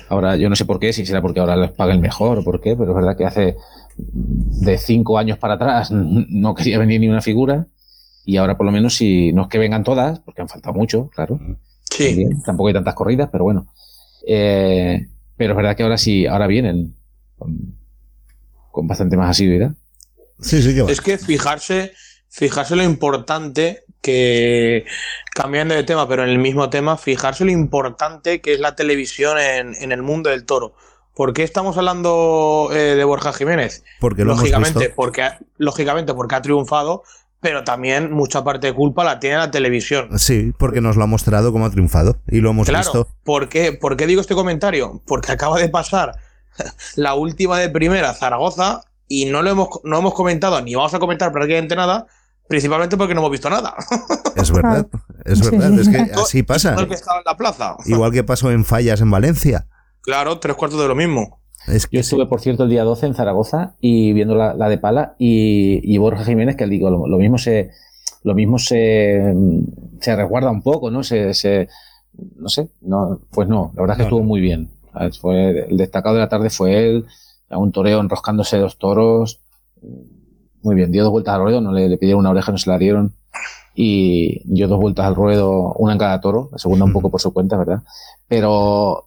Ahora, 0.10 0.36
yo 0.36 0.50
no 0.50 0.56
sé 0.56 0.66
por 0.66 0.80
qué, 0.80 0.94
si 0.94 1.06
será 1.06 1.22
porque 1.22 1.40
ahora 1.40 1.56
les 1.56 1.72
paguen 1.72 2.02
mejor 2.02 2.40
o 2.40 2.44
por 2.44 2.62
qué, 2.62 2.76
pero 2.76 2.92
es 2.92 2.96
verdad 2.96 3.18
que 3.18 3.26
hace 3.26 3.56
de 3.98 4.78
cinco 4.78 5.18
años 5.18 5.38
para 5.38 5.56
atrás 5.56 5.90
no 5.92 6.54
quería 6.54 6.78
venir 6.78 7.00
ni 7.00 7.10
una 7.10 7.22
figura 7.22 7.68
y 8.26 8.38
ahora 8.38 8.58
por 8.58 8.66
lo 8.66 8.72
menos 8.72 8.96
si 8.96 9.32
no 9.32 9.44
es 9.44 9.48
que 9.48 9.58
vengan 9.58 9.86
todas, 9.86 10.20
porque 10.20 10.42
han 10.42 10.50
faltado 10.50 10.76
mucho, 10.76 11.10
claro. 11.10 11.40
Sí. 11.90 12.28
tampoco 12.46 12.68
hay 12.68 12.74
tantas 12.74 12.94
corridas, 12.94 13.30
pero 13.32 13.46
bueno. 13.46 13.68
Eh, 14.28 15.08
pero 15.38 15.54
es 15.54 15.58
verdad 15.58 15.78
que 15.78 15.84
ahora 15.84 15.98
sí, 15.98 16.26
ahora 16.26 16.46
vienen 16.46 16.94
con, 17.38 18.86
bastante 18.86 19.16
más 19.16 19.30
asiduidad. 19.30 19.72
Sí, 20.42 20.62
sí, 20.62 20.78
Es 20.90 21.00
que 21.00 21.18
fijarse, 21.18 21.94
fijarse 22.28 22.76
lo 22.76 22.84
importante 22.84 23.86
que, 24.08 24.86
cambiando 25.34 25.76
de 25.76 25.84
tema, 25.84 26.08
pero 26.08 26.24
en 26.24 26.30
el 26.30 26.38
mismo 26.38 26.70
tema, 26.70 26.96
fijarse 26.96 27.44
lo 27.44 27.52
importante 27.52 28.40
que 28.40 28.54
es 28.54 28.60
la 28.62 28.74
televisión 28.74 29.38
en, 29.38 29.92
el 29.92 30.02
mundo 30.02 30.30
del 30.30 30.46
toro. 30.46 30.76
¿Por 31.14 31.34
qué 31.34 31.44
estamos 31.44 31.78
hablando 31.78 32.70
eh, 32.72 32.96
de 32.96 33.04
Borja 33.04 33.34
Jiménez? 33.34 33.84
Porque 34.00 34.24
lógicamente, 34.24 34.90
porque 34.96 35.30
lógicamente 35.58 36.14
porque 36.14 36.36
ha 36.36 36.42
triunfado, 36.42 37.04
pero 37.42 37.66
también 37.66 38.14
mucha 38.14 38.46
parte 38.46 38.68
de 38.68 38.74
culpa 38.74 39.04
la 39.04 39.20
tiene 39.20 39.36
la 39.36 39.52
televisión. 39.52 40.18
Sí, 40.18 40.54
porque 40.58 40.80
nos 40.80 40.96
lo 40.96 41.04
ha 41.04 41.08
mostrado 41.08 41.52
como 41.52 41.66
ha 41.66 41.70
triunfado 41.70 42.16
y 42.30 42.40
lo 42.40 42.52
hemos 42.52 42.70
visto. 42.70 43.10
¿por 43.26 43.50
qué, 43.50 43.74
¿Por 43.74 43.98
qué 43.98 44.08
digo 44.08 44.22
este 44.22 44.36
comentario? 44.36 45.02
Porque 45.06 45.34
acaba 45.34 45.60
de 45.60 45.68
pasar 45.68 46.16
la 46.96 47.14
última 47.16 47.60
de 47.60 47.68
primera 47.70 48.14
Zaragoza 48.14 48.84
y 49.10 49.26
no 49.26 49.42
lo 49.42 49.50
hemos, 49.50 49.68
no 49.84 49.98
hemos 49.98 50.14
comentado 50.14 50.62
ni 50.62 50.76
vamos 50.76 50.94
a 50.94 51.00
comentar 51.00 51.34
prácticamente 51.34 51.76
nada 51.76 52.08
Principalmente 52.48 52.96
porque 52.98 53.14
no 53.14 53.22
hemos 53.22 53.32
visto 53.32 53.50
nada. 53.50 53.76
Es 54.38 54.52
verdad, 54.52 54.88
es 55.26 55.50
verdad, 55.50 55.80
es 55.80 55.90
que 55.90 55.98
así 56.14 56.44
pasa. 56.44 56.76
que 56.76 56.94
estaba 56.94 57.18
en 57.18 57.24
la 57.26 57.36
plaza. 57.36 57.76
Igual 57.88 58.12
que 58.12 58.24
pasó 58.24 58.52
en 58.52 58.66
Fallas 58.66 59.02
en 59.02 59.10
Valencia. 59.10 59.68
Claro, 60.02 60.38
tres 60.38 60.56
cuartos 60.56 60.80
de 60.80 60.88
lo 60.88 60.94
mismo. 60.94 61.42
Yo 61.92 62.00
estuve, 62.00 62.28
por 62.28 62.40
cierto, 62.40 62.64
el 62.64 62.70
día 62.70 62.84
12 62.84 63.08
en 63.08 63.16
Zaragoza 63.16 63.76
y 63.82 64.14
viendo 64.14 64.36
la, 64.36 64.70
de 64.70 64.78
Pala 64.78 65.16
y, 65.18 65.98
Borja 65.98 66.24
Jiménez, 66.24 66.56
que 66.56 66.68
digo, 66.68 66.90
lo, 66.90 67.18
mismo 67.18 67.40
se 67.40 67.72
lo 68.24 68.36
mismo 68.36 68.60
se, 68.60 69.34
se 70.00 70.16
resguarda 70.16 70.52
un 70.52 70.62
poco, 70.62 70.92
¿no? 70.92 71.04
Se, 71.04 71.34
se, 71.34 71.68
no 72.36 72.48
sé, 72.48 72.70
no, 72.82 73.20
pues 73.32 73.48
no, 73.48 73.72
la 73.76 73.82
verdad 73.82 73.96
es 73.96 73.98
que 73.98 74.04
estuvo 74.04 74.24
muy 74.24 74.40
bien. 74.40 74.70
Fue, 75.20 75.66
el 75.68 75.78
destacado 75.78 76.16
de 76.16 76.22
la 76.22 76.30
tarde 76.30 76.50
fue 76.50 76.78
él, 76.78 77.06
un 77.50 77.72
toreo 77.72 78.00
enroscándose 78.00 78.58
dos 78.58 78.78
toros, 78.78 79.42
muy 80.64 80.76
bien, 80.76 80.92
dio 80.92 81.04
dos 81.04 81.12
vueltas 81.12 81.36
al 81.36 81.42
ruedo, 81.42 81.62
no 81.62 81.72
le, 81.72 81.98
pidieron 81.98 82.20
una 82.20 82.32
oreja, 82.32 82.52
no 82.52 82.58
se 82.58 82.70
la 82.70 82.78
dieron. 82.78 83.14
Y 83.76 84.42
dio 84.52 84.68
dos 84.68 84.80
vueltas 84.80 85.06
al 85.06 85.16
ruedo, 85.16 85.74
una 85.74 85.94
en 85.94 86.00
cada 86.00 86.20
toro, 86.20 86.50
la 86.52 86.58
segunda 86.58 86.86
un 86.86 86.94
poco 86.94 87.12
por 87.12 87.22
su 87.22 87.32
cuenta, 87.32 87.58
¿verdad? 87.58 87.84
Pero, 88.28 89.06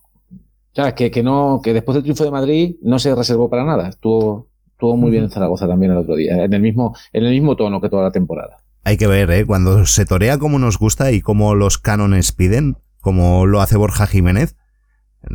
ya, 0.74 0.94
que, 0.94 1.10
que 1.10 1.22
no, 1.22 1.60
que 1.62 1.74
después 1.74 1.94
del 1.94 2.04
triunfo 2.04 2.24
de 2.24 2.30
Madrid 2.30 2.76
no 2.82 2.98
se 2.98 3.14
reservó 3.14 3.50
para 3.50 3.64
nada. 3.64 3.88
Estuvo, 3.88 4.46
estuvo 4.70 4.96
muy 4.96 5.10
bien 5.10 5.24
en 5.24 5.30
Zaragoza 5.30 5.66
también 5.66 5.92
el 5.92 5.98
otro 5.98 6.14
día, 6.14 6.44
en 6.44 6.52
el 6.52 6.60
mismo, 6.60 6.94
en 7.12 7.24
el 7.24 7.32
mismo 7.32 7.56
tono 7.56 7.80
que 7.80 7.88
toda 7.88 8.04
la 8.04 8.12
temporada. 8.12 8.58
Hay 8.84 8.96
que 8.96 9.08
ver, 9.08 9.30
¿eh? 9.30 9.44
Cuando 9.44 9.84
se 9.86 10.06
torea 10.06 10.38
como 10.38 10.58
nos 10.58 10.78
gusta 10.78 11.10
y 11.10 11.20
como 11.20 11.54
los 11.54 11.78
cánones 11.78 12.32
piden, 12.32 12.78
como 13.00 13.46
lo 13.46 13.60
hace 13.60 13.76
Borja 13.76 14.06
Jiménez, 14.06 14.56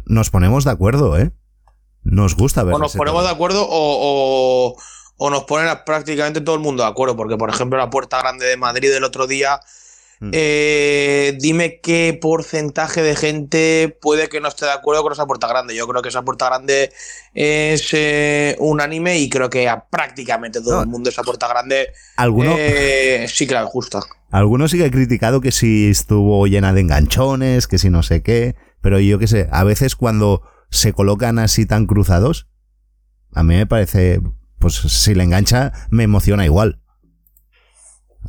nos 0.05 0.29
ponemos 0.29 0.63
de 0.63 0.71
acuerdo, 0.71 1.17
¿eh? 1.17 1.31
Nos 2.03 2.35
gusta 2.35 2.63
ver. 2.63 2.75
O 2.75 2.79
nos 2.79 2.95
ponemos 2.95 3.23
de 3.23 3.29
acuerdo 3.29 3.65
o 3.67 4.75
o 4.75 4.75
nos 5.19 5.43
ponen 5.45 5.67
a 5.67 5.85
prácticamente 5.85 6.41
todo 6.41 6.55
el 6.55 6.61
mundo 6.61 6.83
de 6.83 6.89
acuerdo, 6.89 7.15
porque 7.15 7.37
por 7.37 7.49
ejemplo 7.49 7.77
la 7.77 7.89
Puerta 7.89 8.19
Grande 8.19 8.45
de 8.45 8.57
Madrid 8.57 8.91
del 8.91 9.03
otro 9.03 9.27
día, 9.27 9.59
mm. 10.19 10.29
eh, 10.33 11.37
dime 11.39 11.79
qué 11.81 12.17
porcentaje 12.21 13.01
de 13.01 13.15
gente 13.15 13.97
puede 14.01 14.27
que 14.27 14.41
no 14.41 14.49
esté 14.49 14.65
de 14.65 14.71
acuerdo 14.71 15.03
con 15.03 15.13
esa 15.13 15.25
Puerta 15.25 15.47
Grande. 15.47 15.75
Yo 15.75 15.87
creo 15.87 16.01
que 16.01 16.09
esa 16.09 16.23
Puerta 16.23 16.47
Grande 16.47 16.91
es 17.33 17.89
eh, 17.93 18.55
unánime 18.59 19.17
y 19.17 19.29
creo 19.29 19.49
que 19.49 19.69
a 19.69 19.85
prácticamente 19.85 20.61
todo 20.61 20.81
el 20.81 20.87
mundo 20.87 21.09
esa 21.09 21.23
Puerta 21.23 21.47
Grande 21.47 21.93
eh, 22.57 23.25
sí 23.29 23.47
que 23.47 23.53
la 23.53 23.63
gusta. 23.63 24.01
Algunos 24.31 24.71
sí 24.71 24.77
que 24.77 24.85
ha 24.85 24.91
criticado 24.91 25.39
que 25.39 25.53
si 25.53 25.89
estuvo 25.89 26.45
llena 26.45 26.73
de 26.73 26.81
enganchones, 26.81 27.67
que 27.67 27.77
si 27.77 27.89
no 27.89 28.03
sé 28.03 28.21
qué, 28.21 28.55
pero 28.81 28.99
yo 28.99 29.17
qué 29.17 29.27
sé, 29.27 29.47
a 29.51 29.63
veces 29.63 29.95
cuando 29.95 30.41
se 30.69 30.91
colocan 30.91 31.39
así 31.39 31.65
tan 31.65 31.85
cruzados, 31.85 32.47
a 33.33 33.43
mí 33.43 33.55
me 33.55 33.65
parece 33.65 34.19
pues 34.65 34.77
si 34.77 35.13
le 35.13 35.23
engancha, 35.23 35.71
me 35.91 36.01
emociona 36.01 36.43
igual. 36.43 36.79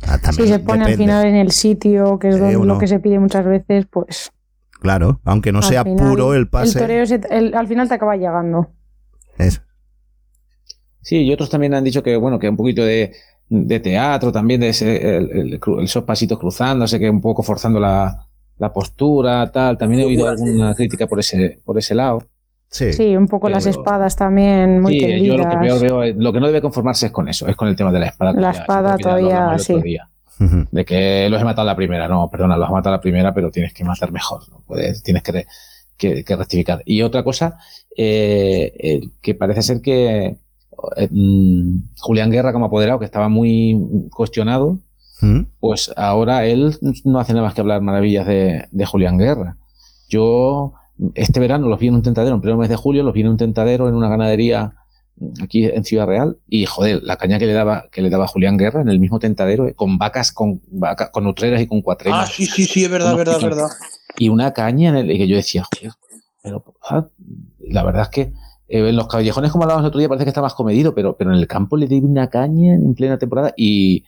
Ah, 0.03 0.19
si 0.31 0.47
se 0.47 0.59
pone 0.59 0.85
al 0.85 0.95
final 0.95 1.25
en 1.25 1.33
el 1.33 1.49
sitio, 1.49 2.19
que 2.19 2.29
es 2.29 2.37
lo 2.37 2.77
que 2.77 2.85
se 2.85 2.99
pide 2.99 3.17
muchas 3.17 3.43
veces, 3.43 3.87
pues. 3.89 4.31
Claro, 4.79 5.19
aunque 5.23 5.51
no 5.51 5.63
sea 5.63 5.83
puro 5.83 6.35
el 6.35 6.47
pase. 6.47 6.77
El 7.31 7.55
al 7.55 7.67
final 7.67 7.87
te 7.87 7.95
acaba 7.95 8.15
llegando. 8.17 8.69
Es. 9.39 9.63
Sí, 11.01 11.23
y 11.23 11.33
otros 11.33 11.49
también 11.49 11.73
han 11.73 11.83
dicho 11.83 12.03
que, 12.03 12.15
bueno, 12.17 12.37
que 12.37 12.49
un 12.49 12.55
poquito 12.55 12.83
de, 12.85 13.15
teatro 13.81 14.31
también, 14.31 14.61
de 14.61 14.69
ese, 14.69 15.57
esos 15.81 16.03
pasitos 16.03 16.37
cruzándose, 16.37 16.99
que 16.99 17.09
un 17.09 17.19
poco 17.19 17.41
forzando 17.41 17.79
la, 17.79 18.27
la 18.59 18.71
postura, 18.71 19.51
tal. 19.51 19.75
También 19.75 20.03
he 20.03 20.05
oído 20.05 20.27
alguna 20.27 20.75
crítica 20.75 21.07
por 21.07 21.19
ese, 21.19 21.59
por 21.65 21.79
ese 21.79 21.95
lado. 21.95 22.21
Sí, 22.69 23.15
un 23.15 23.27
poco 23.27 23.49
las 23.49 23.65
espadas 23.65 24.15
también, 24.15 24.81
muy 24.81 24.99
sí, 24.99 25.25
Yo 25.25 25.37
lo 25.37 25.49
que 25.49 25.55
veo, 25.55 26.03
lo 26.13 26.33
que 26.33 26.39
no 26.39 26.47
debe 26.47 26.61
conformarse 26.61 27.07
es 27.07 27.11
con 27.11 27.27
eso, 27.29 27.47
es 27.47 27.55
con 27.55 27.67
el 27.67 27.75
tema 27.75 27.91
de 27.91 27.99
la 27.99 28.07
espada. 28.07 28.33
La 28.33 28.51
espada 28.51 28.97
todavía, 28.97 29.57
sí. 29.57 29.75
De 30.71 30.85
que 30.85 31.29
los 31.29 31.41
he 31.41 31.45
matado 31.45 31.61
a 31.63 31.71
la 31.71 31.75
primera, 31.75 32.07
no, 32.07 32.29
perdona, 32.29 32.57
los 32.57 32.69
he 32.69 32.73
matado 32.73 32.95
la 32.95 33.01
primera, 33.01 33.33
pero 33.33 33.49
tienes 33.49 33.73
que 33.73 33.83
matar 33.83 34.11
mejor, 34.11 34.47
¿no? 34.49 34.61
Puedes, 34.67 35.01
tienes 35.01 35.23
que, 35.23 35.45
que, 35.97 36.35
rectificar. 36.35 36.83
Y 36.85 37.01
otra 37.01 37.23
cosa, 37.23 37.57
eh, 37.95 39.01
que 39.21 39.33
parece 39.33 39.63
ser 39.63 39.81
que 39.81 40.37
eh, 40.97 41.07
mm, 41.09 41.79
Julián 41.99 42.29
Guerra 42.29 42.53
como 42.53 42.65
apoderado, 42.65 42.99
que 42.99 43.05
estaba 43.05 43.29
muy 43.29 44.09
cuestionado, 44.11 44.79
pues 45.59 45.91
ahora 45.97 46.45
él 46.45 46.77
no 47.03 47.19
hace 47.19 47.33
nada 47.33 47.45
más 47.45 47.55
que 47.55 47.61
hablar 47.61 47.81
maravillas 47.81 48.27
de, 48.27 48.67
de 48.69 48.85
Julián 48.85 49.17
Guerra. 49.17 49.57
Yo 50.07 50.73
este 51.15 51.39
verano 51.39 51.67
los 51.67 51.79
vi 51.79 51.87
en 51.87 51.95
un 51.95 52.01
tentadero, 52.01 52.35
en 52.35 52.41
pleno 52.41 52.57
mes 52.57 52.69
de 52.69 52.75
julio, 52.75 53.03
los 53.03 53.13
vi 53.13 53.21
en 53.21 53.29
un 53.29 53.37
tentadero 53.37 53.87
en 53.87 53.95
una 53.95 54.09
ganadería 54.09 54.73
aquí 55.41 55.65
en 55.65 55.83
Ciudad 55.83 56.05
Real 56.05 56.37
y 56.47 56.65
joder, 56.65 57.01
la 57.03 57.17
caña 57.17 57.39
que 57.39 57.45
le 57.45 57.53
daba 57.53 57.85
que 57.91 58.01
le 58.01 58.09
daba 58.09 58.27
Julián 58.27 58.57
Guerra 58.57 58.81
en 58.81 58.89
el 58.89 58.99
mismo 58.99 59.19
tentadero 59.19 59.73
con 59.75 59.97
vacas 59.97 60.31
con 60.31 60.61
vacas, 60.67 61.09
con 61.09 61.25
utreras 61.27 61.61
y 61.61 61.67
con 61.67 61.81
cuatreras. 61.81 62.19
Ah, 62.23 62.31
sí, 62.31 62.45
sí, 62.45 62.65
sí, 62.65 62.85
es 62.85 62.91
verdad, 62.91 63.15
verdad, 63.15 63.41
verdad. 63.41 63.69
Y 64.17 64.29
una 64.29 64.53
caña 64.53 64.89
en 64.89 64.95
el 64.97 65.07
que 65.07 65.27
yo 65.27 65.35
decía, 65.35 65.63
joder, 65.63 65.93
pero 66.43 66.63
ah, 66.89 67.07
la 67.59 67.83
verdad 67.83 68.03
es 68.03 68.09
que 68.09 68.21
eh, 68.67 68.89
en 68.89 68.95
los 68.95 69.07
callejones 69.07 69.51
como 69.51 69.63
hablábamos 69.63 69.85
el 69.85 69.89
otro 69.89 69.99
día 69.99 70.09
parece 70.09 70.25
que 70.25 70.29
está 70.29 70.41
más 70.41 70.53
comedido, 70.53 70.93
pero 70.93 71.17
pero 71.17 71.31
en 71.31 71.37
el 71.37 71.47
campo 71.47 71.77
le 71.77 71.87
di 71.87 71.99
una 71.99 72.29
caña 72.29 72.75
en 72.75 72.93
plena 72.93 73.17
temporada 73.17 73.53
y 73.57 74.05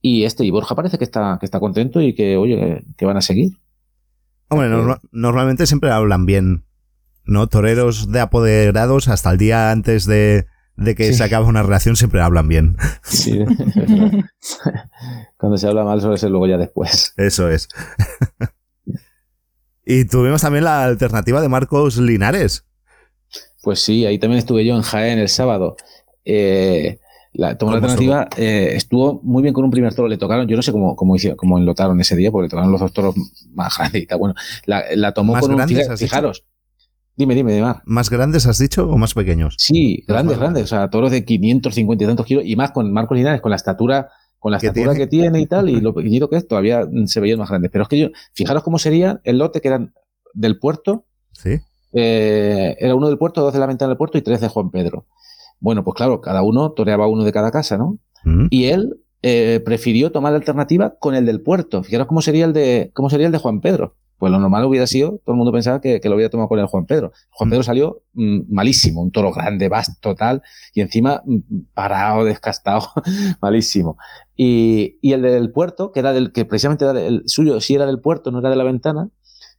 y 0.00 0.24
este 0.24 0.44
y 0.44 0.50
Borja 0.50 0.74
parece 0.74 0.98
que 0.98 1.04
está 1.04 1.36
que 1.40 1.46
está 1.46 1.60
contento 1.60 2.00
y 2.00 2.14
que 2.14 2.36
oye, 2.36 2.84
que 2.96 3.06
van 3.06 3.16
a 3.16 3.22
seguir. 3.22 3.52
Hombre, 4.48 4.68
normalmente 5.12 5.66
siempre 5.66 5.90
hablan 5.90 6.24
bien 6.24 6.64
No, 7.24 7.48
toreros 7.48 8.10
de 8.10 8.20
apoderados 8.20 9.08
hasta 9.08 9.30
el 9.30 9.38
día 9.38 9.70
antes 9.70 10.06
de, 10.06 10.46
que 10.96 11.12
se 11.12 11.22
acabe 11.24 11.46
una 11.46 11.62
relación 11.62 11.96
siempre 11.96 12.22
hablan 12.22 12.48
bien. 12.48 12.76
Sí, 13.02 13.38
cuando 15.36 15.58
se 15.58 15.68
habla 15.68 15.84
mal 15.84 16.00
suele 16.00 16.16
ser 16.16 16.30
luego 16.30 16.46
ya 16.46 16.56
después. 16.56 17.12
Eso 17.16 17.50
es. 17.50 17.68
y 19.84 20.06
tuvimos 20.06 20.42
también 20.42 20.64
la 20.64 20.84
alternativa 20.84 21.40
de 21.40 21.48
Marcos 21.48 21.98
Linares. 21.98 22.64
Pues 23.62 23.80
sí, 23.80 24.06
ahí 24.06 24.18
también 24.18 24.38
estuve 24.38 24.64
yo 24.64 24.76
en 24.76 24.82
Jaén 24.82 25.18
el 25.18 25.28
sábado. 25.28 25.76
Eh, 26.24 27.00
la, 27.38 27.56
tomó 27.56 27.70
la 27.70 27.76
alternativa, 27.76 28.28
eh, 28.36 28.72
estuvo 28.74 29.20
muy 29.22 29.42
bien 29.44 29.54
con 29.54 29.64
un 29.64 29.70
primer 29.70 29.94
toro, 29.94 30.08
le 30.08 30.18
tocaron, 30.18 30.48
yo 30.48 30.56
no 30.56 30.62
sé 30.62 30.72
cómo, 30.72 30.96
cómo, 30.96 31.14
hicieron, 31.14 31.36
cómo 31.36 31.56
enlotaron 31.56 32.00
ese 32.00 32.16
día, 32.16 32.32
porque 32.32 32.46
le 32.46 32.48
tocaron 32.48 32.72
los 32.72 32.80
dos 32.80 32.92
toros 32.92 33.14
más 33.54 33.74
grandes 33.78 34.02
y 34.02 34.06
tal. 34.06 34.18
Bueno, 34.18 34.34
la, 34.66 35.12
tomó 35.12 35.38
con 35.38 35.54
un 35.54 35.68
fijaros. 35.96 36.44
Dime, 37.14 37.36
dime, 37.36 37.54
dime. 37.54 37.74
¿Más 37.84 38.10
grandes 38.10 38.44
has 38.46 38.58
dicho 38.58 38.90
o 38.90 38.98
más 38.98 39.14
pequeños? 39.14 39.54
Sí, 39.56 40.04
grandes, 40.08 40.36
grandes. 40.36 40.64
O 40.64 40.66
sea, 40.66 40.90
toros 40.90 41.12
de 41.12 41.24
550 41.24 42.02
y 42.02 42.06
tantos 42.08 42.26
kilos 42.26 42.44
y 42.44 42.56
más 42.56 42.72
con 42.72 42.92
Marcos 42.92 43.16
Linares, 43.16 43.40
con 43.40 43.50
la 43.50 43.56
estatura, 43.56 44.10
con 44.40 44.50
la 44.50 44.58
estatura 44.58 44.96
que 44.96 45.06
tiene 45.06 45.40
y 45.40 45.46
tal, 45.46 45.68
y 45.68 45.80
lo 45.80 45.94
pequeñito 45.94 46.28
que 46.28 46.38
es, 46.38 46.48
todavía 46.48 46.88
se 47.06 47.20
veían 47.20 47.38
más 47.38 47.50
grandes. 47.50 47.70
Pero 47.70 47.82
es 47.82 47.88
que 47.88 47.98
yo, 48.00 48.08
fijaros 48.34 48.64
cómo 48.64 48.80
sería 48.80 49.20
el 49.22 49.38
lote 49.38 49.60
que 49.60 49.68
eran 49.68 49.94
del 50.34 50.58
puerto. 50.58 51.06
Sí. 51.34 51.60
Eh, 51.92 52.76
era 52.80 52.96
uno 52.96 53.06
del 53.06 53.16
puerto, 53.16 53.42
dos 53.42 53.52
de 53.52 53.60
la 53.60 53.66
ventana 53.66 53.90
del 53.90 53.96
puerto 53.96 54.18
y 54.18 54.22
tres 54.22 54.40
de 54.40 54.48
Juan 54.48 54.70
Pedro. 54.72 55.06
Bueno, 55.60 55.84
pues 55.84 55.94
claro, 55.94 56.20
cada 56.20 56.42
uno 56.42 56.72
toreaba 56.72 57.06
uno 57.08 57.24
de 57.24 57.32
cada 57.32 57.50
casa, 57.50 57.76
¿no? 57.76 57.98
Mm. 58.24 58.46
Y 58.50 58.64
él 58.66 59.00
eh, 59.22 59.60
prefirió 59.64 60.12
tomar 60.12 60.32
la 60.32 60.38
alternativa 60.38 60.94
con 60.98 61.14
el 61.14 61.26
del 61.26 61.40
puerto. 61.40 61.82
Fijaros 61.82 62.06
cómo 62.06 62.22
sería 62.22 62.44
el 62.44 62.52
de, 62.52 62.90
cómo 62.94 63.10
sería 63.10 63.26
el 63.26 63.32
de 63.32 63.38
Juan 63.38 63.60
Pedro. 63.60 63.96
Pues 64.16 64.32
lo 64.32 64.40
normal 64.40 64.64
hubiera 64.64 64.86
sido, 64.88 65.20
todo 65.24 65.34
el 65.34 65.36
mundo 65.36 65.52
pensaba 65.52 65.80
que, 65.80 66.00
lo 66.02 66.16
hubiera 66.16 66.28
tomado 66.28 66.48
con 66.48 66.58
el 66.58 66.66
Juan 66.66 66.86
Pedro. 66.86 67.12
Juan 67.30 67.48
mm. 67.48 67.50
Pedro 67.50 67.62
salió 67.62 68.02
mm, 68.14 68.40
malísimo, 68.48 69.00
un 69.00 69.12
toro 69.12 69.32
grande, 69.32 69.68
vasto, 69.68 70.14
tal, 70.16 70.42
y 70.74 70.80
encima 70.80 71.22
parado, 71.72 72.24
descastado, 72.24 72.82
malísimo. 73.40 73.96
Y, 74.34 74.98
y, 75.02 75.12
el 75.12 75.22
del 75.22 75.52
puerto, 75.52 75.92
que 75.92 76.00
era 76.00 76.12
del, 76.12 76.32
que 76.32 76.44
precisamente 76.44 76.84
era 76.84 77.00
el 77.00 77.22
suyo, 77.26 77.60
sí 77.60 77.74
era 77.74 77.86
del 77.86 78.00
puerto, 78.00 78.32
no 78.32 78.40
era 78.40 78.50
de 78.50 78.56
la 78.56 78.64
ventana, 78.64 79.08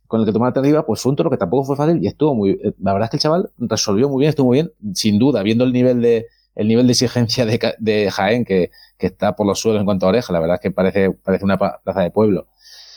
con 0.09 0.19
el 0.21 0.25
que 0.25 0.37
la 0.37 0.47
alternativa, 0.47 0.83
pues 0.87 1.01
fue 1.01 1.11
un 1.11 1.15
toro 1.15 1.29
que 1.29 1.37
tampoco 1.37 1.65
fue 1.65 1.75
fácil 1.75 2.03
y 2.03 2.07
estuvo 2.07 2.33
muy, 2.33 2.59
eh, 2.63 2.73
la 2.81 2.93
verdad 2.93 3.05
es 3.05 3.11
que 3.11 3.17
el 3.17 3.21
chaval 3.21 3.51
resolvió 3.59 4.09
muy 4.09 4.21
bien, 4.21 4.29
estuvo 4.29 4.47
muy 4.47 4.55
bien, 4.55 4.71
sin 4.95 5.19
duda, 5.19 5.43
viendo 5.43 5.63
el 5.65 5.71
nivel 5.71 6.01
de, 6.01 6.25
el 6.55 6.67
nivel 6.67 6.87
de 6.87 6.93
exigencia 6.93 7.45
de, 7.45 7.75
de 7.77 8.09
Jaén 8.09 8.43
que, 8.43 8.71
que, 8.97 9.05
está 9.05 9.35
por 9.35 9.45
los 9.45 9.59
suelos 9.59 9.81
en 9.81 9.85
cuanto 9.85 10.07
a 10.07 10.09
oreja, 10.09 10.33
la 10.33 10.39
verdad 10.39 10.55
es 10.55 10.61
que 10.61 10.71
parece, 10.71 11.11
parece 11.11 11.45
una 11.45 11.59
plaza 11.59 12.01
de 12.01 12.09
pueblo. 12.09 12.47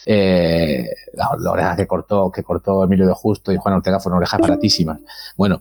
Eh, 0.06 0.88
la, 1.12 1.50
oreja 1.50 1.76
que 1.76 1.86
cortó, 1.86 2.32
que 2.32 2.42
cortó 2.42 2.82
Emilio 2.82 3.06
de 3.06 3.12
Justo 3.12 3.52
y 3.52 3.58
Juan 3.58 3.74
Ortega 3.74 4.00
fueron 4.00 4.16
orejas 4.16 4.40
baratísimas. 4.40 4.98
Bueno, 5.36 5.60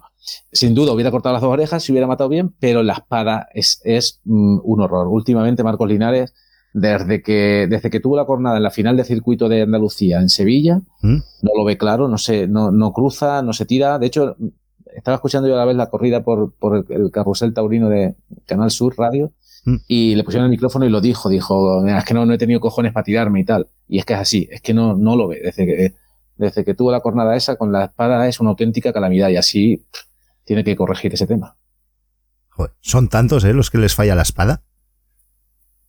sin 0.54 0.74
duda 0.74 0.94
hubiera 0.94 1.12
cortado 1.12 1.34
las 1.34 1.42
dos 1.42 1.52
orejas, 1.52 1.84
si 1.84 1.92
hubiera 1.92 2.08
matado 2.08 2.30
bien, 2.30 2.56
pero 2.62 2.82
la 2.82 2.94
espada 2.94 3.50
es, 3.54 3.82
es 3.84 4.22
mm, 4.24 4.60
un 4.64 4.80
horror. 4.80 5.10
Últimamente 5.10 5.64
Marcos 5.64 5.90
Linares 5.90 6.34
desde 6.74 7.22
que, 7.22 7.68
desde 7.70 7.90
que 7.90 8.00
tuvo 8.00 8.16
la 8.16 8.26
cornada 8.26 8.58
en 8.58 8.64
la 8.64 8.72
final 8.72 8.96
de 8.96 9.04
circuito 9.04 9.50
de 9.50 9.64
Andalucía 9.64 10.20
en 10.20 10.30
Sevilla, 10.30 10.82
¿Mm? 11.02 11.18
no 11.42 11.52
lo 11.56 11.64
ve 11.66 11.78
claro, 11.78 12.08
no 12.08 12.18
se, 12.18 12.48
no, 12.48 12.72
no 12.72 12.94
cruza, 12.94 13.42
no 13.42 13.54
se 13.54 13.66
tira. 13.66 14.00
De 14.00 14.08
hecho, 14.08 14.36
estaba 14.96 15.16
escuchando 15.16 15.48
yo 15.48 15.56
a 15.56 15.58
la 15.58 15.66
vez 15.66 15.76
la 15.76 15.90
corrida 15.90 16.24
por, 16.24 16.54
por 16.54 16.86
el 16.90 17.12
carrusel 17.12 17.54
taurino 17.54 17.90
de 17.90 18.16
Canal 18.46 18.72
Sur 18.72 18.96
Radio 18.98 19.32
¿Mm? 19.66 19.76
y 19.88 20.16
le 20.16 20.24
pusieron 20.24 20.46
el 20.46 20.52
micrófono 20.52 20.86
y 20.86 20.90
lo 20.90 21.02
dijo, 21.02 21.30
dijo, 21.30 21.86
es 21.86 22.06
que 22.06 22.14
no, 22.14 22.26
no 22.26 22.34
he 22.34 22.38
tenido 22.38 22.60
cojones 22.60 22.94
para 22.94 23.04
tirarme 23.04 23.42
y 23.42 23.46
tal. 23.46 23.68
Y 23.88 24.00
es 24.00 24.06
que 24.06 24.14
es 24.14 24.20
así, 24.20 24.48
es 24.52 24.62
que 24.62 24.74
no, 24.74 24.96
no 24.96 25.16
lo 25.16 25.28
ve. 25.28 25.42
Desde 25.44 25.66
que, 25.66 25.94
desde 26.38 26.64
que 26.64 26.74
tuvo 26.74 26.92
la 26.92 27.02
cornada 27.02 27.36
esa 27.36 27.58
con 27.58 27.72
la 27.72 27.86
espada 27.86 28.28
es 28.28 28.40
una 28.40 28.52
auténtica 28.52 28.94
calamidad 28.94 29.30
y 29.30 29.36
así 29.36 29.86
tiene 30.46 30.64
que 30.64 30.76
corregir 30.76 31.14
ese 31.14 31.28
tema. 31.28 31.58
son 32.80 33.10
tantos, 33.10 33.44
¿eh? 33.44 33.54
Los 33.54 33.70
que 33.70 33.78
les 33.78 33.94
falla 33.94 34.16
la 34.16 34.22
espada. 34.22 34.64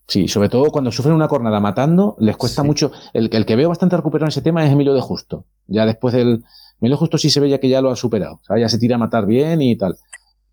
Sí, 0.07 0.29
sobre 0.29 0.49
todo 0.49 0.71
cuando 0.71 0.91
sufren 0.91 1.15
una 1.15 1.29
cornada 1.29 1.61
matando, 1.61 2.17
les 2.19 2.37
cuesta 2.37 2.63
mucho. 2.63 2.91
El, 3.13 3.31
el, 3.33 3.47
que 3.47 3.57
veo 3.57 3.69
bastante 3.69 3.97
recuperado 3.97 4.27
en 4.27 4.31
ese 4.31 4.43
tema 4.43 4.65
es 4.65 4.73
Emilio 4.73 4.95
de 4.95 5.01
Justo. 5.01 5.47
Ya 5.67 5.87
después 5.87 6.13
del. 6.13 6.45
Emilio 6.81 6.97
de 6.97 6.99
Justo 6.99 7.19
sí 7.19 7.31
se 7.31 7.41
veía 7.41 7.61
que 7.61 7.69
ya 7.69 7.81
lo 7.81 7.91
ha 7.91 7.97
superado. 7.97 8.35
O 8.35 8.45
sea, 8.45 8.59
ya 8.59 8.69
se 8.69 8.79
tira 8.79 8.97
a 8.97 8.99
matar 8.99 9.27
bien 9.27 9.63
y 9.63 9.77
tal. 9.77 9.97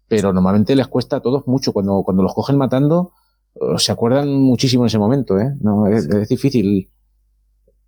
Pero 0.08 0.32
normalmente 0.34 0.76
les 0.76 0.88
cuesta 0.88 1.18
a 1.18 1.22
todos 1.22 1.48
mucho. 1.48 1.74
Cuando, 1.74 2.04
cuando 2.04 2.24
los 2.24 2.34
cogen 2.34 2.58
matando, 2.58 3.14
eh, 3.56 3.78
se 3.78 3.92
acuerdan 3.92 4.32
muchísimo 4.34 4.84
en 4.84 4.88
ese 4.88 5.00
momento, 5.00 5.40
¿eh? 5.40 5.54
No, 5.62 5.88
es, 5.88 6.08
difícil 6.30 6.90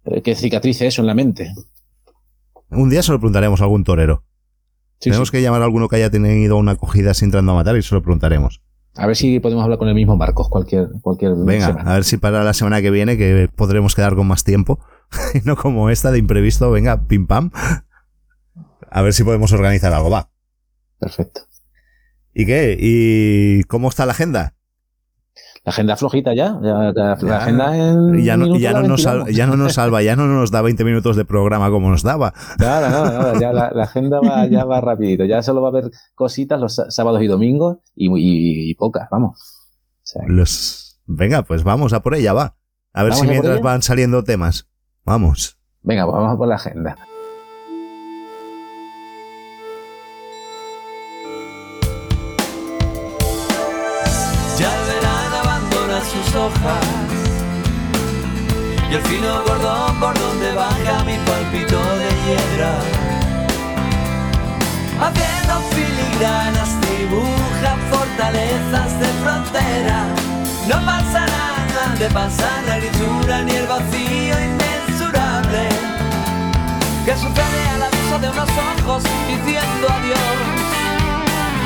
eh, 0.06 0.22
que 0.22 0.36
cicatrice 0.36 0.88
eso 0.88 1.02
en 1.02 1.08
la 1.08 1.14
mente. 1.14 1.54
Un 2.70 2.90
día 2.90 3.04
se 3.04 3.12
lo 3.12 3.20
preguntaremos 3.20 3.62
a 3.62 3.66
algún 3.66 3.84
torero. 3.84 4.24
Tenemos 5.00 5.32
que 5.32 5.42
llamar 5.42 5.62
a 5.62 5.66
alguno 5.66 5.90
que 5.90 5.96
haya 5.96 6.12
tenido 6.12 6.58
una 6.58 6.74
acogida 6.74 7.14
sin 7.14 7.28
entrando 7.28 7.54
a 7.54 7.56
matar 7.56 7.76
y 7.76 7.82
se 7.82 7.96
lo 7.96 8.02
preguntaremos. 8.02 8.62
A 8.96 9.08
ver 9.08 9.16
si 9.16 9.40
podemos 9.40 9.64
hablar 9.64 9.80
con 9.80 9.88
el 9.88 9.96
mismo 9.96 10.18
Marcos 10.18 10.50
cualquier, 10.50 10.90
cualquier 11.02 11.34
Venga, 11.38 11.68
a 11.68 11.94
ver 11.94 12.04
si 12.04 12.18
para 12.18 12.44
la 12.44 12.54
semana 12.54 12.82
que 12.82 12.92
viene, 12.92 13.18
que 13.18 13.50
podremos 13.56 13.96
quedar 13.96 14.16
con 14.16 14.28
más 14.28 14.44
tiempo, 14.44 14.80
y 15.34 15.40
no 15.46 15.56
como 15.56 15.90
esta 15.90 16.12
de 16.12 16.20
imprevisto, 16.20 16.70
venga, 16.72 17.08
pim 17.08 17.28
pam. 17.28 17.52
A 18.90 19.02
ver 19.02 19.14
si 19.14 19.24
podemos 19.24 19.54
organizar 19.54 19.94
algo, 19.94 20.10
va. 20.10 20.30
Perfecto. 21.00 21.42
¿Y 22.34 22.46
qué? 22.46 22.78
¿Y 22.80 23.64
cómo 23.64 23.90
está 23.90 24.06
la 24.06 24.12
agenda? 24.12 24.56
La 25.64 25.70
agenda 25.70 25.96
flojita 25.96 26.34
ya. 26.34 26.58
la, 26.60 26.90
agenda 27.38 27.72
ya, 28.18 28.36
no, 28.36 28.58
ya, 28.58 28.74
no 28.74 28.82
nos 28.82 29.04
salva, 29.04 29.30
ya 29.30 29.46
no 29.46 29.56
nos 29.58 29.74
salva, 29.74 30.02
ya 30.02 30.16
no 30.16 30.26
nos 30.26 30.50
da 30.50 30.62
20 30.64 30.84
minutos 30.84 31.16
de 31.16 31.24
programa 31.24 31.70
como 31.70 31.92
nos 31.92 32.02
daba. 32.02 32.34
Nada, 32.58 32.90
nada, 32.90 33.12
nada. 33.12 33.40
Ya 33.40 33.54
la, 33.54 33.84
agenda 33.84 34.20
va, 34.22 34.48
ya 34.48 34.66
va 34.66 34.82
rapidito. 34.82 35.26
Ya 35.26 35.44
solo 35.44 35.62
va 35.62 35.68
a 35.68 35.72
haber 35.72 35.92
cositas 36.16 36.60
los 36.60 36.82
sábados 36.90 37.22
y 37.22 37.28
domingos 37.28 37.78
y, 37.96 38.74
pocas, 38.76 39.08
vamos. 39.12 39.40
los... 40.28 41.00
Venga, 41.06 41.44
pues 41.44 41.64
vamos 41.64 41.94
a 41.94 42.02
por 42.02 42.16
ella, 42.16 42.34
va. 42.34 42.56
A 42.94 43.04
ver 43.04 43.14
si 43.14 43.28
mientras 43.28 43.62
van 43.62 43.82
saliendo 43.82 44.24
temas. 44.24 44.68
Vamos. 45.04 45.60
Venga, 45.82 46.06
pues 46.06 46.16
vamos 46.16 46.34
a 46.34 46.38
por 46.38 46.48
la 46.48 46.56
agenda. 46.56 46.96
Hojas 56.02 56.86
y 58.90 58.94
el 58.94 59.02
fino 59.04 59.44
cordón 59.44 60.00
por 60.00 60.18
donde 60.18 60.52
baja 60.54 61.04
mi 61.06 61.16
palpito 61.18 61.80
de 62.02 62.10
hiedra. 62.26 62.74
Haciendo 65.00 65.54
filigranas 65.76 66.70
dibuja 66.82 67.78
fortalezas 67.92 69.00
de 69.00 69.08
frontera. 69.22 70.06
No 70.68 70.86
pasa 70.86 71.26
nada 71.28 71.96
de 72.00 72.10
pasar 72.10 72.64
la 72.66 72.78
grisura 72.78 73.44
ni 73.44 73.52
el 73.52 73.68
vacío 73.68 74.36
inmensurable 74.50 75.70
que 77.06 77.14
sucede 77.14 77.70
al 77.76 77.84
aviso 77.84 78.20
de 78.20 78.30
unos 78.30 78.50
ojos 78.50 79.04
diciendo 79.28 79.88
adiós. 79.88 80.72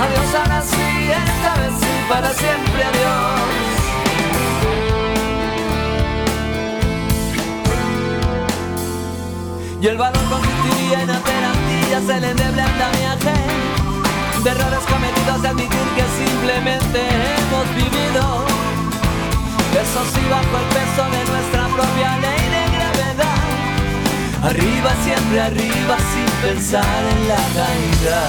Adiós 0.04 0.36
ahora 0.40 0.62
sí, 0.62 1.10
esta 1.10 1.56
vez 1.62 1.74
sí, 1.80 1.94
para 2.10 2.34
siempre 2.34 2.84
adiós. 2.84 3.75
Y 9.82 9.88
el 9.88 9.98
valor 9.98 10.24
consistiría 10.30 11.02
en 11.02 11.10
hacer 11.10 11.44
antillas 11.44 12.10
el 12.10 12.24
endeble 12.24 12.62
andamiaje 12.62 13.36
de 14.44 14.50
errores 14.50 14.86
cometidos 14.90 15.42
de 15.42 15.48
admitir 15.48 15.88
que 15.96 16.06
simplemente 16.24 17.00
hemos 17.02 17.68
vivido. 17.76 18.46
Eso 19.74 20.02
sí, 20.14 20.22
bajo 20.30 20.56
el 20.58 20.68
peso 20.72 21.04
de 21.12 21.22
nuestra 21.32 21.64
propia 21.68 22.18
ley 22.18 22.44
de 22.56 22.64
gravedad. 22.78 23.42
Arriba, 24.44 24.92
siempre 25.04 25.42
arriba, 25.42 25.98
sin 26.14 26.30
pensar 26.48 27.02
en 27.12 27.28
la 27.28 27.44
caída. 27.58 28.20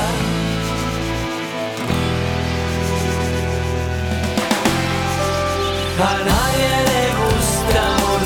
A 5.98 6.12
nadie 6.30 6.68
le 6.90 7.02
gusta 7.22 7.82
morder 8.04 8.25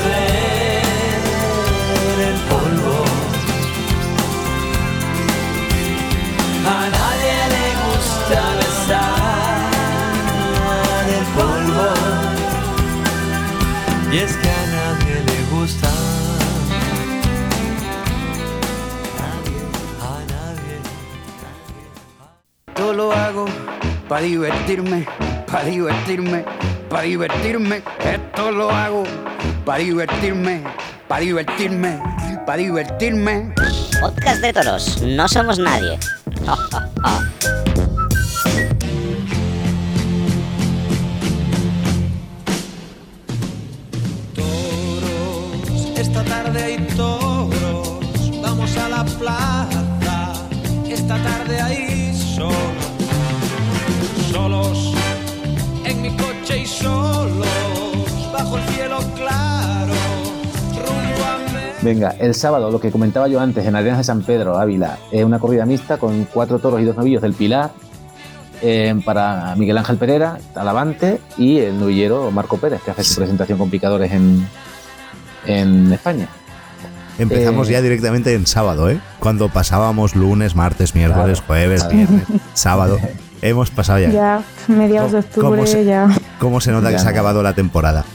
A 6.65 6.89
nadie 6.89 7.35
le 7.55 7.67
gusta 7.85 8.41
besar 8.57 9.69
el 11.09 11.25
polvo. 11.35 11.87
Y 14.11 14.17
es 14.17 14.33
que 14.37 14.49
a 14.49 14.65
nadie 14.67 15.15
le 15.25 15.37
gusta. 15.55 15.89
Todo 22.75 22.93
lo 22.93 23.11
hago 23.11 23.45
para 24.07 24.21
divertirme, 24.21 25.05
para 25.47 25.65
divertirme, 25.65 26.45
para 26.89 27.03
divertirme. 27.03 27.83
Esto 28.03 28.51
lo 28.51 28.69
hago 28.71 29.03
para 29.65 29.79
divertirme, 29.79 30.63
para 31.07 31.21
divertirme, 31.21 31.99
para 32.45 32.57
divertirme. 32.57 33.53
Podcast 33.99 34.41
de 34.41 34.53
toros, 34.53 35.01
no 35.01 35.27
somos 35.27 35.59
nadie. 35.59 35.99
好 36.45 36.57
Venga, 61.81 62.13
el 62.19 62.35
sábado, 62.35 62.69
lo 62.69 62.79
que 62.79 62.91
comentaba 62.91 63.27
yo 63.27 63.39
antes, 63.39 63.65
en 63.65 63.75
Arenas 63.75 63.97
de 63.97 64.03
San 64.03 64.21
Pedro, 64.21 64.57
Ávila, 64.59 64.99
es 65.11 65.23
una 65.23 65.39
corrida 65.39 65.65
mixta 65.65 65.97
con 65.97 66.25
cuatro 66.25 66.59
toros 66.59 66.79
y 66.79 66.83
dos 66.85 66.95
novillos 66.95 67.23
del 67.23 67.33
Pilar, 67.33 67.71
eh, 68.61 68.93
para 69.03 69.55
Miguel 69.55 69.79
Ángel 69.79 69.97
Pereira, 69.97 70.37
Talavante 70.53 71.19
y 71.37 71.57
el 71.57 71.79
novillero 71.79 72.29
Marco 72.29 72.57
Pérez, 72.57 72.81
que 72.83 72.91
hace 72.91 73.03
su 73.03 73.15
presentación 73.15 73.57
con 73.57 73.71
picadores 73.71 74.11
en, 74.11 74.47
en 75.47 75.91
España. 75.91 76.27
Empezamos 77.17 77.67
Eh, 77.69 77.71
ya 77.73 77.81
directamente 77.81 78.33
en 78.35 78.45
sábado, 78.45 78.87
¿eh? 78.89 78.99
Cuando 79.19 79.49
pasábamos 79.49 80.15
lunes, 80.15 80.55
martes, 80.55 80.93
miércoles, 80.93 81.39
Claro, 81.41 81.47
jueves, 81.47 81.81
claro. 81.81 81.97
viernes, 81.97 82.23
sábado. 82.53 82.99
Hemos 83.41 83.71
pasado 83.71 83.97
ya. 83.99 84.09
Ya, 84.11 84.43
mediados 84.67 85.11
de 85.13 85.23
¿Cómo 85.23 85.47
octubre, 85.49 85.65
se- 85.67 85.83
ya. 85.83 86.07
¿Cómo 86.39 86.61
se 86.61 86.71
nota 86.71 86.91
que 86.91 86.99
se 86.99 87.07
ha 87.07 87.09
acabado 87.09 87.41
la 87.41 87.53
temporada? 87.53 88.05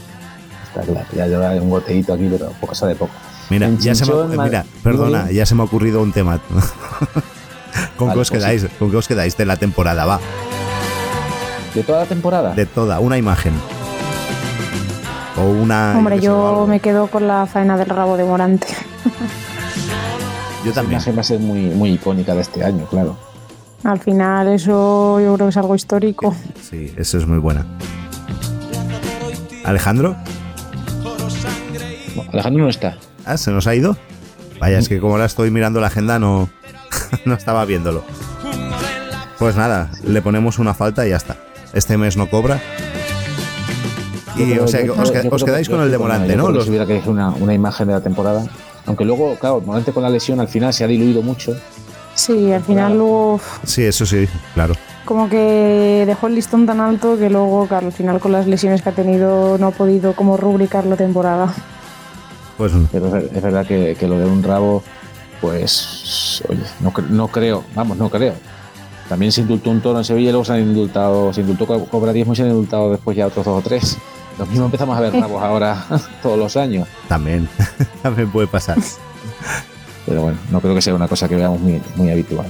Está 0.69 0.81
claro, 0.89 1.05
ya 1.13 1.27
lleva 1.27 1.49
un 1.61 1.69
goteíto 1.69 2.13
aquí, 2.13 2.29
pero 2.31 2.47
poco 2.61 2.67
cosa 2.67 2.87
de 2.87 2.95
poco. 2.95 3.11
Mira, 3.49 3.67
En 3.67 3.77
ya 3.77 3.95
se 3.95 4.05
me, 4.05 4.37
mira, 4.37 4.65
perdona, 4.83 5.31
ya 5.31 5.45
se 5.45 5.55
me 5.55 5.61
ha 5.61 5.65
ocurrido 5.65 6.01
un 6.01 6.11
tema. 6.11 6.39
¿Con 7.97 8.07
Vale, 8.07 8.17
qué 8.17 8.21
os 8.21 8.29
pues 8.29 8.31
quedáis? 8.31 8.65
¿Con 8.79 8.91
qué 8.91 8.97
os 8.97 9.07
quedáis 9.07 9.37
de 9.37 9.45
la 9.45 9.55
temporada? 9.57 10.05
Va, 10.05 10.19
¿De 11.73 11.83
toda 11.83 11.99
la 11.99 12.05
temporada? 12.05 12.53
de 12.53 12.65
toda, 12.65 12.99
una 12.99 13.17
imagen. 13.17 13.53
O 15.37 15.43
una. 15.45 15.93
Hombre, 15.97 16.19
yo 16.19 16.65
me 16.67 16.79
quedo 16.79 17.07
con 17.07 17.27
la 17.27 17.45
faena 17.45 17.77
del 17.77 17.87
rabo 17.89 18.17
de 18.17 18.23
Morante. 18.23 18.67
Yo 20.65 20.71
Esa 20.71 20.81
también. 20.81 20.93
imagen 20.99 21.15
va 21.15 21.21
a 21.21 21.23
ser 21.23 21.39
muy, 21.39 21.61
muy 21.69 21.91
icónica 21.91 22.33
de 22.33 22.41
este 22.41 22.63
año, 22.65 22.85
claro. 22.87 23.15
Al 23.83 23.99
final, 23.99 24.47
eso 24.49 25.19
yo 25.21 25.35
creo 25.35 25.45
que 25.47 25.51
es 25.51 25.57
algo 25.57 25.75
histórico. 25.75 26.35
Sí, 26.67 26.91
eso 26.97 27.17
es 27.19 27.27
muy 27.27 27.37
buena. 27.37 27.65
¿Alejandro? 29.63 30.15
Alejandro 32.33 32.63
no 32.63 32.69
está. 32.69 32.97
Ah, 33.27 33.37
¿se 33.37 33.51
nos 33.51 33.67
ha 33.67 33.75
ido? 33.75 33.97
Vaya, 34.59 34.79
es 34.79 34.89
que 34.89 34.99
como 34.99 35.13
ahora 35.13 35.25
estoy 35.25 35.51
mirando 35.51 35.79
la 35.81 35.87
agenda 35.87 36.17
no, 36.17 36.49
no 37.25 37.33
estaba 37.35 37.63
viéndolo. 37.65 38.03
Pues 39.37 39.55
nada, 39.55 39.91
le 40.03 40.21
ponemos 40.21 40.57
una 40.59 40.73
falta 40.73 41.05
y 41.05 41.11
ya 41.11 41.17
está. 41.17 41.35
Este 41.73 41.97
mes 41.97 42.17
no 42.17 42.29
cobra. 42.29 42.59
Y 44.35 44.55
Yo 44.55 44.63
o 44.63 44.67
sea, 44.67 44.81
que 44.81 44.89
creo- 44.89 45.01
os, 45.01 45.11
que- 45.11 45.45
quedáis 45.45 45.67
con 45.69 45.79
el 45.81 45.89
de 45.89 45.95
estoy 45.95 46.07
Morante, 46.07 46.29
yo 46.31 46.37
¿no? 46.37 46.49
Los- 46.51 46.63
Si 46.63 46.69
hubiera 46.69 46.85
que 46.85 46.93
elegir 46.93 47.11
una, 47.11 47.29
una 47.31 47.53
imagen 47.53 47.87
de 47.87 47.93
la 47.93 48.01
temporada. 48.01 48.45
Aunque 48.85 49.03
luego, 49.03 49.35
claro, 49.35 49.61
Morante 49.65 49.91
con 49.91 50.03
la 50.03 50.09
lesión 50.09 50.39
al 50.39 50.47
final 50.47 50.73
se 50.73 50.83
ha 50.83 50.87
diluido 50.87 51.21
mucho. 51.21 51.55
Sí, 52.15 52.51
al 52.51 52.63
final 52.63 52.97
luego 52.97 53.39
Sí, 53.63 53.83
eso 53.83 54.05
sí, 54.05 54.27
claro. 54.55 54.73
como 55.05 55.29
que 55.29 56.03
dejó 56.07 56.25
el 56.27 56.33
listón 56.35 56.65
tan 56.65 56.79
alto 56.79 57.15
que 57.17 57.29
luego, 57.29 57.67
claro, 57.67 57.87
al 57.87 57.93
final 57.93 58.19
con 58.19 58.31
las 58.31 58.47
lesiones 58.47 58.81
que 58.81 58.89
ha 58.89 58.93
tenido 58.93 59.57
no 59.59 59.67
ha 59.67 59.71
podido 59.71 60.13
como 60.13 60.35
rubricar 60.37 60.85
la 60.85 60.95
temporada. 60.95 61.53
Pues 62.57 62.71
Pero 62.91 63.05
es, 63.07 63.11
ver- 63.11 63.29
es 63.33 63.41
verdad 63.41 63.65
que, 63.65 63.95
que 63.99 64.07
lo 64.07 64.17
de 64.17 64.25
un 64.25 64.41
rabo, 64.43 64.83
pues, 65.41 66.41
oye, 66.49 66.59
no, 66.79 66.91
no 67.09 67.27
creo, 67.27 67.63
vamos, 67.75 67.97
no 67.97 68.09
creo. 68.09 68.33
También 69.07 69.31
se 69.31 69.41
indultó 69.41 69.69
un 69.69 69.79
toro 69.81 69.99
en 69.99 70.03
Sevilla 70.05 70.29
y 70.29 70.31
luego 70.31 70.43
se 70.45 70.53
han 70.53 70.61
indultado, 70.61 71.31
se 71.31 71.41
indultó 71.41 71.65
co- 71.67 71.85
Cobra 71.85 72.11
Diezmo 72.11 72.33
y 72.33 72.35
se 72.35 72.41
han 72.43 72.49
indultado 72.49 72.91
después 72.91 73.15
ya 73.15 73.27
otros 73.27 73.45
dos 73.45 73.59
o 73.59 73.61
tres. 73.61 73.97
Lo 74.37 74.45
mismo 74.45 74.65
empezamos 74.65 74.97
a 74.97 75.01
ver 75.01 75.13
rabos 75.13 75.41
ahora 75.43 75.85
todos 76.21 76.37
los 76.37 76.57
años. 76.57 76.87
también, 77.07 77.47
también 78.01 78.29
puede 78.31 78.47
pasar. 78.47 78.77
Pero 80.05 80.21
bueno, 80.23 80.37
no 80.51 80.59
creo 80.61 80.73
que 80.73 80.81
sea 80.81 80.95
una 80.95 81.07
cosa 81.07 81.27
que 81.29 81.35
veamos 81.35 81.59
muy, 81.59 81.81
muy 81.95 82.09
habitual. 82.11 82.47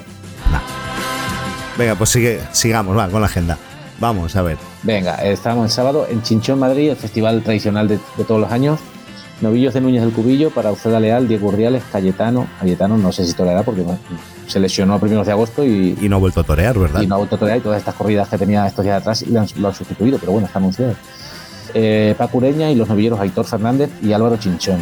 Venga, 1.78 1.94
pues 1.96 2.10
sigue, 2.10 2.40
sigamos, 2.54 2.98
va, 2.98 3.08
con 3.10 3.22
la 3.22 3.28
agenda. 3.28 3.58
Vamos, 4.00 4.36
a 4.36 4.42
ver. 4.42 4.58
Venga, 4.84 5.16
estamos 5.24 5.66
el 5.66 5.72
sábado 5.72 6.08
en 6.10 6.22
Chinchón, 6.24 6.60
Madrid, 6.60 6.90
el 6.90 6.96
festival 6.96 7.44
tradicional 7.44 7.88
de, 7.88 8.00
de 8.18 8.24
todos 8.24 8.42
los 8.42 8.52
años. 8.52 8.80
Novillos 9.42 9.74
de 9.74 9.82
Núñez 9.82 10.02
del 10.02 10.12
Cubillo 10.14 10.50
para 10.50 10.72
Uceda 10.72 11.00
Leal, 11.00 11.28
Diego 11.28 11.50
Urdiales, 11.50 11.84
Cayetano. 11.92 12.48
Cayetano 12.60 12.98
no 12.98 13.12
sé 13.12 13.24
si 13.26 13.34
toreará 13.34 13.62
porque 13.64 13.84
se 14.48 14.60
lesionó 14.60 14.96
a 14.96 15.00
primeros 15.00 15.26
de 15.28 15.32
agosto 15.34 15.64
y, 15.64 15.96
Y 16.02 16.10
no 16.10 16.16
ha 16.16 16.20
vuelto 16.20 16.40
a 16.40 16.44
torear, 16.44 16.78
¿verdad? 16.80 17.02
y 17.02 17.08
no 17.08 17.16
ha 17.16 17.18
vuelto 17.20 17.36
a 17.36 17.40
torear 17.40 17.58
y 17.60 17.62
todas 17.62 17.78
estas 17.78 17.94
corridas 17.94 18.28
que 18.30 18.38
tenía 18.38 18.66
estos 18.66 18.84
días 18.84 19.00
atrás 19.00 19.22
le 19.28 19.38
han- 19.38 19.48
lo 19.58 19.68
han 19.68 19.76
sustituido, 19.76 20.18
pero 20.18 20.32
bueno, 20.32 20.48
está 20.48 20.58
anunciado. 20.58 20.96
Eh, 21.74 22.16
Paco 22.18 22.38
Ureña 22.40 22.72
y 22.72 22.76
los 22.76 22.88
novilleros 22.88 23.20
Aitor 23.20 23.46
Fernández 23.46 23.92
y 24.02 24.12
Álvaro 24.14 24.38
Chinchón. 24.38 24.80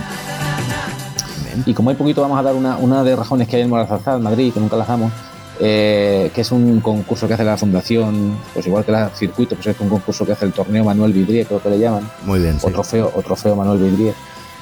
Y 1.66 1.74
como 1.74 1.89
hay 1.89 1.95
poquito, 1.95 2.22
vamos 2.22 2.38
a 2.39 2.43
dar 2.43 2.53
una, 2.53 2.78
una 2.78 3.03
de 3.03 3.16
rajones 3.16 3.47
que 3.47 3.56
hay 3.58 3.62
en 3.64 3.70
Morazarzal, 3.70 4.22
Madrid, 4.22 4.53
que 4.53 4.60
nunca 4.60 4.76
las 4.78 4.88
damos, 4.88 5.12
eh, 5.60 6.30
que 6.36 6.41
es 6.41 6.51
un 6.51 6.80
concurso 6.82 7.28
que 7.28 7.34
hace 7.34 7.43
la 7.43 7.58
fundación, 7.58 8.38
pues 8.53 8.68
igual 8.68 8.84
que 8.86 8.91
el 8.91 9.10
circuito, 9.16 9.56
pues 9.56 9.68
es 9.68 9.80
un 9.80 9.89
concurso 9.89 10.26
que 10.26 10.34
hace 10.34 10.45
el 10.45 10.51
torneo 10.51 10.84
Manuel 10.84 11.14
Vidrié, 11.14 11.45
creo 11.45 11.62
que 11.62 11.70
le 11.70 11.80
llaman, 11.80 12.10
Muy 12.26 12.39
bien, 12.39 12.60
sí. 12.60 12.68
o 12.68 12.72
trofeo, 12.72 13.12
o 13.16 13.22
trofeo 13.22 13.56
Manuel 13.56 13.80
Vidrié, 13.80 14.14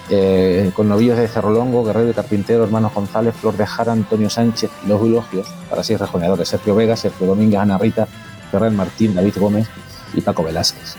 eh, 0.10 0.72
con 0.76 0.89
novillos 0.89 1.18
de 1.18 1.28
Cerrolongo, 1.28 1.84
Guerrero 1.84 2.10
y 2.10 2.14
Carpintero, 2.14 2.64
hermanos 2.64 2.93
González, 2.93 3.34
Flor 3.36 3.56
de 3.56 3.66
Jara, 3.66 3.93
Antonio 3.93 4.30
Sánchez 4.30 4.70
y 4.86 4.89
los 4.89 5.01
elogios 5.01 5.47
para 5.70 5.84
seis 5.84 5.99
rejoneadores, 5.99 6.47
Sergio 6.47 6.76
Vega, 6.76 6.95
Sergio 6.95 7.28
Domínguez, 7.28 7.60
Ana 7.60 7.78
Rita, 7.78 8.08
Ferran 8.51 8.76
Martín, 8.76 9.16
David 9.16 9.34
Gómez 9.38 9.68
y 10.14 10.22
Paco 10.22 10.43
Velázquez. 10.43 10.95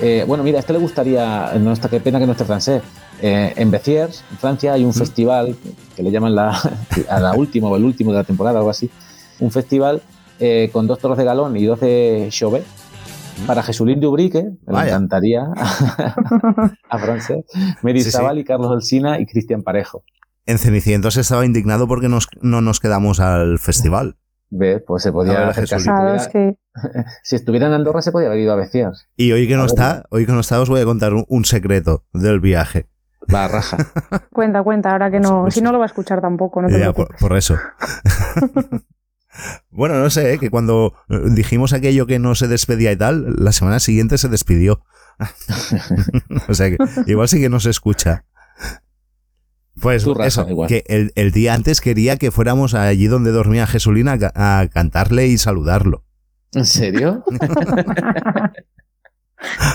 Eh, 0.00 0.24
bueno, 0.26 0.42
mira, 0.42 0.58
a 0.58 0.60
este 0.60 0.72
le 0.72 0.78
gustaría, 0.78 1.52
no 1.60 1.72
está, 1.72 1.88
qué 1.88 2.00
pena 2.00 2.18
que 2.18 2.26
no 2.26 2.32
esté 2.32 2.44
francés. 2.44 2.82
Eh, 3.20 3.52
en 3.54 3.70
Béziers, 3.70 4.24
en 4.30 4.38
Francia, 4.38 4.72
hay 4.72 4.84
un 4.84 4.92
festival 4.94 5.54
que 5.94 6.02
le 6.02 6.10
llaman 6.10 6.34
la, 6.34 6.58
a 7.08 7.20
la 7.20 7.34
última 7.34 7.68
o 7.68 7.76
el 7.76 7.84
último 7.84 8.10
de 8.12 8.18
la 8.18 8.24
temporada, 8.24 8.58
algo 8.58 8.70
así. 8.70 8.90
Un 9.38 9.50
festival 9.50 10.02
eh, 10.40 10.70
con 10.72 10.86
dos 10.86 10.98
toros 10.98 11.18
de 11.18 11.24
galón 11.24 11.56
y 11.56 11.64
dos 11.64 11.78
de 11.80 12.28
Chauvet 12.30 12.64
para 13.46 13.62
Jesulín 13.62 14.00
de 14.00 14.06
Ubrique, 14.06 14.42
me 14.66 14.72
Vaya. 14.72 14.90
encantaría 14.90 15.42
a 16.88 16.98
francés, 16.98 17.44
Mary 17.82 18.02
Sí, 18.02 18.10
y 18.36 18.44
Carlos 18.44 18.70
Olsina 18.70 19.18
y 19.20 19.26
Cristian 19.26 19.62
Parejo. 19.62 20.04
En 20.46 20.58
Cenicientos 20.58 21.16
estaba 21.16 21.44
indignado 21.46 21.86
porque 21.86 22.08
nos- 22.08 22.28
no 22.40 22.60
nos 22.60 22.80
quedamos 22.80 23.20
al 23.20 23.58
festival. 23.58 24.16
¿Ves? 24.50 24.82
Pues 24.86 25.02
se 25.02 25.12
podía 25.12 25.48
acercar. 25.48 25.80
Si 25.80 26.30
que 26.30 26.56
si 27.22 27.36
estuviera 27.36 27.68
en 27.68 27.72
Andorra 27.72 28.02
se 28.02 28.12
podía 28.12 28.26
haber 28.28 28.40
ido 28.40 28.52
a 28.52 28.56
Béziers. 28.56 29.08
Y 29.16 29.32
hoy 29.32 29.48
que 29.48 29.54
no 29.54 29.60
A 29.62 29.64
ver. 29.64 29.70
está, 29.70 30.04
hoy 30.10 30.26
que 30.26 30.32
no 30.32 30.40
está, 30.40 30.60
os 30.60 30.68
voy 30.68 30.80
a 30.80 30.84
contar 30.84 31.14
un, 31.14 31.24
un 31.28 31.44
secreto 31.44 32.04
del 32.12 32.40
viaje. 32.40 32.86
Va, 33.32 33.48
raja. 33.48 33.78
cuenta, 34.32 34.62
cuenta, 34.62 34.90
ahora 34.90 35.10
que 35.10 35.20
no, 35.20 35.50
si 35.50 35.62
no 35.62 35.72
lo 35.72 35.78
va 35.78 35.84
a 35.84 35.86
escuchar 35.86 36.20
tampoco, 36.20 36.60
no 36.60 36.68
te 36.68 36.78
Ya, 36.78 36.92
por, 36.92 37.16
por 37.16 37.36
eso. 37.36 37.56
Bueno, 39.70 39.98
no 39.98 40.10
sé, 40.10 40.34
¿eh? 40.34 40.38
que 40.38 40.50
cuando 40.50 40.92
eh, 41.08 41.18
dijimos 41.30 41.72
aquello 41.72 42.06
que 42.06 42.18
no 42.18 42.34
se 42.34 42.48
despedía 42.48 42.92
y 42.92 42.96
tal, 42.96 43.34
la 43.38 43.52
semana 43.52 43.80
siguiente 43.80 44.18
se 44.18 44.28
despidió. 44.28 44.84
o 46.48 46.54
sea 46.54 46.70
que 46.70 46.76
igual 47.06 47.28
sí 47.28 47.40
que 47.40 47.48
no 47.48 47.60
se 47.60 47.70
escucha. 47.70 48.24
Pues 49.80 50.06
eso, 50.24 50.46
igual. 50.48 50.68
que 50.68 50.84
el, 50.86 51.12
el 51.14 51.32
día 51.32 51.54
antes 51.54 51.80
quería 51.80 52.16
que 52.18 52.30
fuéramos 52.30 52.74
allí 52.74 53.06
donde 53.06 53.30
dormía 53.32 53.66
Jesulina 53.66 54.12
a, 54.12 54.18
ca- 54.18 54.60
a 54.60 54.68
cantarle 54.68 55.28
y 55.28 55.38
saludarlo. 55.38 56.04
¿En 56.52 56.66
serio? 56.66 57.24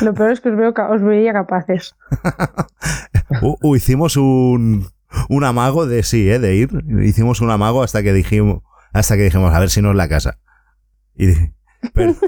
Lo 0.01 0.13
peor 0.13 0.31
es 0.31 0.39
que 0.39 0.49
os, 0.49 0.57
veo, 0.57 0.73
os 0.89 1.01
veía 1.01 1.33
capaces. 1.33 1.95
Hicimos 3.75 4.15
un, 4.15 4.87
un 5.29 5.43
amago 5.43 5.85
de 5.87 6.03
sí, 6.03 6.29
¿eh? 6.29 6.39
de 6.39 6.55
ir. 6.55 6.69
Hicimos 7.03 7.41
un 7.41 7.49
amago 7.51 7.83
hasta 7.83 8.01
que 8.03 8.13
dijimos, 8.13 8.61
hasta 8.99 9.15
que 9.17 9.23
dijimos, 9.23 9.53
a 9.53 9.59
ver 9.59 9.69
si 9.69 9.81
no 9.81 9.91
es 9.91 9.95
la 9.97 10.07
casa. 10.09 10.39
Y 11.15 11.27
pero- 11.93 12.15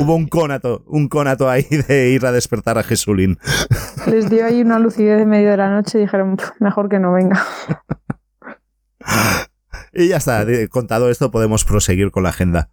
hubo 0.00 0.14
un 0.16 0.26
conato, 0.28 0.82
un 0.86 1.08
conato 1.08 1.48
ahí 1.48 1.62
de 1.88 2.10
ir 2.10 2.26
a 2.26 2.32
despertar 2.32 2.78
a 2.78 2.82
Jesulín. 2.82 3.38
Les 4.06 4.28
dio 4.30 4.44
ahí 4.46 4.60
una 4.62 4.78
lucidez 4.78 5.20
en 5.22 5.28
medio 5.28 5.50
de 5.50 5.56
la 5.56 5.70
noche 5.70 5.98
y 5.98 6.02
dijeron, 6.02 6.36
"Pf, 6.36 6.52
mejor 6.60 6.88
que 6.88 6.98
no 6.98 7.12
venga. 7.12 7.44
Y 9.92 10.08
ya 10.08 10.18
está, 10.18 10.44
de- 10.44 10.68
contado 10.68 11.10
esto 11.10 11.30
podemos 11.30 11.64
proseguir 11.64 12.10
con 12.10 12.22
la 12.22 12.28
agenda. 12.28 12.70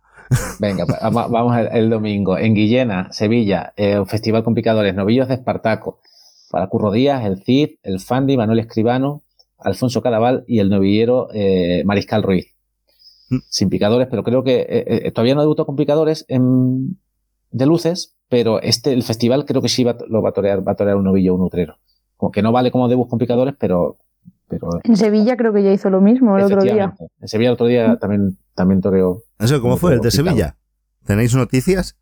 Venga, 0.60 0.86
pues, 0.86 1.00
va- 1.02 1.28
vamos 1.28 1.58
el, 1.58 1.68
el 1.72 1.90
domingo. 1.90 2.38
En 2.38 2.54
Guillena, 2.54 3.08
Sevilla, 3.12 3.74
eh, 3.78 3.98
un 4.00 4.06
festival 4.06 4.44
con 4.44 4.54
picadores, 4.54 4.94
novillos 4.94 5.28
de 5.28 5.36
Espartaco. 5.36 6.00
Para 6.52 6.68
Curro 6.68 6.92
Díaz, 6.92 7.26
el 7.26 7.44
Cid, 7.44 7.78
el 7.84 8.00
Fandi, 8.00 8.38
Manuel 8.38 8.60
Escribano, 8.60 9.24
Alfonso 9.66 10.02
Cadaval 10.02 10.44
y 10.48 10.60
el 10.60 10.70
novillero 10.70 11.28
eh, 11.34 11.84
Mariscal 11.86 12.24
Ruiz. 12.24 12.54
Mm. 13.30 13.38
Sin 13.50 13.70
picadores, 13.70 14.08
pero 14.10 14.24
creo 14.24 14.44
que 14.44 14.62
eh, 14.62 14.86
eh, 15.08 15.12
todavía 15.12 15.36
no 15.36 15.42
debutó 15.42 15.66
con 15.66 15.76
picadores 15.76 16.26
en- 16.28 17.00
de 17.52 17.66
luces, 17.66 18.16
pero 18.30 18.62
este, 18.62 18.94
el 18.94 19.04
festival 19.04 19.46
creo 19.46 19.62
que 19.62 19.70
sí 19.70 19.84
va, 19.84 19.98
lo 20.08 20.22
va 20.22 20.30
a 20.30 20.34
torear, 20.34 20.68
va 20.68 20.74
a 20.74 20.76
torear 20.76 20.96
un 20.98 21.06
novillo, 21.06 21.34
un 21.36 21.42
utrero. 21.42 21.78
Como 22.18 22.32
que 22.32 22.42
no 22.42 22.52
vale 22.52 22.72
como 22.72 22.88
debut 22.88 23.10
con 23.10 23.20
picadores, 23.20 23.56
pero 23.60 23.98
Pero, 24.48 24.70
en 24.84 24.96
Sevilla 24.96 25.36
creo 25.36 25.52
que 25.54 25.64
ya 25.64 25.72
hizo 25.72 25.90
lo 25.90 26.02
mismo 26.02 26.38
el 26.38 26.44
otro 26.44 26.62
día. 26.62 26.94
En 27.20 27.28
Sevilla 27.28 27.50
el 27.50 27.54
otro 27.54 27.66
día 27.68 27.98
también, 28.00 28.38
también 28.54 28.82
toreó. 28.82 29.24
¿Eso 29.40 29.60
cómo 29.60 29.78
fue? 29.78 29.94
¿El 29.94 30.02
de 30.02 30.12
Sevilla? 30.12 30.56
¿Tenéis 31.06 31.34
noticias? 31.36 31.98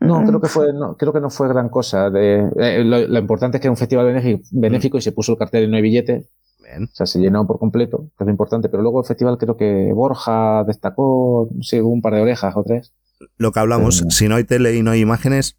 No, 0.00 0.24
creo 0.24 0.40
que 0.40 0.48
fue, 0.48 0.72
no, 0.72 0.96
creo 0.96 1.12
que 1.12 1.20
no 1.20 1.30
fue 1.30 1.48
gran 1.48 1.68
cosa. 1.68 2.10
De, 2.10 2.48
eh, 2.58 2.84
lo, 2.84 3.18
importante 3.18 3.56
es 3.56 3.60
que 3.60 3.66
era 3.66 3.72
un 3.72 3.76
festival 3.76 4.06
benéfico, 4.52 4.98
y 4.98 5.00
se 5.00 5.12
puso 5.12 5.32
el 5.32 5.38
cartel 5.38 5.64
y 5.64 5.68
no 5.68 5.76
hay 5.76 5.82
billete. 5.82 6.28
O 6.76 6.94
sea, 6.94 7.06
se 7.06 7.20
llenó 7.20 7.46
por 7.46 7.58
completo, 7.58 8.10
que 8.16 8.24
es 8.24 8.26
lo 8.26 8.30
importante. 8.30 8.68
Pero 8.68 8.82
luego 8.82 9.00
el 9.00 9.06
festival 9.06 9.38
creo 9.38 9.56
que 9.56 9.92
Borja 9.92 10.64
destacó, 10.64 11.48
sí, 11.60 11.80
un 11.80 12.02
par 12.02 12.14
de 12.14 12.22
orejas 12.22 12.56
o 12.56 12.62
tres. 12.62 12.92
Lo 13.36 13.52
que 13.52 13.60
hablamos, 13.60 14.04
si 14.10 14.28
no 14.28 14.36
hay 14.36 14.44
tele 14.44 14.76
y 14.76 14.82
no 14.82 14.90
hay 14.90 15.00
imágenes, 15.00 15.56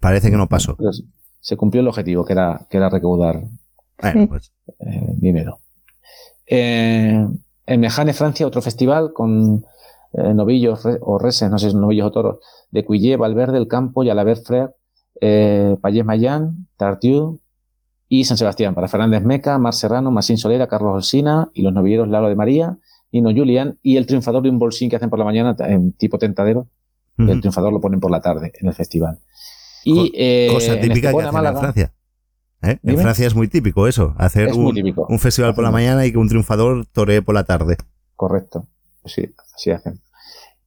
parece 0.00 0.30
que 0.30 0.36
no 0.36 0.48
pasó. 0.48 0.76
Pues, 0.76 1.04
se 1.40 1.56
cumplió 1.56 1.80
el 1.80 1.88
objetivo, 1.88 2.24
que 2.24 2.32
era, 2.32 2.66
que 2.68 2.76
era 2.76 2.90
recaudar 2.90 3.42
pues. 4.28 4.52
eh, 4.80 5.14
dinero. 5.16 5.60
Eh, 6.46 7.26
en 7.66 7.80
Mejane, 7.80 8.12
Francia, 8.12 8.46
otro 8.46 8.62
festival 8.62 9.12
con 9.12 9.64
eh, 10.12 10.34
novillos 10.34 10.86
o 11.00 11.18
reses, 11.18 11.50
no 11.50 11.58
sé 11.58 11.70
si 11.70 11.76
novillos 11.76 12.06
o 12.06 12.12
toros, 12.12 12.38
de 12.70 12.84
Cuillé, 12.84 13.16
Valverde, 13.16 13.58
El 13.58 13.68
Campo, 13.68 14.02
Yalaber 14.02 14.38
Frère, 14.38 14.74
eh, 15.20 15.76
Payés 15.80 16.04
Mayán, 16.04 16.68
Tartiú 16.76 17.40
y 18.08 18.24
San 18.24 18.36
Sebastián, 18.36 18.74
para 18.74 18.88
Fernández 18.88 19.22
Meca, 19.22 19.58
Mar 19.58 19.74
Serrano, 19.74 20.10
Masín 20.10 20.38
Solera, 20.38 20.66
Carlos 20.66 20.94
Olsina 20.94 21.50
y 21.52 21.62
los 21.62 21.72
novilleros 21.72 22.08
Lalo 22.08 22.28
de 22.28 22.36
María, 22.36 22.78
Nino 23.12 23.30
Julián 23.30 23.78
y 23.82 23.96
el 23.96 24.06
triunfador 24.06 24.42
de 24.42 24.50
un 24.50 24.58
bolsín 24.58 24.90
que 24.90 24.96
hacen 24.96 25.10
por 25.10 25.18
la 25.18 25.24
mañana 25.24 25.56
en 25.60 25.92
tipo 25.92 26.18
tentadero. 26.18 26.68
El 27.16 27.40
triunfador 27.40 27.72
lo 27.72 27.80
ponen 27.80 27.98
por 27.98 28.12
la 28.12 28.20
tarde 28.20 28.52
en 28.60 28.68
el 28.68 28.74
festival. 28.74 29.18
Y, 29.84 30.12
eh, 30.14 30.50
Cosa 30.52 30.78
típica 30.78 31.10
que 31.10 31.22
hacen 31.22 31.46
en 31.46 31.56
Francia. 31.58 31.92
¿Eh? 32.62 32.78
En 32.82 32.98
Francia 32.98 33.26
es 33.26 33.34
muy 33.34 33.48
típico 33.48 33.88
eso, 33.88 34.14
hacer 34.18 34.52
un, 34.52 34.94
un, 35.08 35.18
festival 35.18 35.54
por 35.54 35.64
la 35.64 35.72
mañana 35.72 36.06
y 36.06 36.12
que 36.12 36.18
un 36.18 36.28
triunfador 36.28 36.86
toree 36.86 37.22
por 37.22 37.34
la 37.34 37.44
tarde. 37.44 37.76
Correcto. 38.14 38.66
Sí, 39.04 39.34
así 39.54 39.70
hacen. 39.70 40.00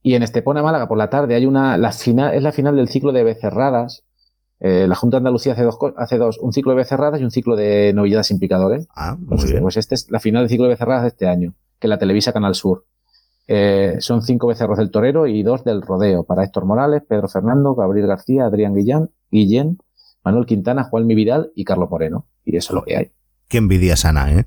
Y 0.02 0.16
en 0.16 0.24
Estepona, 0.24 0.64
Málaga, 0.64 0.88
por 0.88 0.98
la 0.98 1.10
tarde 1.10 1.36
hay 1.36 1.46
una, 1.46 1.78
la 1.78 1.92
final, 1.92 2.34
es 2.34 2.44
la 2.44 2.52
final 2.52 2.76
del 2.76 2.90
ciclo 2.90 3.12
de 3.12 3.24
becerradas. 3.24 4.04
Eh, 4.64 4.86
la 4.88 4.94
Junta 4.94 5.18
de 5.18 5.20
Andalucía 5.20 5.54
hace 5.54 5.64
dos, 5.64 5.78
hace 5.98 6.20
dos, 6.20 6.38
un 6.38 6.54
ciclo 6.54 6.74
de 6.74 6.78
becerradas 6.78 7.20
y 7.20 7.24
un 7.24 7.32
ciclo 7.32 7.56
de 7.56 7.94
novilladas 7.94 8.28
sin 8.28 8.38
picadores. 8.38 8.88
Ah, 8.96 9.18
pues, 9.28 9.46
bien. 9.46 9.62
pues 9.64 9.76
este 9.76 9.96
es 9.96 10.10
la 10.12 10.20
final 10.20 10.44
del 10.44 10.50
ciclo 10.50 10.66
de 10.66 10.70
becerradas 10.70 11.02
de 11.02 11.08
este 11.10 11.28
año, 11.28 11.56
que 11.80 11.88
la 11.88 11.98
televisa 11.98 12.32
Canal 12.32 12.54
Sur. 12.54 12.86
Eh, 13.48 13.96
son 14.00 14.22
cinco 14.22 14.48
becerros 14.48 14.78
del 14.78 14.92
torero 14.92 15.26
y 15.26 15.42
dos 15.42 15.64
del 15.64 15.82
rodeo, 15.82 16.24
para 16.24 16.44
Héctor 16.44 16.66
Morales, 16.66 17.02
Pedro 17.10 17.28
Fernando, 17.28 17.74
Gabriel 17.74 18.06
García, 18.06 18.46
Adrián 18.46 18.76
Guillán, 18.76 19.10
Guillén, 19.32 19.80
Manuel 20.24 20.46
Quintana, 20.46 20.84
Juan 20.84 21.08
Vidal 21.08 21.52
y 21.56 21.64
Carlos 21.64 21.90
Moreno. 21.90 22.28
Y 22.46 22.56
eso 22.56 22.74
es 22.74 22.76
lo 22.76 22.84
que 22.84 22.98
hay. 22.98 23.12
Qué 23.48 23.58
envidia 23.58 23.98
sana, 23.98 24.32
¿eh? 24.32 24.46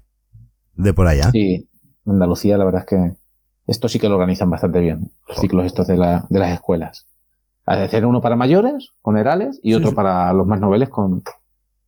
De 0.76 0.94
por 0.94 1.08
allá. 1.08 1.30
Sí, 1.32 1.68
Andalucía 2.06 2.56
la 2.56 2.64
verdad 2.64 2.82
es 2.82 2.86
que 2.86 3.16
esto 3.66 3.88
sí 3.88 3.98
que 3.98 4.08
lo 4.08 4.14
organizan 4.14 4.48
bastante 4.48 4.78
bien, 4.78 5.10
los 5.28 5.38
ciclos 5.38 5.66
estos 5.66 5.88
de, 5.88 5.96
la, 5.96 6.24
de 6.30 6.38
las 6.38 6.52
escuelas. 6.52 7.06
Hacer 7.66 8.04
uno 8.04 8.20
para 8.20 8.36
mayores, 8.36 8.90
con 9.00 9.16
herales, 9.16 9.58
y 9.62 9.74
otro 9.74 9.92
para 9.92 10.32
los 10.32 10.46
más 10.46 10.60
noveles, 10.60 10.90
con, 10.90 11.22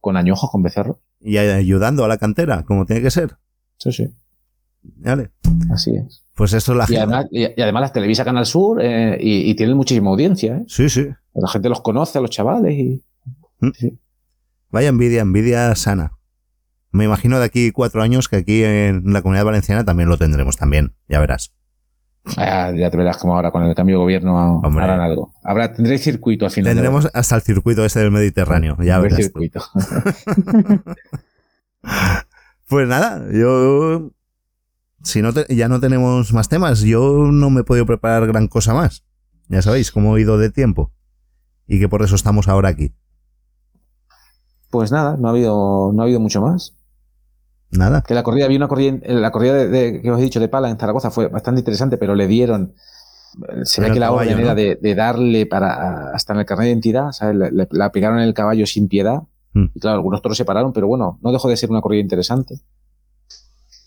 con 0.00 0.16
añojos, 0.16 0.50
con 0.50 0.62
becerros. 0.62 0.96
Y 1.20 1.36
ayudando 1.36 2.04
a 2.04 2.08
la 2.08 2.16
cantera, 2.16 2.64
como 2.64 2.86
tiene 2.86 3.02
que 3.02 3.10
ser. 3.10 3.36
Sí, 3.76 3.92
sí. 3.92 4.14
Vale. 4.82 5.30
Así 5.70 5.96
es. 5.96 6.24
Pues 6.34 6.52
esto 6.52 6.72
es 6.72 6.78
la 6.78 6.86
y 6.88 6.96
además, 6.96 7.26
y, 7.30 7.44
además 7.60 7.80
las 7.80 7.92
televisa 7.92 8.24
Canal 8.24 8.46
Sur 8.46 8.80
eh, 8.82 9.16
y, 9.20 9.54
tienen 9.54 9.76
muchísima 9.76 10.10
audiencia. 10.10 10.58
¿eh? 10.58 10.64
Sí, 10.68 10.88
sí. 10.88 11.08
La 11.34 11.48
gente 11.48 11.68
los 11.68 11.80
conoce, 11.80 12.18
a 12.18 12.20
los 12.20 12.30
chavales. 12.30 12.74
y 12.74 13.04
mm. 13.60 13.70
Vaya 14.70 14.88
envidia, 14.88 15.22
envidia 15.22 15.74
sana. 15.74 16.12
Me 16.90 17.04
imagino 17.04 17.38
de 17.38 17.44
aquí 17.46 17.72
cuatro 17.72 18.02
años 18.02 18.28
que 18.28 18.36
aquí 18.36 18.64
en 18.64 19.12
la 19.12 19.22
comunidad 19.22 19.44
valenciana 19.44 19.84
también 19.84 20.08
lo 20.08 20.18
tendremos 20.18 20.56
también, 20.56 20.94
ya 21.08 21.20
verás. 21.20 21.52
Ah, 22.36 22.72
ya 22.76 22.90
te 22.90 22.96
verás 22.96 23.18
como 23.18 23.36
ahora 23.36 23.52
con 23.52 23.62
el 23.62 23.74
cambio 23.74 23.96
de 23.96 24.02
gobierno 24.02 24.60
harán 24.64 25.00
algo. 25.00 25.32
Habrá, 25.44 25.72
tendréis 25.72 26.02
circuito 26.02 26.44
al 26.44 26.50
final. 26.50 26.72
Tendremos 26.72 27.08
hasta 27.14 27.36
el 27.36 27.42
circuito 27.42 27.84
este 27.84 28.00
del 28.00 28.10
Mediterráneo, 28.10 28.76
ya 28.82 28.98
verás. 28.98 29.18
Circuito. 29.18 29.62
pues 32.68 32.88
nada, 32.88 33.24
yo 33.32 34.10
si 35.02 35.22
no 35.22 35.30
ya 35.48 35.68
no 35.68 35.78
tenemos 35.78 36.32
más 36.32 36.48
temas, 36.48 36.80
yo 36.80 37.28
no 37.30 37.50
me 37.50 37.60
he 37.60 37.64
podido 37.64 37.86
preparar 37.86 38.26
gran 38.26 38.48
cosa 38.48 38.74
más. 38.74 39.04
Ya 39.48 39.62
sabéis 39.62 39.92
cómo 39.92 40.16
he 40.16 40.22
ido 40.22 40.36
de 40.36 40.50
tiempo. 40.50 40.92
Y 41.68 41.78
que 41.78 41.88
por 41.88 42.02
eso 42.02 42.16
estamos 42.16 42.48
ahora 42.48 42.68
aquí. 42.68 42.92
Pues 44.70 44.90
nada, 44.90 45.16
no 45.16 45.28
ha 45.28 45.30
habido, 45.30 45.92
no 45.92 46.02
ha 46.02 46.04
habido 46.04 46.20
mucho 46.20 46.42
más. 46.42 46.75
Nada. 47.70 48.02
Que 48.02 48.14
la 48.14 48.22
corrida, 48.22 48.44
había 48.44 48.58
una 48.58 48.68
corrida, 48.68 48.98
la 49.06 49.30
corrida 49.30 49.54
de, 49.54 50.00
que 50.00 50.10
os 50.10 50.20
he 50.20 50.22
dicho 50.22 50.40
de 50.40 50.48
pala 50.48 50.70
en 50.70 50.78
Zaragoza 50.78 51.10
fue 51.10 51.28
bastante 51.28 51.60
interesante, 51.60 51.98
pero 51.98 52.14
le 52.14 52.26
dieron. 52.26 52.74
Se 53.64 53.82
ve 53.82 53.90
que 53.90 54.00
la 54.00 54.12
orden 54.12 54.38
era 54.38 54.54
de, 54.54 54.94
darle 54.94 55.46
para 55.46 56.10
hasta 56.12 56.32
en 56.32 56.40
el 56.40 56.46
carnet 56.46 56.64
de 56.64 56.70
identidad, 56.70 57.12
¿sabes? 57.12 57.36
Le, 57.36 57.68
la 57.70 57.92
pegaron 57.92 58.18
en 58.18 58.24
el 58.24 58.34
caballo 58.34 58.66
sin 58.66 58.88
piedad. 58.88 59.22
Mm. 59.52 59.66
Y 59.74 59.80
claro, 59.80 59.96
algunos 59.96 60.22
toros 60.22 60.38
se 60.38 60.44
pararon, 60.44 60.72
pero 60.72 60.86
bueno, 60.86 61.18
no 61.22 61.32
dejó 61.32 61.48
de 61.48 61.56
ser 61.56 61.70
una 61.70 61.80
corrida 61.80 62.00
interesante. 62.00 62.60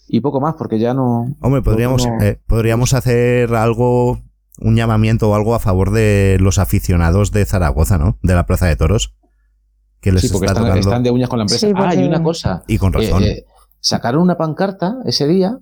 Y 0.08 0.22
poco 0.22 0.42
más, 0.42 0.56
porque 0.56 0.80
ya 0.80 0.94
no. 0.94 1.36
Hombre, 1.40 1.62
podríamos, 1.62 2.08
eh, 2.22 2.40
podríamos 2.48 2.94
hacer 2.94 3.54
algo, 3.54 4.20
un 4.60 4.76
llamamiento 4.76 5.30
o 5.30 5.36
algo 5.36 5.54
a 5.54 5.60
favor 5.60 5.92
de 5.92 6.38
los 6.40 6.58
aficionados 6.58 7.32
de 7.32 7.46
Zaragoza, 7.46 7.98
¿no? 7.98 8.18
De 8.24 8.34
la 8.34 8.46
Plaza 8.46 8.66
de 8.66 8.76
Toros. 8.76 9.16
Que 10.02 10.12
les 10.12 10.22
sí, 10.22 10.30
porque 10.30 10.48
están, 10.48 11.04
de 11.04 11.12
uñas 11.12 11.30
con 11.30 11.40
la 11.40 11.44
empresa. 11.44 11.68
ah, 11.76 11.94
y 11.94 12.04
una 12.04 12.24
cosa. 12.24 12.64
Y 12.68 12.78
con 12.78 12.94
razón. 12.94 13.22
Eh, 13.24 13.46
sacaron 13.80 14.22
una 14.22 14.38
pancarta 14.38 14.98
ese 15.06 15.28
día 15.28 15.60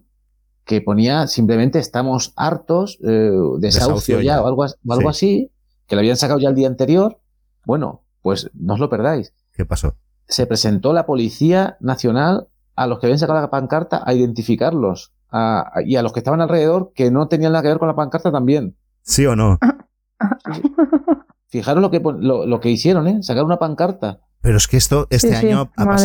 que 0.64 0.82
ponía 0.82 1.28
simplemente 1.28 1.80
estamos 1.80 2.34
hartos, 2.36 3.00
eh, 3.02 3.32
desahucio, 3.60 4.22
ya, 4.22 4.42
o 4.42 4.48
algo, 4.48 4.66
algo 4.90 5.10
así, 5.10 5.52
que 5.88 5.96
lo 5.96 6.00
habían 6.00 6.18
sacado 6.18 6.40
ya 6.40 6.50
el 6.50 6.56
día 6.56 6.68
anterior. 6.68 7.20
Bueno, 7.66 8.04
pues 8.22 8.50
no 8.54 8.74
os 8.74 8.80
lo 8.80 8.90
perdáis. 8.90 9.34
¿Qué 9.54 9.66
pasó? 9.66 9.96
Se 10.28 10.46
presentó 10.46 10.92
la 10.92 11.06
Policía 11.06 11.78
Nacional 11.80 12.50
a 12.76 12.86
los 12.86 13.00
que 13.00 13.08
habían 13.08 13.20
sacado 13.20 13.40
la 13.40 13.50
pancarta 13.50 14.04
a 14.06 14.14
identificarlos 14.14 15.14
y 15.86 15.96
a 15.96 16.02
los 16.02 16.14
que 16.14 16.20
estaban 16.20 16.42
alrededor 16.42 16.92
que 16.94 17.12
no 17.12 17.28
tenían 17.28 17.54
nada 17.54 17.64
que 17.64 17.70
ver 17.70 17.80
con 17.80 17.88
la 17.88 17.96
pancarta 17.96 18.32
también. 18.32 18.76
¿Sí 19.04 19.26
o 19.26 19.36
no? 19.36 19.58
Fijaros 21.48 21.82
lo 21.82 21.90
que, 21.90 22.02
lo, 22.02 22.60
que 22.60 22.70
hicieron, 22.70 23.08
¿eh? 23.08 23.24
Sacar 23.24 23.46
una 23.46 23.58
pancarta. 23.58 24.20
Pero 24.42 24.58
es 24.58 24.68
que 24.68 24.76
esto, 24.76 25.08
este 25.10 25.36
año 25.36 25.72
ha, 25.78 25.98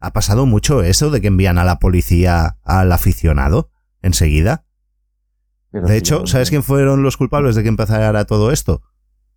ha 0.00 0.12
pasado 0.12 0.46
mucho 0.46 0.82
eso 0.82 1.10
de 1.10 1.20
que 1.20 1.28
envían 1.28 1.58
a 1.58 1.64
la 1.64 1.78
policía 1.78 2.58
al 2.62 2.92
aficionado 2.92 3.70
enseguida. 4.02 4.64
de 5.72 5.96
hecho, 5.96 6.26
¿sabes 6.26 6.50
quién 6.50 6.62
fueron 6.62 7.02
los 7.02 7.16
culpables 7.16 7.54
de 7.54 7.62
que 7.62 7.68
empezara 7.68 8.24
todo 8.26 8.52
esto? 8.52 8.82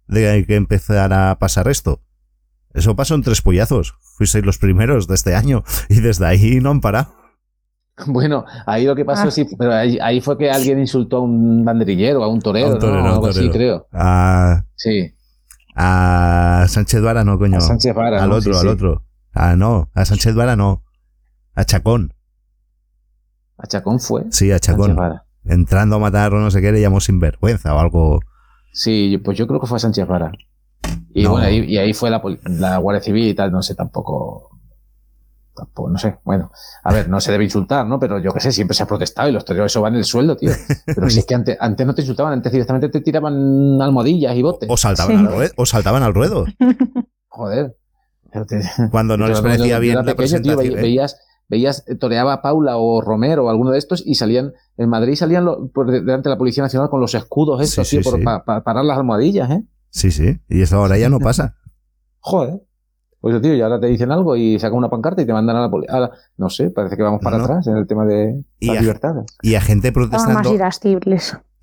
De 0.07 0.45
que 0.45 0.55
empezara 0.55 1.31
a 1.31 1.39
pasar 1.39 1.67
esto. 1.67 2.01
Eso 2.73 2.95
pasó 2.95 3.15
en 3.15 3.23
tres 3.23 3.41
pollazos. 3.41 3.95
Fuisteis 4.17 4.45
los 4.45 4.57
primeros 4.57 5.07
de 5.07 5.15
este 5.15 5.35
año 5.35 5.63
y 5.89 5.99
desde 6.01 6.25
ahí 6.25 6.59
no 6.59 6.69
han 6.69 6.81
parado. 6.81 7.15
Bueno, 8.05 8.45
ahí 8.67 8.85
lo 8.85 8.95
que 8.95 9.03
pasó, 9.03 9.29
ah. 9.29 9.31
sí, 9.31 9.47
pero 9.57 9.73
ahí, 9.73 10.21
fue 10.21 10.37
que 10.37 10.51
alguien 10.51 10.79
insultó 10.79 11.17
a 11.17 11.21
un 11.21 11.65
banderillero, 11.65 12.23
a 12.23 12.27
un 12.27 12.39
torero, 12.39 12.67
a 12.67 12.73
un 12.73 12.79
torero, 12.79 13.05
Algo 13.05 13.25
así, 13.25 13.49
creo. 13.49 13.87
A, 13.91 14.63
sí. 14.75 15.15
A 15.75 16.65
Sánchez 16.67 17.01
Vara, 17.01 17.23
no, 17.23 17.39
coño. 17.39 17.57
A 17.57 17.61
Sánchez 17.61 17.95
Vara. 17.95 18.23
Al 18.23 18.31
otro, 18.31 18.59
al 18.59 18.67
otro. 18.67 19.06
Ah, 19.39 19.55
no, 19.55 19.89
a 19.93 20.05
Sánchez 20.05 20.35
Vara 20.35 20.55
no. 20.55 20.83
A 21.55 21.63
Chacón. 21.63 22.13
¿A 23.57 23.67
Chacón 23.67 23.99
fue? 23.99 24.25
Sí, 24.31 24.51
a 24.51 24.59
Chacón. 24.59 24.97
Entrando 25.45 25.95
a 25.95 25.99
matar 25.99 26.33
o 26.33 26.39
no 26.39 26.51
sé 26.51 26.61
qué, 26.61 26.71
le 26.71 26.81
llamó 26.81 26.99
sinvergüenza 26.99 27.73
o 27.73 27.79
algo. 27.79 28.19
Sí, 28.73 29.17
pues 29.23 29.38
yo 29.38 29.47
creo 29.47 29.59
que 29.59 29.67
fue 29.67 29.77
a 29.77 29.79
Sánchez 29.79 30.07
Vara. 30.07 30.31
Y 31.13 31.25
bueno, 31.25 31.47
ahí, 31.47 31.63
y 31.65 31.77
ahí 31.77 31.93
fue 31.93 32.09
la, 32.09 32.21
la, 32.43 32.77
Guardia 32.77 33.01
Civil 33.01 33.27
y 33.27 33.33
tal, 33.33 33.51
no 33.51 33.63
sé, 33.63 33.73
tampoco, 33.73 34.59
tampoco, 35.55 35.89
no 35.89 35.97
sé, 35.97 36.19
bueno, 36.23 36.51
a 36.83 36.93
ver, 36.93 37.09
no 37.09 37.19
se 37.19 37.31
debe 37.31 37.43
insultar, 37.43 37.88
¿no? 37.88 37.99
Pero 37.99 38.19
yo 38.19 38.31
qué 38.33 38.39
sé, 38.39 38.51
siempre 38.51 38.75
se 38.75 38.83
ha 38.83 38.85
protestado 38.85 39.27
y 39.27 39.31
los 39.31 39.43
toreros 39.43 39.71
eso 39.71 39.81
van 39.81 39.95
el 39.95 40.03
sueldo, 40.03 40.38
tío. 40.38 40.51
Pero 40.85 41.09
si 41.09 41.19
es 41.19 41.25
que 41.25 41.33
antes, 41.33 41.57
antes 41.59 41.88
no 41.88 41.95
te 41.95 42.01
insultaban, 42.01 42.33
antes 42.33 42.51
directamente 42.51 42.89
te 42.89 43.01
tiraban 43.01 43.81
almohadillas 43.81 44.35
y 44.35 44.43
botes. 44.43 44.69
O 44.69 44.77
saltaban, 44.77 45.17
al, 45.17 45.33
ruedo, 45.33 45.53
o 45.57 45.65
saltaban 45.65 46.03
al 46.03 46.13
ruedo. 46.13 46.45
Joder. 47.29 47.75
Cuando 48.91 49.17
no 49.17 49.28
les 49.30 49.41
parecía 49.41 49.80
bien 49.80 49.95
la 49.95 50.15
tío, 50.15 50.57
veías, 50.57 51.19
veías, 51.47 51.86
toreaba 51.99 52.41
Paula 52.41 52.78
o 52.78 53.01
Romero 53.01 53.45
o 53.45 53.49
alguno 53.49 53.71
de 53.71 53.78
estos 53.78 54.03
y 54.05 54.15
salían, 54.15 54.53
en 54.78 54.89
Madrid 54.89 55.15
salían 55.15 55.45
por 55.73 55.91
delante 55.91 56.30
de 56.30 56.36
la 56.36 56.38
Policía 56.38 56.63
Nacional 56.63 56.89
con 56.89 57.01
los 57.01 57.13
escudos 57.15 57.61
estos, 57.61 57.89
tío, 57.89 58.01
para 58.23 58.63
parar 58.63 58.86
las 58.86 58.97
almohadillas, 58.97 59.49
¿eh? 59.51 59.63
Sí, 59.89 60.11
sí, 60.11 60.39
y 60.49 60.61
eso 60.61 60.78
ahora 60.78 60.97
ya 60.97 61.09
no 61.09 61.19
pasa. 61.19 61.55
Joder. 62.19 62.61
Pues 63.19 63.41
tío, 63.41 63.55
y 63.55 63.61
ahora 63.61 63.80
te 63.80 63.88
dicen 63.88 64.11
algo 64.11 64.36
y 64.36 64.59
sacan 64.59 64.78
una 64.78 64.89
pancarta 64.89 65.21
y 65.21 65.25
te 65.25 65.34
mandan 65.34 65.55
a 65.55 65.61
la 65.61 65.71
policía. 65.71 66.11
No 66.38 66.49
sé, 66.49 66.69
parece 66.69 66.95
que 66.95 67.03
vamos 67.03 67.19
para 67.21 67.38
atrás 67.38 67.65
en 67.65 67.75
el 67.75 67.88
tema 67.88 68.05
de 68.05 68.43
las 68.61 68.80
libertades. 68.82 69.25
Y 69.41 69.55
a 69.55 69.61
gente 69.61 69.91
protestando. 69.91 70.39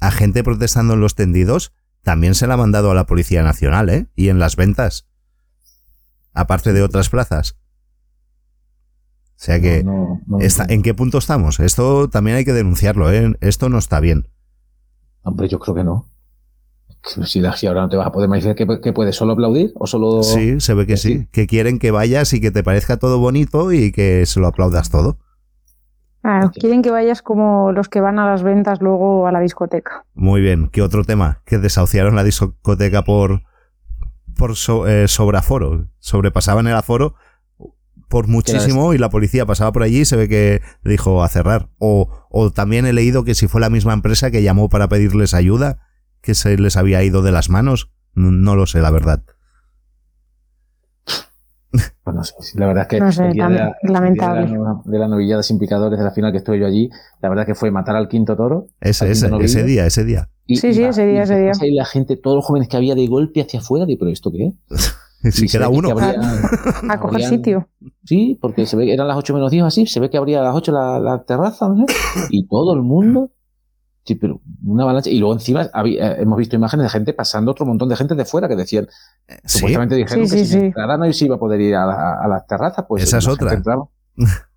A 0.01 0.11
gente 0.11 0.43
protestando 0.43 0.95
en 0.95 1.01
los 1.01 1.15
tendidos 1.15 1.73
también 2.03 2.35
se 2.35 2.47
la 2.47 2.55
ha 2.55 2.57
mandado 2.59 2.91
a 2.91 2.95
la 2.95 3.07
Policía 3.07 3.43
Nacional, 3.43 3.89
¿eh? 3.89 4.07
Y 4.15 4.29
en 4.29 4.39
las 4.39 4.57
ventas 4.57 5.09
aparte 6.35 6.73
de 6.73 6.83
otras 6.83 7.09
plazas. 7.09 7.57
sea 9.37 9.61
que, 9.61 9.85
¿en 10.69 10.83
qué 10.83 10.95
punto 10.95 11.19
estamos? 11.19 11.61
Esto 11.61 12.09
también 12.09 12.37
hay 12.37 12.45
que 12.45 12.53
denunciarlo, 12.53 13.11
¿eh? 13.11 13.35
Esto 13.41 13.69
no 13.69 13.79
está 13.79 14.01
bien. 14.01 14.29
Hombre, 15.23 15.49
yo 15.49 15.59
creo 15.59 15.75
que 15.75 15.85
no. 15.85 16.07
Si, 17.27 17.67
ahora 17.67 17.83
no 17.83 17.89
te 17.91 17.97
vas 17.97 18.07
a 18.07 18.13
poder 18.13 18.31
decir 18.31 18.55
que, 18.55 18.93
puedes 18.93 19.15
solo 19.15 19.35
aplaudir 19.35 19.73
o 19.75 19.87
solo. 19.87 20.23
Sí, 20.23 20.59
se 20.61 20.75
ve 20.75 20.87
que 20.87 20.97
sí. 20.97 21.29
Que 21.33 21.47
quieren 21.47 21.79
que 21.79 21.91
vayas 21.91 22.33
y 22.33 22.41
que 22.41 22.51
te 22.51 22.63
parezca 22.63 22.97
todo 22.97 23.19
bonito 23.19 23.73
y 23.73 23.93
que 23.93 24.25
se 24.25 24.41
lo 24.41 24.47
aplaudas 24.47 24.91
todo. 24.91 25.19
Claro, 26.23 26.51
quieren 26.53 26.81
que 26.81 26.91
vayas 26.91 27.21
como 27.21 27.73
los 27.73 27.91
que 27.91 28.01
van 28.01 28.19
a 28.19 28.27
las 28.27 28.43
ventas 28.43 28.81
luego 28.81 29.27
a 29.27 29.33
la 29.33 29.41
discoteca. 29.41 30.07
Muy 30.15 30.41
bien. 30.41 30.69
¿Qué 30.69 30.81
otro 30.81 31.05
tema? 31.05 31.43
Que 31.45 31.59
desahuciaron 31.59 32.17
la 32.17 32.25
discoteca 32.25 33.03
por, 33.03 33.43
por 34.37 34.53
eh, 34.89 35.09
sobreaforo. 35.09 35.89
Sobrepasaban 35.99 36.67
el 36.67 36.75
aforo 36.75 37.15
por 38.09 38.29
muchísimo 38.29 38.95
y 38.95 38.99
la 38.99 39.11
policía 39.11 39.47
pasaba 39.47 39.73
por 39.73 39.83
allí 39.83 40.01
y 40.01 40.05
se 40.05 40.17
ve 40.17 40.29
que 40.29 40.63
dijo 40.85 41.23
a 41.23 41.29
cerrar. 41.29 41.71
O, 41.79 42.27
o 42.31 42.51
también 42.51 42.87
he 42.87 42.93
leído 42.93 43.25
que 43.25 43.35
si 43.35 43.49
fue 43.49 43.61
la 43.61 43.71
misma 43.71 43.93
empresa 43.93 44.31
que 44.31 44.43
llamó 44.43 44.69
para 44.69 44.89
pedirles 44.89 45.35
ayuda, 45.35 45.81
que 46.21 46.35
se 46.35 46.57
les 46.57 46.77
había 46.77 47.03
ido 47.03 47.23
de 47.23 47.33
las 47.33 47.51
manos. 47.51 47.91
No 48.15 48.55
lo 48.55 48.67
sé, 48.67 48.81
la 48.81 48.91
verdad. 48.91 49.25
Pues 52.05 52.17
no 52.17 52.23
sé, 52.23 52.35
la 52.55 52.67
verdad 52.67 52.83
es 52.83 52.89
que 52.89 52.97
de, 52.97 53.35
la, 53.35 53.75
lamentable. 53.83 54.47
De, 54.85 54.99
la, 54.99 55.09
novillada 55.09 55.43
sin 55.43 55.59
picadores 55.59 55.99
de 55.99 56.05
la 56.05 56.13
final 56.13 56.31
que 56.31 56.39
estuve 56.39 56.59
yo 56.61 56.67
allí, 56.67 56.89
la 57.21 57.29
verdad 57.29 57.47
que 57.47 57.55
fue 57.55 57.71
matar 57.71 57.97
al 57.97 58.09
quinto 58.09 58.37
toro. 58.37 58.67
Ese, 58.81 59.11
ese, 59.11 59.31
ese 59.41 59.65
día, 59.65 59.87
ese 59.87 60.05
día. 60.05 60.29
sí, 60.47 60.57
sí, 60.57 60.83
ese 60.83 61.07
día, 61.07 61.23
ese 61.23 61.39
día. 61.39 61.53
Y 61.63 61.75
la 61.75 61.85
gente, 61.85 62.17
todos 62.17 62.37
los 62.37 62.45
jóvenes 62.45 62.69
que 62.69 62.77
había 62.77 62.95
de 62.95 63.07
golpe 63.07 63.41
hacia 63.41 63.61
afuera, 63.61 63.87
digo, 63.87 64.01
pero 64.01 64.11
¿esto 64.13 64.31
qué 64.31 64.53
es? 64.71 64.95
si 65.35 65.49
queda 65.49 65.69
uno. 65.69 65.89
a 66.89 66.99
coger 67.01 67.23
sitio. 67.23 67.69
Sí, 68.05 68.39
porque 68.41 68.67
se 68.67 68.77
ve 68.77 68.85
que 68.87 68.95
eran 68.95 69.09
las 69.09 69.17
8 69.17 69.35
menos 69.35 69.51
10 69.51 69.65
así, 69.65 69.87
se 69.87 69.99
ve 70.01 70.11
que 70.11 70.17
abría 70.17 70.41
a 70.41 70.45
las 70.45 70.55
8 70.55 70.73
la, 70.73 71.01
la 71.01 71.25
terraza, 71.25 71.69
¿no? 71.69 71.87
y 72.31 72.47
todo 72.47 72.75
el 72.75 72.83
mundo 72.83 73.31
Sí, 74.05 74.17
pero 74.17 74.41
una 74.65 74.83
avalancha. 74.83 75.11
Y 75.11 75.19
luego 75.19 75.35
encima 75.35 75.63
eh, 75.63 76.17
hemos 76.19 76.39
visto 76.39 76.57
imágenes 76.57 76.85
de 76.85 76.91
gente 76.91 77.13
pasando, 77.15 77.53
otro 77.53 77.65
montón 77.65 77.89
de 77.89 77.97
gente 77.97 78.15
de 78.15 78.25
fuera 78.25 78.49
que 78.49 78.57
decían, 78.57 78.87
eh, 79.27 79.39
supuestamente 79.45 79.95
dijeron 79.95 80.29
que 80.29 80.45
si 80.45 80.59
no 80.73 81.13
se 81.13 81.25
iba 81.25 81.37
a 81.37 81.39
poder 81.39 81.61
ir 81.61 81.75
a, 81.75 82.23
a, 82.23 82.29
las 82.29 82.47
terrazas, 82.47 82.85
pues 82.87 83.03
esa 83.05 83.19
es 83.19 83.29
otra. 83.29 83.63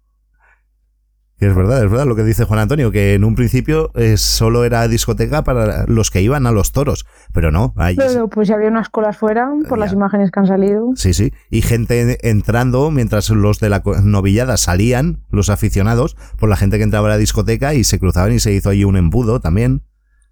es 1.39 1.55
verdad, 1.55 1.83
es 1.83 1.91
verdad 1.91 2.07
lo 2.07 2.15
que 2.15 2.23
dice 2.23 2.45
Juan 2.45 2.59
Antonio, 2.59 2.91
que 2.91 3.13
en 3.13 3.23
un 3.23 3.35
principio 3.35 3.91
eh, 3.93 4.17
solo 4.17 4.63
era 4.63 4.87
discoteca 4.87 5.43
para 5.43 5.85
los 5.85 6.09
que 6.09 6.21
iban 6.21 6.47
a 6.47 6.51
los 6.51 6.71
toros, 6.71 7.05
pero 7.31 7.51
no. 7.51 7.73
pero 7.95 8.27
pues 8.27 8.47
ya 8.47 8.55
había 8.55 8.69
unas 8.69 8.89
colas 8.89 9.17
fuera 9.17 9.49
por 9.69 9.77
las 9.77 9.93
imágenes 9.93 10.31
que 10.31 10.39
han 10.39 10.47
salido. 10.47 10.91
Sí, 10.95 11.13
sí, 11.13 11.33
y 11.51 11.61
gente 11.61 12.17
entrando 12.27 12.89
mientras 12.89 13.29
los 13.29 13.59
de 13.59 13.69
la 13.69 13.83
novillada 14.03 14.57
salían, 14.57 15.23
los 15.29 15.49
aficionados, 15.49 16.17
por 16.39 16.49
la 16.49 16.55
gente 16.55 16.77
que 16.77 16.83
entraba 16.83 17.07
a 17.07 17.11
la 17.11 17.17
discoteca 17.17 17.75
y 17.75 17.83
se 17.83 17.99
cruzaban 17.99 18.33
y 18.33 18.39
se 18.39 18.51
hizo 18.51 18.69
allí 18.69 18.83
un 18.83 18.97
embudo 18.97 19.39
también. 19.39 19.83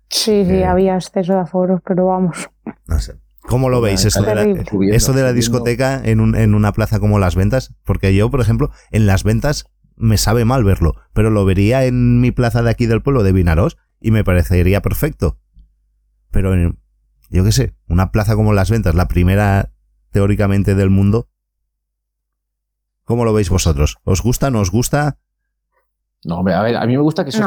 Sí, 0.09 0.45
sí, 0.45 0.53
eh, 0.53 0.65
había 0.65 0.95
exceso 0.95 1.33
de 1.33 1.39
aforos, 1.39 1.81
pero 1.85 2.07
vamos. 2.07 2.49
No 2.87 2.99
sé. 2.99 3.15
¿Cómo 3.47 3.69
lo 3.69 3.79
veis 3.79 4.03
eso 4.05 4.23
de, 4.23 4.35
la, 4.35 4.43
eso 4.91 5.13
de 5.13 5.21
la 5.21 5.31
discoteca 5.31 6.01
en, 6.03 6.19
un, 6.19 6.35
en 6.35 6.55
una 6.55 6.71
plaza 6.71 6.99
como 6.99 7.19
Las 7.19 7.35
Ventas? 7.35 7.75
Porque 7.83 8.15
yo, 8.15 8.31
por 8.31 8.41
ejemplo, 8.41 8.71
en 8.89 9.05
Las 9.05 9.23
Ventas 9.23 9.65
me 9.95 10.17
sabe 10.17 10.45
mal 10.45 10.63
verlo, 10.63 10.95
pero 11.13 11.29
lo 11.29 11.45
vería 11.45 11.85
en 11.85 12.21
mi 12.21 12.31
plaza 12.31 12.61
de 12.61 12.69
aquí 12.69 12.85
del 12.85 13.01
pueblo 13.01 13.23
de 13.23 13.31
Vinaros 13.31 13.77
y 13.99 14.11
me 14.11 14.23
parecería 14.23 14.81
perfecto. 14.81 15.37
Pero 16.31 16.53
en, 16.53 16.79
yo 17.29 17.43
qué 17.43 17.51
sé, 17.51 17.75
una 17.87 18.11
plaza 18.11 18.35
como 18.35 18.53
Las 18.53 18.69
Ventas, 18.69 18.95
la 18.95 19.07
primera 19.07 19.71
teóricamente 20.11 20.75
del 20.75 20.89
mundo. 20.89 21.29
¿Cómo 23.03 23.25
lo 23.25 23.33
veis 23.33 23.49
vosotros? 23.49 23.97
¿Os 24.03 24.21
gusta? 24.21 24.49
¿No 24.49 24.59
os 24.59 24.71
gusta? 24.71 25.19
No, 26.23 26.39
a 26.39 26.63
ver, 26.63 26.75
a 26.75 26.85
mí 26.87 26.97
me 26.97 27.03
gusta 27.03 27.23
que 27.23 27.29
eso, 27.29 27.43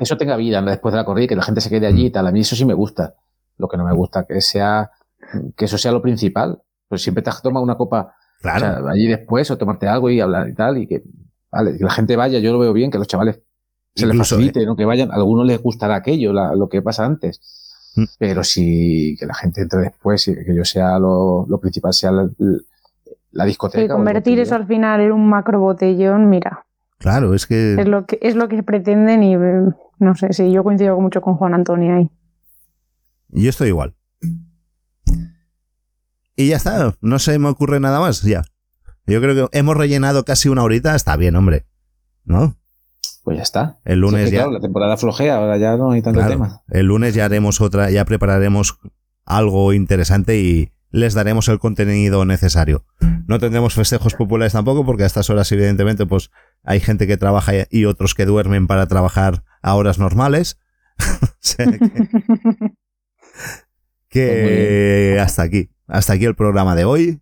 eso 0.00 0.16
tenga 0.16 0.36
vida 0.36 0.62
después 0.62 0.92
de 0.92 0.98
la 0.98 1.04
corrida, 1.04 1.26
que 1.26 1.36
la 1.36 1.42
gente 1.42 1.60
se 1.60 1.68
quede 1.68 1.86
allí 1.86 2.06
y 2.06 2.10
tal. 2.10 2.26
A 2.28 2.32
mí 2.32 2.40
eso 2.40 2.54
sí 2.54 2.64
me 2.64 2.74
gusta. 2.74 3.14
Lo 3.58 3.66
que 3.66 3.76
no 3.76 3.84
me 3.84 3.92
gusta, 3.92 4.24
que 4.24 4.40
sea, 4.40 4.90
que 5.56 5.64
eso 5.64 5.78
sea 5.78 5.90
lo 5.90 6.00
principal. 6.00 6.62
Pues 6.88 7.02
siempre 7.02 7.22
te 7.22 7.30
has 7.30 7.42
tomado 7.42 7.64
una 7.64 7.76
copa 7.76 8.14
allí 8.42 9.06
después 9.08 9.50
o 9.50 9.58
tomarte 9.58 9.88
algo 9.88 10.10
y 10.10 10.20
hablar 10.20 10.48
y 10.48 10.54
tal, 10.54 10.78
y 10.78 10.86
que 10.86 11.02
Vale, 11.52 11.76
que 11.76 11.84
la 11.84 11.90
gente 11.90 12.16
vaya, 12.16 12.38
yo 12.38 12.52
lo 12.52 12.58
veo 12.58 12.72
bien, 12.72 12.90
que 12.90 12.98
los 12.98 13.06
chavales 13.06 13.40
se 13.94 14.06
les 14.06 14.16
facilite, 14.16 14.62
eh, 14.62 14.66
¿no? 14.66 14.76
Que 14.76 14.84
vayan, 14.84 15.10
a 15.10 15.14
algunos 15.14 15.46
les 15.46 15.60
gustará 15.60 15.96
aquello, 15.96 16.32
lo 16.32 16.68
que 16.68 16.82
pasa 16.82 17.04
antes. 17.04 17.40
Mm. 17.96 18.04
Pero 18.18 18.44
si 18.44 19.16
que 19.18 19.26
la 19.26 19.34
gente 19.34 19.62
entre 19.62 19.80
después 19.80 20.26
y 20.28 20.34
que 20.34 20.54
yo 20.54 20.64
sea 20.64 20.98
lo, 20.98 21.46
principal, 21.60 21.92
sea 21.92 22.12
la, 22.12 23.44
discoteca. 23.44 23.84
Y 23.84 23.88
convertir 23.88 24.38
eso 24.38 24.54
al 24.54 24.66
final 24.66 25.00
en 25.00 25.12
un 25.12 25.28
macro 25.28 25.60
botellón, 25.60 26.28
mira. 26.28 26.66
Claro, 26.98 27.34
es 27.34 27.46
que... 27.46 27.80
Es 27.80 27.88
lo 27.88 28.06
que, 28.06 28.18
es 28.22 28.36
lo 28.36 28.48
que 28.48 28.62
pretenden 28.62 29.22
y 29.22 29.36
no 29.98 30.14
sé, 30.14 30.32
sí, 30.32 30.52
yo 30.52 30.62
coincido 30.62 30.98
mucho 31.00 31.20
con 31.20 31.36
Juan 31.36 31.54
Antonio 31.54 31.96
ahí. 31.96 32.10
Yo 33.28 33.50
estoy 33.50 33.68
igual. 33.68 33.94
Y 36.36 36.48
ya 36.48 36.56
está, 36.56 36.94
no 37.00 37.18
se 37.18 37.38
me 37.38 37.48
ocurre 37.48 37.80
nada 37.80 38.00
más, 38.00 38.22
ya. 38.22 38.42
Yo 39.06 39.20
creo 39.20 39.34
que 39.48 39.58
hemos 39.58 39.76
rellenado 39.76 40.24
casi 40.24 40.48
una 40.48 40.62
horita, 40.62 40.94
está 40.94 41.16
bien, 41.16 41.36
hombre. 41.36 41.66
¿No? 42.24 42.56
Pues 43.24 43.36
ya 43.36 43.42
está. 43.42 43.80
El 43.84 44.00
lunes 44.00 44.30
ya. 44.30 44.46
la 44.46 44.60
temporada 44.60 44.96
flojea, 44.96 45.36
ahora 45.36 45.56
ya 45.58 45.76
no 45.76 45.90
hay 45.92 46.02
tanto 46.02 46.26
tema. 46.26 46.62
El 46.68 46.86
lunes 46.86 47.14
ya 47.14 47.26
haremos 47.26 47.60
otra, 47.60 47.90
ya 47.90 48.04
prepararemos 48.04 48.78
algo 49.24 49.72
interesante 49.72 50.38
y 50.38 50.72
les 50.90 51.14
daremos 51.14 51.48
el 51.48 51.58
contenido 51.58 52.24
necesario. 52.24 52.84
No 53.26 53.38
tendremos 53.38 53.74
festejos 53.74 54.14
populares 54.14 54.54
tampoco, 54.54 54.84
porque 54.84 55.04
a 55.04 55.06
estas 55.06 55.30
horas, 55.30 55.52
evidentemente, 55.52 56.06
pues 56.06 56.30
hay 56.64 56.80
gente 56.80 57.06
que 57.06 57.16
trabaja 57.16 57.52
y 57.70 57.84
otros 57.84 58.14
que 58.14 58.26
duermen 58.26 58.66
para 58.66 58.86
trabajar 58.86 59.44
a 59.62 59.74
horas 59.74 59.98
normales. 59.98 60.58
que, 64.08 65.14
pues 65.16 65.20
hasta 65.20 65.42
aquí. 65.42 65.70
Hasta 65.86 66.14
aquí 66.14 66.24
el 66.24 66.34
programa 66.34 66.74
de 66.74 66.84
hoy. 66.84 67.20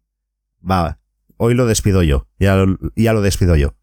Va, 0.69 0.99
hoy 1.39 1.55
lo 1.55 1.67
despido 1.67 2.03
yo. 2.03 2.29
Ya 2.39 2.55
lo, 2.57 2.79
ya 2.95 3.15
lo 3.15 3.23
despido 3.23 3.57
yo. 3.57 3.75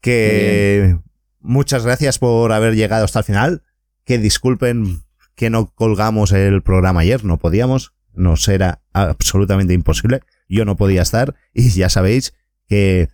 Que 0.00 0.96
muchas 1.40 1.84
gracias 1.84 2.18
por 2.18 2.52
haber 2.52 2.74
llegado 2.74 3.04
hasta 3.04 3.18
el 3.18 3.24
final. 3.26 3.62
Que 4.04 4.18
disculpen 4.18 5.02
que 5.34 5.50
no 5.50 5.72
colgamos 5.74 6.32
el 6.32 6.62
programa 6.62 7.00
ayer, 7.00 7.24
no 7.24 7.38
podíamos, 7.38 7.94
nos 8.14 8.48
era 8.48 8.82
absolutamente 8.92 9.74
imposible. 9.74 10.20
Yo 10.48 10.64
no 10.64 10.76
podía 10.76 11.02
estar 11.02 11.34
y 11.52 11.68
ya 11.70 11.88
sabéis 11.88 12.34
que 12.68 13.08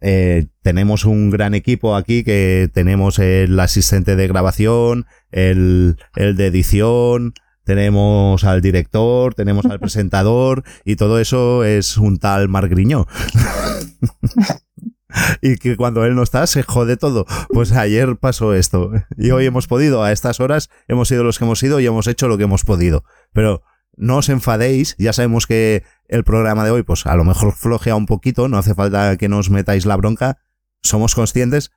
eh, 0.00 0.46
tenemos 0.62 1.04
un 1.04 1.30
gran 1.30 1.54
equipo 1.54 1.96
aquí, 1.96 2.22
que 2.22 2.70
tenemos 2.72 3.18
el 3.18 3.58
asistente 3.58 4.16
de 4.16 4.28
grabación, 4.28 5.06
el, 5.30 5.96
el 6.14 6.36
de 6.36 6.46
edición, 6.46 7.34
tenemos 7.68 8.44
al 8.44 8.62
director, 8.62 9.34
tenemos 9.34 9.66
al 9.66 9.78
presentador 9.78 10.64
y 10.86 10.96
todo 10.96 11.18
eso 11.18 11.64
es 11.64 11.98
un 11.98 12.16
tal 12.16 12.48
Marc 12.48 12.70
Griñó. 12.70 13.06
y 15.42 15.56
que 15.56 15.76
cuando 15.76 16.06
él 16.06 16.14
no 16.14 16.22
está 16.22 16.46
se 16.46 16.62
jode 16.62 16.96
todo. 16.96 17.26
Pues 17.50 17.72
ayer 17.72 18.16
pasó 18.16 18.54
esto. 18.54 18.90
Y 19.18 19.32
hoy 19.32 19.44
hemos 19.44 19.66
podido, 19.66 20.02
a 20.02 20.12
estas 20.12 20.40
horas, 20.40 20.70
hemos 20.86 21.08
sido 21.08 21.24
los 21.24 21.38
que 21.38 21.44
hemos 21.44 21.58
sido 21.58 21.78
y 21.78 21.84
hemos 21.84 22.06
hecho 22.06 22.26
lo 22.26 22.38
que 22.38 22.44
hemos 22.44 22.64
podido. 22.64 23.04
Pero 23.34 23.62
no 23.98 24.16
os 24.16 24.30
enfadéis, 24.30 24.96
ya 24.98 25.12
sabemos 25.12 25.46
que 25.46 25.82
el 26.08 26.24
programa 26.24 26.64
de 26.64 26.70
hoy, 26.70 26.84
pues 26.84 27.04
a 27.04 27.16
lo 27.16 27.24
mejor 27.24 27.52
flojea 27.52 27.96
un 27.96 28.06
poquito, 28.06 28.48
no 28.48 28.56
hace 28.56 28.74
falta 28.74 29.14
que 29.18 29.28
nos 29.28 29.50
metáis 29.50 29.84
la 29.84 29.96
bronca, 29.96 30.38
somos 30.80 31.14
conscientes, 31.14 31.70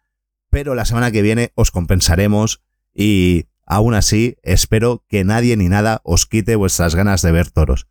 pero 0.49 0.73
la 0.73 0.85
semana 0.85 1.11
que 1.11 1.21
viene 1.21 1.51
os 1.55 1.69
compensaremos 1.69 2.63
y 2.93 3.47
Aún 3.71 3.93
así, 3.93 4.35
espero 4.43 5.05
que 5.07 5.23
nadie 5.23 5.55
ni 5.55 5.69
nada 5.69 6.01
os 6.03 6.25
quite 6.25 6.57
vuestras 6.57 6.93
ganas 6.93 7.21
de 7.21 7.31
ver 7.31 7.51
toros. 7.51 7.87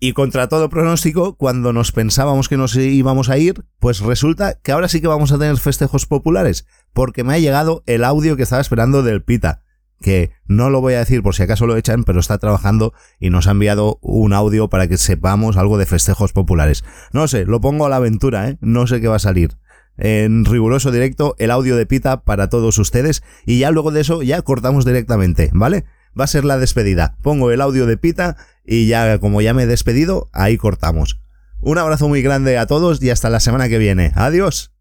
Y 0.00 0.14
contra 0.14 0.48
todo 0.48 0.70
pronóstico, 0.70 1.36
cuando 1.36 1.74
nos 1.74 1.92
pensábamos 1.92 2.48
que 2.48 2.56
nos 2.56 2.74
íbamos 2.76 3.28
a 3.28 3.36
ir, 3.36 3.66
pues 3.78 4.00
resulta 4.00 4.54
que 4.54 4.72
ahora 4.72 4.88
sí 4.88 5.02
que 5.02 5.06
vamos 5.06 5.32
a 5.32 5.38
tener 5.38 5.58
festejos 5.58 6.06
populares, 6.06 6.66
porque 6.94 7.24
me 7.24 7.34
ha 7.34 7.38
llegado 7.38 7.82
el 7.84 8.04
audio 8.04 8.38
que 8.38 8.44
estaba 8.44 8.62
esperando 8.62 9.02
del 9.02 9.22
Pita, 9.22 9.60
que 10.00 10.30
no 10.46 10.70
lo 10.70 10.80
voy 10.80 10.94
a 10.94 11.00
decir 11.00 11.22
por 11.22 11.34
si 11.34 11.42
acaso 11.42 11.66
lo 11.66 11.76
echan, 11.76 12.04
pero 12.04 12.18
está 12.18 12.38
trabajando 12.38 12.94
y 13.20 13.28
nos 13.28 13.48
ha 13.48 13.50
enviado 13.50 13.98
un 14.00 14.32
audio 14.32 14.70
para 14.70 14.88
que 14.88 14.96
sepamos 14.96 15.58
algo 15.58 15.76
de 15.76 15.84
festejos 15.84 16.32
populares. 16.32 16.84
No 17.12 17.28
sé, 17.28 17.44
lo 17.44 17.60
pongo 17.60 17.84
a 17.84 17.90
la 17.90 17.96
aventura, 17.96 18.48
¿eh? 18.48 18.56
No 18.62 18.86
sé 18.86 19.02
qué 19.02 19.08
va 19.08 19.16
a 19.16 19.18
salir 19.18 19.58
en 19.98 20.44
riguroso 20.44 20.90
directo 20.90 21.34
el 21.38 21.50
audio 21.50 21.76
de 21.76 21.86
Pita 21.86 22.22
para 22.22 22.48
todos 22.48 22.78
ustedes 22.78 23.22
y 23.44 23.60
ya 23.60 23.70
luego 23.70 23.90
de 23.90 24.00
eso 24.00 24.22
ya 24.22 24.42
cortamos 24.42 24.84
directamente, 24.84 25.50
¿vale? 25.52 25.84
Va 26.18 26.24
a 26.24 26.28
ser 26.28 26.44
la 26.44 26.58
despedida. 26.58 27.16
Pongo 27.22 27.50
el 27.50 27.60
audio 27.60 27.86
de 27.86 27.96
Pita 27.96 28.36
y 28.64 28.88
ya 28.88 29.18
como 29.18 29.40
ya 29.40 29.54
me 29.54 29.64
he 29.64 29.66
despedido, 29.66 30.28
ahí 30.32 30.56
cortamos. 30.56 31.20
Un 31.60 31.78
abrazo 31.78 32.08
muy 32.08 32.22
grande 32.22 32.58
a 32.58 32.66
todos 32.66 33.02
y 33.02 33.10
hasta 33.10 33.30
la 33.30 33.40
semana 33.40 33.68
que 33.68 33.78
viene. 33.78 34.12
Adiós. 34.14 34.72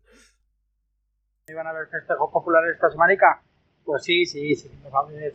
¿Iban 1.48 1.68
a 1.68 1.70
haber 1.70 1.88
festejos 1.88 2.30
populares 2.32 2.76
esta 2.76 2.90
semanica? 2.90 3.42
Pues 3.84 4.04
sí, 4.04 4.26
sí, 4.26 4.56
sí, 4.56 4.70
los 4.84 4.94
va 4.94 5.00
a 5.00 5.06
ver. 5.06 5.34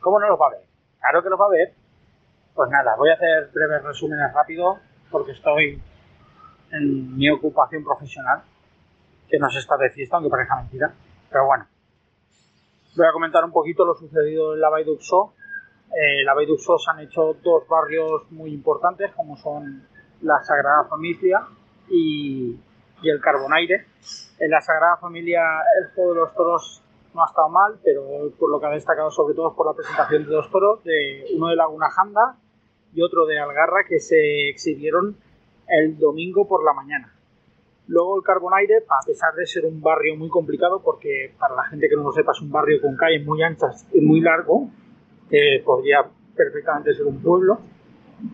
¿Cómo 0.00 0.20
no 0.20 0.28
los 0.28 0.40
va 0.40 0.46
a 0.46 0.50
ver? 0.50 0.60
Claro 1.00 1.22
que 1.22 1.30
los 1.30 1.40
va 1.40 1.46
a 1.46 1.50
ver. 1.50 1.74
Pues 2.54 2.70
nada, 2.70 2.94
voy 2.96 3.10
a 3.10 3.14
hacer 3.14 3.50
breves 3.52 3.82
resúmenes 3.82 4.32
rápido 4.32 4.78
porque 5.10 5.32
estoy 5.32 5.80
en 6.72 7.16
mi 7.16 7.28
ocupación 7.30 7.84
profesional 7.84 8.42
que 9.30 9.38
no 9.38 9.48
se 9.50 9.60
está 9.60 9.76
de 9.76 9.90
fiesta, 9.90 10.16
aunque 10.16 10.30
parezca 10.30 10.56
mentira. 10.56 10.92
Pero 11.30 11.46
bueno, 11.46 11.66
voy 12.96 13.06
a 13.06 13.12
comentar 13.12 13.44
un 13.44 13.52
poquito 13.52 13.84
lo 13.84 13.94
sucedido 13.94 14.54
en 14.54 14.60
la 14.60 14.68
Bay 14.68 14.84
d'Uxó. 14.84 15.34
En 15.92 16.24
la 16.24 16.34
Bay 16.34 16.46
se 16.46 16.90
han 16.90 17.00
hecho 17.00 17.36
dos 17.42 17.66
barrios 17.68 18.30
muy 18.30 18.52
importantes, 18.52 19.12
como 19.14 19.36
son 19.36 19.86
la 20.22 20.42
Sagrada 20.42 20.84
Familia 20.84 21.46
y, 21.88 22.58
y 23.02 23.10
el 23.10 23.20
Carbonaire. 23.20 23.86
En 24.38 24.50
la 24.50 24.60
Sagrada 24.60 24.96
Familia 24.96 25.42
el 25.80 25.94
juego 25.94 26.14
de 26.14 26.20
los 26.20 26.34
toros 26.34 26.82
no 27.14 27.22
ha 27.22 27.26
estado 27.26 27.48
mal, 27.48 27.78
pero 27.82 28.02
por 28.38 28.50
lo 28.50 28.60
que 28.60 28.66
ha 28.66 28.70
destacado 28.70 29.10
sobre 29.10 29.34
todo 29.34 29.50
es 29.50 29.56
por 29.56 29.66
la 29.66 29.74
presentación 29.74 30.24
de 30.24 30.30
dos 30.30 30.50
toros, 30.50 30.84
de 30.84 31.26
uno 31.34 31.48
de 31.48 31.56
Laguna 31.56 31.90
Janda 31.90 32.36
y 32.94 33.02
otro 33.02 33.26
de 33.26 33.38
Algarra, 33.38 33.84
que 33.88 33.98
se 33.98 34.48
exhibieron 34.48 35.16
el 35.68 35.98
domingo 35.98 36.46
por 36.46 36.64
la 36.64 36.72
mañana. 36.72 37.12
Luego 37.90 38.18
el 38.18 38.22
Carbonaire, 38.22 38.84
a 38.88 39.04
pesar 39.04 39.34
de 39.34 39.44
ser 39.44 39.66
un 39.66 39.80
barrio 39.80 40.14
muy 40.16 40.28
complicado, 40.28 40.80
porque 40.80 41.34
para 41.36 41.56
la 41.56 41.64
gente 41.64 41.88
que 41.88 41.96
no 41.96 42.04
lo 42.04 42.12
sepa 42.12 42.30
es 42.30 42.40
un 42.40 42.52
barrio 42.52 42.80
con 42.80 42.94
calles 42.96 43.26
muy 43.26 43.42
anchas 43.42 43.84
y 43.92 44.00
muy 44.00 44.20
largo, 44.20 44.70
que 45.28 45.60
podría 45.64 46.08
perfectamente 46.36 46.94
ser 46.94 47.06
un 47.06 47.20
pueblo, 47.20 47.58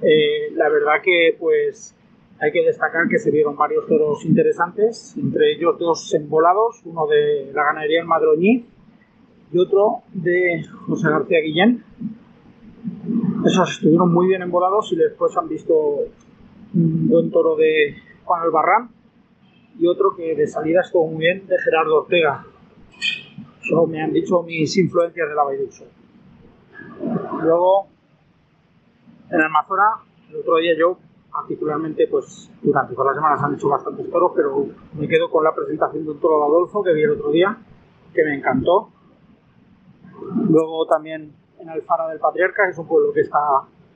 eh, 0.03 0.51
la 0.53 0.69
verdad 0.69 1.01
que 1.03 1.35
pues 1.41 1.97
hay 2.39 2.53
que 2.53 2.67
destacar 2.67 3.09
que 3.09 3.19
se 3.19 3.31
vieron 3.31 3.57
varios 3.57 3.87
toros 3.87 4.27
interesantes, 4.27 5.15
entre 5.17 5.53
ellos 5.53 5.79
dos 5.79 6.13
embolados, 6.13 6.83
uno 6.85 7.07
de 7.07 7.51
la 7.55 7.65
ganadería 7.65 8.03
en 8.03 8.09
Madroñí 8.09 8.67
y 9.53 9.59
otro 9.59 10.03
de 10.13 10.67
José 10.87 11.09
García 11.09 11.41
Guillén. 11.41 11.83
Esos 13.47 13.71
estuvieron 13.71 14.13
muy 14.13 14.27
bien 14.27 14.43
embolados 14.43 14.93
y 14.93 14.97
después 14.97 15.35
han 15.35 15.49
visto 15.49 15.75
un 16.75 17.09
buen 17.09 17.31
toro 17.31 17.57
de 17.57 17.95
Juan 18.27 18.43
Albarrán 18.43 18.96
y 19.79 19.87
otro 19.87 20.15
que 20.17 20.35
de 20.35 20.47
salida 20.47 20.81
estuvo 20.81 21.07
muy 21.09 21.19
bien 21.19 21.47
de 21.47 21.57
Gerardo 21.59 22.03
Ortega. 22.03 22.47
Eso 23.63 23.87
me 23.87 24.03
han 24.03 24.13
dicho 24.13 24.43
mis 24.43 24.77
influencias 24.77 25.29
de 25.29 25.35
la 25.35 25.43
Valluso. 25.43 25.85
Luego, 27.43 27.89
en 29.31 29.41
el 29.41 29.51
Mazora, 29.51 29.97
el 30.31 30.37
otro 30.37 30.57
día 30.57 30.73
yo 30.79 30.99
particularmente, 31.37 32.09
pues 32.11 32.51
durante 32.63 32.95
todas 32.95 33.09
las 33.09 33.17
semanas 33.17 33.43
han 33.43 33.55
hecho 33.55 33.69
bastantes 33.69 34.11
toros, 34.11 34.33
pero 34.35 34.67
me 34.95 35.07
quedo 35.07 35.31
con 35.31 35.45
la 35.45 35.55
presentación 35.55 36.05
de 36.05 36.11
un 36.13 36.21
toro 36.21 36.39
de 36.39 36.45
Adolfo 36.47 36.83
que 36.83 36.95
vi 36.95 37.03
el 37.03 37.11
otro 37.11 37.31
día, 37.31 37.59
que 38.15 38.25
me 38.25 38.37
encantó. 38.37 38.89
Luego 40.49 40.87
también 40.87 41.35
en 41.59 41.69
Alfara 41.69 42.09
del 42.09 42.19
Patriarca, 42.21 42.65
que 42.65 42.71
es 42.71 42.79
un 42.79 42.89
pueblo 42.89 43.13
que 43.13 43.21
está 43.21 43.39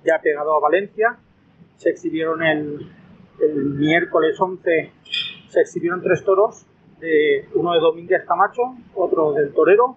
ya 0.04 0.20
pegado 0.20 0.54
a 0.54 0.60
Valencia, 0.60 1.16
se 1.76 1.90
exhibieron 1.90 2.42
el, 2.42 2.92
el 3.40 3.64
miércoles 3.64 4.38
11, 4.38 4.92
se 5.50 5.60
exhibieron 5.60 6.00
tres 6.00 6.24
toros, 6.24 6.64
de, 7.00 7.48
uno 7.54 7.72
de 7.72 7.80
Domínguez 7.80 8.24
Camacho, 8.24 8.62
otro 8.94 9.32
del 9.32 9.52
Torero 9.52 9.96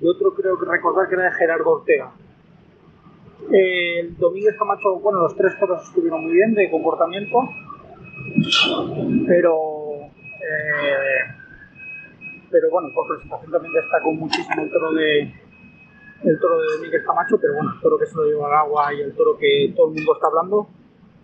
y 0.00 0.08
otro 0.08 0.34
creo 0.34 0.58
que 0.58 0.66
recordar 0.66 1.08
que 1.08 1.14
era 1.14 1.24
de 1.24 1.32
Gerardo 1.32 1.70
Ortega. 1.70 2.12
El 3.50 4.16
Domínguez 4.16 4.56
Camacho, 4.58 4.98
bueno, 5.00 5.20
los 5.20 5.36
tres 5.36 5.58
toros 5.58 5.82
estuvieron 5.82 6.22
muy 6.22 6.32
bien 6.32 6.54
de 6.54 6.70
comportamiento, 6.70 7.38
pero 9.26 9.56
eh, 10.02 11.20
pero 12.50 12.70
bueno, 12.70 12.88
por 12.94 13.06
presentación 13.06 13.52
también 13.52 13.72
destacó 13.72 14.12
muchísimo 14.12 14.62
el 14.62 14.70
toro 14.70 14.92
de 14.92 15.20
el 16.24 16.38
toro 16.38 16.60
de 16.60 16.76
Domínguez 16.76 17.02
Camacho, 17.06 17.38
pero 17.40 17.54
bueno, 17.54 17.70
el 17.74 17.80
toro 17.80 17.98
que 17.98 18.06
se 18.06 18.16
lo 18.16 18.24
llevó 18.24 18.46
al 18.46 18.54
agua 18.54 18.92
y 18.92 19.00
el 19.00 19.14
toro 19.14 19.38
que 19.38 19.72
todo 19.76 19.88
el 19.88 19.94
mundo 19.94 20.14
está 20.14 20.26
hablando 20.26 20.68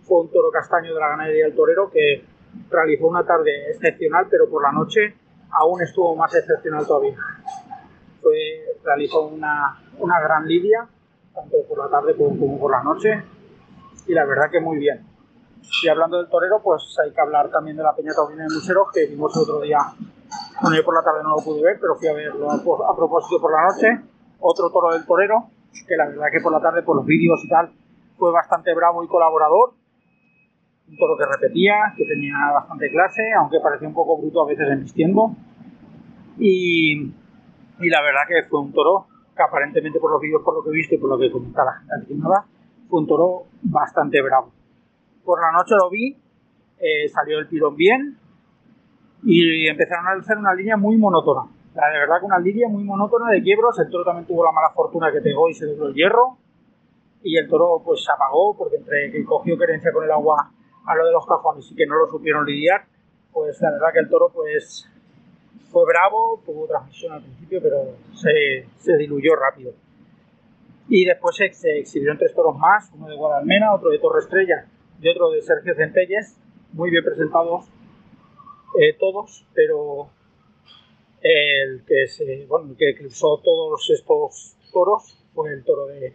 fue 0.03 0.21
un 0.21 0.31
toro 0.31 0.49
castaño 0.51 0.93
de 0.93 0.99
la 0.99 1.09
ganadería 1.09 1.45
del 1.45 1.55
torero 1.55 1.91
que 1.91 2.23
realizó 2.69 3.07
una 3.07 3.25
tarde 3.25 3.71
excepcional, 3.71 4.27
pero 4.29 4.49
por 4.49 4.63
la 4.63 4.71
noche 4.71 5.15
aún 5.51 5.81
estuvo 5.81 6.15
más 6.15 6.33
excepcional 6.35 6.85
todavía. 6.85 7.17
Fue, 8.21 8.35
realizó 8.83 9.27
una, 9.27 9.81
una 9.99 10.19
gran 10.19 10.45
lidia 10.47 10.87
tanto 11.37 11.57
por 11.69 11.77
la 11.77 11.89
tarde 11.89 12.15
como, 12.15 12.59
por 12.59 12.71
la 12.71 12.83
noche, 12.83 13.23
y 14.07 14.13
la 14.13 14.25
verdad 14.25 14.49
que 14.49 14.59
muy 14.59 14.77
bien. 14.77 15.05
Y 15.83 15.87
hablando 15.87 16.17
del 16.17 16.29
torero, 16.29 16.61
pues 16.63 16.81
hay 17.03 17.11
que 17.11 17.21
hablar 17.21 17.49
también 17.49 17.77
de 17.77 17.83
la 17.83 17.95
Peña 17.95 18.13
Taurina 18.13 18.43
de 18.43 18.53
Museros, 18.53 18.87
que 18.93 19.05
vimos 19.05 19.35
el 19.35 19.43
otro 19.43 19.61
día. 19.61 19.77
Bueno, 20.61 20.75
yo 20.75 20.83
por 20.83 20.95
la 20.95 21.03
tarde 21.03 21.21
no 21.23 21.35
lo 21.35 21.43
pude 21.43 21.61
ver, 21.61 21.77
pero 21.79 21.95
fui 21.95 22.07
a 22.07 22.13
verlo 22.13 22.49
a 22.49 22.95
propósito 22.95 23.39
por 23.39 23.51
la 23.51 23.67
noche. 23.67 24.01
Otro 24.39 24.69
toro 24.71 24.93
del 24.93 25.05
torero, 25.05 25.49
que 25.87 25.95
la 25.95 26.07
verdad 26.07 26.27
que 26.31 26.41
por 26.41 26.51
la 26.51 26.61
tarde, 26.61 26.83
por 26.83 26.95
los 26.95 27.05
vídeos 27.05 27.39
y 27.43 27.49
tal, 27.49 27.71
fue 28.17 28.31
bastante 28.31 28.73
bravo 28.73 29.03
y 29.03 29.07
colaborador. 29.07 29.73
Un 30.89 30.97
toro 30.97 31.17
que 31.17 31.25
repetía, 31.25 31.93
que 31.95 32.05
tenía 32.05 32.35
bastante 32.53 32.89
clase, 32.89 33.21
aunque 33.37 33.59
parecía 33.61 33.87
un 33.87 33.93
poco 33.93 34.17
bruto 34.17 34.43
a 34.43 34.47
veces 34.47 34.67
embistiendo. 34.69 35.35
Y, 36.39 37.11
y 37.79 37.89
la 37.89 38.01
verdad 38.01 38.21
que 38.27 38.47
fue 38.49 38.61
un 38.61 38.71
toro 38.71 39.07
que 39.35 39.43
aparentemente 39.43 39.99
por 39.99 40.11
los 40.11 40.21
vídeos, 40.21 40.41
por 40.43 40.55
lo 40.55 40.63
que 40.63 40.69
he 40.69 40.73
visto 40.73 40.95
y 40.95 40.97
por 40.97 41.09
lo 41.09 41.17
que 41.17 41.31
comentaba 41.31 41.81
la 41.87 41.97
gente 41.97 42.15
fue 42.89 42.99
un 43.01 43.07
toro 43.07 43.43
bastante 43.61 44.21
bravo. 44.21 44.51
Por 45.23 45.41
la 45.41 45.51
noche 45.51 45.75
lo 45.75 45.89
vi, 45.89 46.17
eh, 46.79 47.09
salió 47.09 47.39
el 47.39 47.47
pilón 47.47 47.75
bien 47.75 48.17
y 49.23 49.67
empezaron 49.67 50.07
a 50.07 50.11
hacer 50.11 50.37
una 50.37 50.53
línea 50.53 50.77
muy 50.77 50.97
monótona. 50.97 51.51
La 51.75 51.89
de 51.89 51.99
verdad 51.99 52.19
que 52.19 52.25
una 52.25 52.39
línea 52.39 52.67
muy 52.69 52.83
monótona 52.83 53.31
de 53.31 53.41
quiebros. 53.41 53.77
El 53.79 53.89
toro 53.89 54.05
también 54.05 54.25
tuvo 54.25 54.43
la 54.43 54.51
mala 54.51 54.69
fortuna 54.73 55.11
que 55.11 55.21
pegó 55.21 55.49
y 55.49 55.53
se 55.53 55.65
dobló 55.65 55.87
el 55.87 55.93
hierro. 55.93 56.37
Y 57.21 57.37
el 57.37 57.47
toro 57.47 57.81
pues 57.83 58.03
se 58.03 58.11
apagó 58.11 58.55
porque 58.57 58.77
entre 58.77 59.11
que 59.11 59.25
cogió 59.25 59.57
querencia 59.57 59.91
con 59.91 60.03
el 60.03 60.11
agua 60.11 60.51
a 60.87 60.95
lo 60.95 61.05
de 61.05 61.11
los 61.11 61.25
cajones 61.27 61.69
y 61.71 61.75
que 61.75 61.85
no 61.85 61.95
lo 61.95 62.07
supieron 62.07 62.45
lidiar, 62.45 62.85
pues 63.31 63.61
la 63.61 63.71
verdad 63.71 63.93
que 63.93 63.99
el 63.99 64.09
toro 64.09 64.29
pues 64.33 64.87
fue 65.69 65.85
bravo, 65.85 66.41
tuvo 66.45 66.65
transmisión 66.65 67.13
al 67.13 67.21
principio, 67.21 67.61
pero 67.61 67.95
se, 68.15 68.65
se 68.77 68.97
diluyó 68.97 69.35
rápido. 69.35 69.73
Y 70.89 71.05
después 71.05 71.35
se, 71.35 71.45
exhibieron 71.77 72.17
tres 72.17 72.33
toros 72.33 72.57
más, 72.57 72.89
uno 72.95 73.07
de 73.07 73.15
Guadalmena, 73.15 73.73
otro 73.73 73.89
de 73.89 73.99
Torre 73.99 74.19
Estrella 74.19 74.65
y 75.01 75.09
otro 75.09 75.29
de 75.31 75.41
Sergio 75.41 75.75
Centelles, 75.75 76.37
muy 76.71 76.89
bien 76.89 77.03
presentados 77.03 77.65
eh, 78.79 78.93
todos, 78.97 79.45
pero 79.53 80.09
el 81.21 81.83
que, 81.85 82.07
se, 82.07 82.45
bueno, 82.45 82.71
el 82.71 82.77
que 82.77 82.91
eclipsó 82.91 83.41
todos 83.43 83.89
estos 83.89 84.55
toros 84.71 85.17
fue 85.33 85.51
el 85.51 85.63
toro 85.63 85.87
de, 85.87 86.13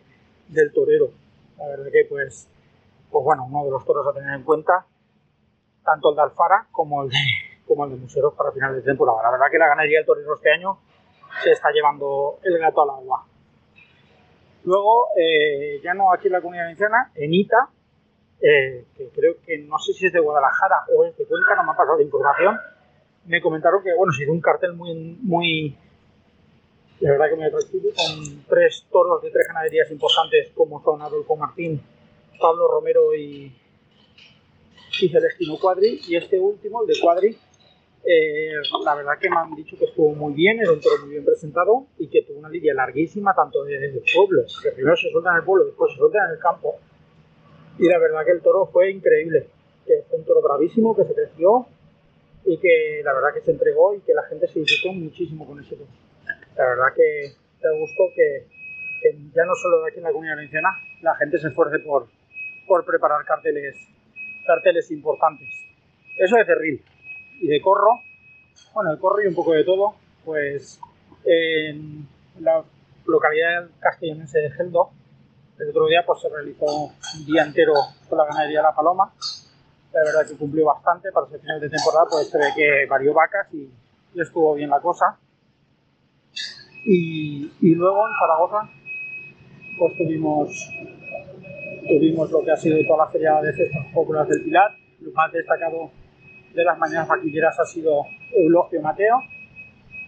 del 0.49 0.73
torero. 0.73 1.11
La 1.59 1.69
verdad 1.69 1.87
que 1.93 2.07
pues, 2.09 2.49
pues 3.13 3.25
bueno, 3.25 3.45
uno 3.45 3.65
de 3.65 3.71
los 3.71 3.85
toros 3.85 4.07
a 4.09 4.13
tener 4.13 4.35
en 4.35 4.43
cuenta, 4.43 4.87
tanto 5.85 6.11
el 6.11 6.17
de 6.17 6.23
Alfara 6.23 6.67
como 6.73 7.05
el 7.05 7.11
de, 7.11 7.19
como 7.69 7.85
el 7.85 7.91
de 7.91 7.97
Museros 7.99 8.35
para 8.35 8.51
final 8.51 8.75
de 8.75 8.83
temporada. 8.83 9.23
La 9.23 9.31
verdad 9.31 9.47
que 9.51 9.59
la 9.59 9.69
ganadería 9.69 9.99
del 9.99 10.07
Torero 10.07 10.35
este 10.35 10.51
año 10.51 10.79
se 11.45 11.53
está 11.53 11.71
llevando 11.71 12.39
el 12.43 12.59
gato 12.59 12.83
al 12.83 12.91
agua. 12.91 13.27
Luego, 14.65 15.09
eh, 15.17 15.81
ya 15.83 15.93
no 15.93 16.13
aquí 16.13 16.29
en 16.29 16.33
la 16.33 16.41
comunidad 16.41 16.65
valenciana, 16.65 17.11
en 17.15 17.35
Ita, 17.35 17.69
eh, 18.41 18.87
que 18.97 19.09
creo 19.11 19.35
que 19.45 19.59
no 19.59 19.79
sé 19.79 19.93
si 19.93 20.07
es 20.07 20.13
de 20.13 20.21
Guadalajara 20.21 20.77
o 20.97 21.05
es 21.05 21.17
de 21.17 21.27
Cuenca, 21.27 21.57
no 21.57 21.65
me 21.65 21.73
ha 21.73 21.77
pasado 21.77 21.99
la 21.99 22.05
información, 22.05 22.59
me 23.27 23.41
comentaron 23.41 23.83
que, 23.83 23.93
bueno, 23.95 24.13
si 24.13 24.25
de 24.25 24.31
un 24.31 24.41
cartel 24.41 24.75
muy, 24.75 25.19
muy, 25.23 25.77
la 27.01 27.11
verdad 27.11 27.31
que 27.31 27.37
me 27.37 27.47
atractivo, 27.47 27.89
con 27.97 28.45
tres 28.49 28.87
toros 28.91 29.23
de 29.23 29.31
tres 29.31 29.47
ganaderías 29.49 29.91
importantes 29.91 30.53
como 30.55 30.83
son 30.83 31.03
Adolfo 31.03 31.37
Martín, 31.37 31.83
Pablo 32.43 32.69
Romero 32.69 33.15
y, 33.15 33.55
y 35.01 35.09
Celestino 35.09 35.57
Cuadri, 35.59 36.01
y 36.09 36.17
este 36.17 36.39
último, 36.39 36.83
el 36.83 36.89
de 36.89 37.01
Cuadri, 37.01 37.39
eh, 38.05 38.51
la 38.85 38.97
verdad 38.97 39.13
que 39.21 39.31
me 39.31 39.37
han 39.37 39.55
dicho 39.55 39.77
que 39.79 39.85
estuvo 39.85 40.13
muy 40.13 40.35
bien, 40.35 40.59
era 40.59 40.73
un 40.73 40.81
toro 40.81 41.03
muy 41.03 41.11
bien 41.11 41.25
presentado 41.25 41.87
y 41.99 42.09
que 42.09 42.23
tuvo 42.23 42.41
una 42.41 42.49
lidia 42.49 42.75
larguísima, 42.75 43.33
tanto 43.33 43.63
desde 43.63 43.87
el 43.87 44.03
pueblo, 44.13 44.43
que 44.61 44.73
primero 44.73 44.97
se 44.97 45.09
suelta 45.11 45.31
en 45.31 45.37
el 45.37 45.45
pueblo, 45.45 45.67
después 45.67 45.93
se 45.93 45.99
suelta 45.99 46.19
en 46.27 46.33
el 46.33 46.39
campo. 46.41 46.75
Y 47.79 47.89
la 47.89 47.99
verdad 47.99 48.25
que 48.25 48.33
el 48.33 48.43
toro 48.43 48.67
fue 48.67 48.91
increíble, 48.91 49.47
que 49.87 50.03
fue 50.11 50.19
un 50.19 50.25
toro 50.25 50.43
bravísimo, 50.43 50.97
que 50.97 51.05
se 51.05 51.15
creció 51.15 51.67
y 52.45 52.59
que 52.59 53.03
la 53.05 53.15
verdad 53.15 53.35
que 53.35 53.41
se 53.43 53.53
entregó 53.53 53.95
y 53.95 54.01
que 54.01 54.15
la 54.15 54.25
gente 54.25 54.49
se 54.49 54.59
disfrutó 54.59 54.93
muchísimo 54.95 55.47
con 55.47 55.61
ese 55.61 55.77
toro. 55.77 55.89
La 56.57 56.67
verdad 56.67 56.87
que 56.97 57.35
te 57.61 57.79
gustó 57.79 58.11
que, 58.17 58.47
que 59.01 59.17
ya 59.33 59.45
no 59.45 59.55
solo 59.55 59.83
de 59.83 59.91
aquí 59.91 59.99
en 59.99 60.05
la 60.05 60.11
comunidad 60.11 60.35
valenciana, 60.35 60.71
la 61.03 61.15
gente 61.15 61.39
se 61.39 61.49
esfuerce 61.49 61.79
por, 61.79 62.09
por 62.73 62.87
preparar 62.87 63.23
carteles, 63.27 63.77
carteles 64.47 64.91
importantes. 64.91 65.47
Eso 66.17 66.39
es 66.39 66.47
Cerril 66.47 66.83
y 67.39 67.47
de 67.47 67.61
corro, 67.61 68.01
bueno, 68.73 68.93
de 68.93 68.99
corro 68.99 69.23
y 69.23 69.27
un 69.27 69.35
poco 69.35 69.53
de 69.53 69.63
todo, 69.63 69.95
pues 70.25 70.81
en 71.23 72.09
la 72.41 72.65
localidad 73.05 73.69
castellonense 73.79 74.39
de 74.39 74.51
Geldo, 74.53 74.89
el 75.59 75.69
otro 75.69 75.87
día 75.87 76.03
pues 76.07 76.23
se 76.23 76.31
realizó 76.31 76.65
un 76.65 77.27
día 77.27 77.43
entero 77.43 77.75
con 78.09 78.17
la 78.17 78.25
ganadería 78.25 78.63
La 78.63 78.75
Paloma, 78.75 79.13
la 79.93 80.01
verdad 80.03 80.27
que 80.27 80.39
cumplió 80.39 80.65
bastante, 80.65 81.13
para 81.13 81.27
ser 81.27 81.41
final 81.41 81.61
de 81.61 81.69
temporada 81.69 82.07
pues 82.11 82.31
se 82.31 82.39
ve 82.39 82.47
que 82.57 82.87
varió 82.89 83.13
vacas 83.13 83.53
y, 83.53 83.71
estuvo 84.19 84.55
bien 84.55 84.71
la 84.71 84.81
cosa. 84.81 85.19
Y, 86.87 87.53
y, 87.61 87.75
luego 87.75 88.09
en 88.09 88.15
Zaragoza 88.19 88.71
pues 89.79 89.95
tuvimos, 89.99 90.49
tuvimos 91.87 92.31
lo 92.31 92.43
que 92.45 92.51
ha 92.51 92.57
sido 92.57 92.79
toda 92.87 93.07
la 93.07 93.11
feria 93.11 93.41
de 93.41 93.53
cestas 93.53 93.87
populares 93.93 94.29
del 94.29 94.45
Pilar, 94.45 94.71
lo 95.01 95.13
más 95.13 95.33
destacado 95.33 95.91
de 96.55 96.65
las 96.65 96.79
mañanas 96.79 97.09
vaquilleras 97.09 97.59
ha 97.59 97.65
sido 97.65 98.05
Eulogio 98.37 98.81
Mateo, 98.81 99.21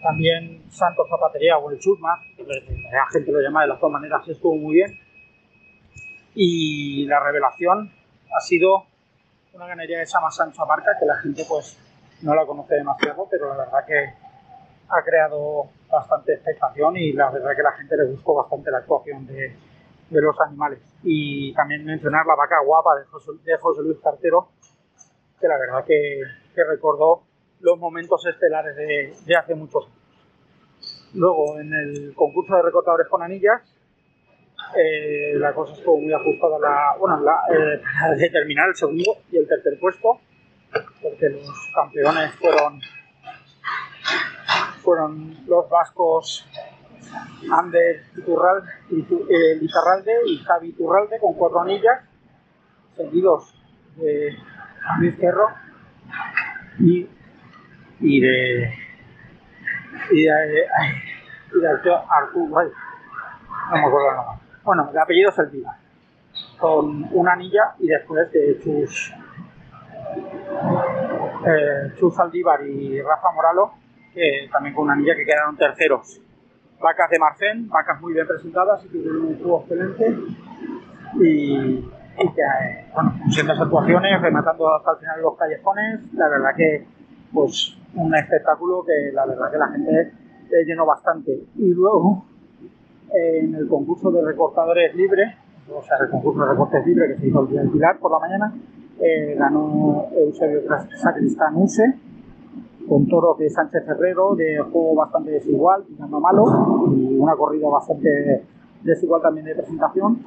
también 0.02 0.62
Santos 0.70 1.08
Zapatería 1.08 1.58
o 1.58 1.70
el 1.70 1.78
Chusma, 1.78 2.20
la 2.38 3.06
gente 3.10 3.32
lo 3.32 3.40
llama 3.40 3.62
de 3.62 3.68
las 3.68 3.80
dos 3.80 3.90
maneras, 3.90 4.26
estuvo 4.28 4.54
muy 4.56 4.74
bien. 4.74 4.90
Y 6.34 7.06
la 7.06 7.20
revelación 7.20 7.90
ha 8.36 8.40
sido 8.40 8.84
una 9.54 9.66
ganadería 9.66 10.00
que 10.00 10.06
se 10.06 10.12
llama 10.12 10.30
Sancho 10.30 10.66
Marca, 10.66 10.90
que 10.98 11.06
la 11.06 11.16
gente 11.16 11.44
pues 11.48 11.78
no 12.22 12.34
la 12.34 12.44
conoce 12.44 12.74
demasiado, 12.74 13.26
pero 13.30 13.48
la 13.50 13.64
verdad 13.64 13.86
que 13.86 14.12
ha 14.88 15.02
creado 15.02 15.70
bastante 15.90 16.34
expectación 16.34 16.96
y 16.96 17.12
la 17.12 17.30
verdad 17.30 17.56
que 17.56 17.62
la 17.62 17.72
gente 17.72 17.96
le 17.96 18.04
gustó 18.04 18.34
bastante 18.34 18.70
la 18.70 18.78
actuación 18.78 19.26
de, 19.26 19.56
de 20.14 20.22
los 20.22 20.40
animales. 20.40 20.80
Y 21.02 21.52
también 21.54 21.84
mencionar 21.84 22.24
la 22.26 22.34
vaca 22.34 22.56
guapa 22.64 22.96
de 22.96 23.04
José, 23.56 23.82
Luis 23.82 23.98
Cartero, 24.02 24.48
que 25.40 25.48
la 25.48 25.58
verdad 25.58 25.84
que, 25.84 26.22
recordó 26.56 27.24
los 27.60 27.78
momentos 27.78 28.24
estelares 28.26 28.76
de, 28.76 29.14
de, 29.26 29.36
hace 29.36 29.54
muchos 29.54 29.86
años. 29.86 29.98
Luego, 31.14 31.58
en 31.58 31.72
el 31.72 32.14
concurso 32.14 32.54
de 32.56 32.62
recortadores 32.62 33.08
con 33.08 33.22
anillas, 33.22 33.62
eh, 34.76 35.34
la 35.36 35.52
cosa 35.52 35.74
estuvo 35.74 36.00
muy 36.00 36.12
ajustada 36.12 36.58
la, 36.58 36.96
bueno, 36.98 37.20
la, 37.20 37.42
eh, 37.50 37.80
para 38.00 38.14
determinar 38.14 38.68
el 38.68 38.74
segundo 38.74 39.18
y 39.30 39.38
el 39.38 39.48
tercer 39.48 39.78
puesto, 39.80 40.20
porque 41.02 41.28
los 41.28 41.70
campeones 41.74 42.34
fueron, 42.34 42.80
fueron 44.82 45.36
los 45.46 45.68
vascos 45.68 46.46
Ander 47.50 48.04
Iturralde, 48.16 48.70
eh, 48.90 49.58
y 50.26 50.38
Javi 50.38 50.68
Iturralde 50.68 51.18
con 51.20 51.34
cuatro 51.34 51.60
anillas, 51.60 52.02
seguidos 52.96 53.54
de 53.96 54.36
Luis 54.98 55.14
Querro 55.16 55.48
y, 56.78 57.08
y 58.00 58.20
de 58.20 58.74
y 60.10 60.24
de, 60.24 60.66
y 61.54 61.60
de 61.60 61.68
Artur, 61.68 62.50
no 63.70 63.76
me 63.76 63.86
acuerdo 63.86 64.10
el. 64.10 64.40
Bueno, 64.64 64.90
el 64.90 64.98
apellido 64.98 65.30
es 65.30 65.38
con 66.58 67.08
una 67.12 67.32
anilla 67.32 67.74
y 67.78 67.86
después 67.86 68.30
de 68.32 68.58
Chus, 68.62 69.12
eh, 71.46 71.92
Chus 71.98 72.18
Aldívar 72.18 72.66
y 72.66 73.00
Rafa 73.00 73.30
Moralo, 73.34 73.74
también 74.50 74.74
con 74.74 74.84
una 74.84 74.94
anilla 74.94 75.14
que 75.14 75.24
quedaron 75.24 75.56
terceros 75.56 76.20
vacas 76.84 77.08
de 77.08 77.18
Marcén, 77.18 77.68
vacas 77.68 77.98
muy 78.02 78.12
bien 78.12 78.26
presentadas 78.26 78.84
y 78.84 78.88
que 78.88 78.98
tienen 78.98 79.22
un 79.22 79.38
jugo 79.42 79.60
excelente 79.60 80.18
y, 81.14 81.80
que, 81.80 82.42
eh, 82.42 82.86
bueno, 82.94 83.14
siendo 83.30 83.54
actuaciones, 83.54 84.20
rematando 84.20 84.74
hasta 84.74 84.92
el 84.92 84.98
final 84.98 85.22
los 85.22 85.36
callejones, 85.38 86.12
la 86.12 86.28
verdad 86.28 86.50
que 86.54 86.86
pues 87.32 87.76
un 87.94 88.14
espectáculo 88.14 88.84
que 88.84 89.12
la 89.14 89.24
verdad 89.24 89.50
que 89.50 89.58
la 89.58 89.68
gente 89.68 90.12
llenó 90.66 90.84
bastante. 90.84 91.32
Y 91.56 91.72
luego 91.72 92.26
en 93.12 93.54
el 93.54 93.66
concurso 93.66 94.10
de 94.10 94.22
recortadores 94.22 94.94
libres, 94.94 95.34
o 95.72 95.82
sea, 95.82 95.96
el 96.02 96.10
concurso 96.10 96.42
de 96.42 96.50
recortes 96.50 96.86
libres 96.86 97.14
que 97.14 97.20
se 97.22 97.28
hizo 97.28 97.40
el 97.40 97.48
día 97.48 97.60
del 97.62 97.70
Pilar 97.70 97.98
por 97.98 98.12
la 98.12 98.18
mañana, 98.18 98.54
eh, 99.00 99.34
ganó 99.38 100.06
Eusebio 100.12 100.60
Sacristán 101.02 101.56
Use 101.56 101.98
con 102.88 103.06
toros 103.08 103.38
de 103.38 103.48
Sánchez 103.50 103.86
Herrero, 103.88 104.34
de 104.34 104.60
juego 104.60 104.94
bastante 104.94 105.30
desigual, 105.30 105.84
tirando 105.84 106.20
malo, 106.20 106.44
y 106.94 107.16
una 107.16 107.34
corrida 107.34 107.68
bastante 107.68 108.44
desigual 108.82 109.22
también 109.22 109.46
de 109.46 109.54
presentación, 109.54 110.18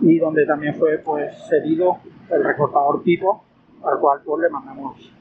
y 0.00 0.18
donde 0.18 0.46
también 0.46 0.74
fue 0.74 0.98
pues 0.98 1.34
seguido 1.48 1.96
el 2.30 2.44
recortador 2.44 3.02
tipo, 3.02 3.44
al 3.84 3.98
cual 3.98 4.20
pues 4.24 4.42
le 4.42 4.50
mandamos 4.50 5.12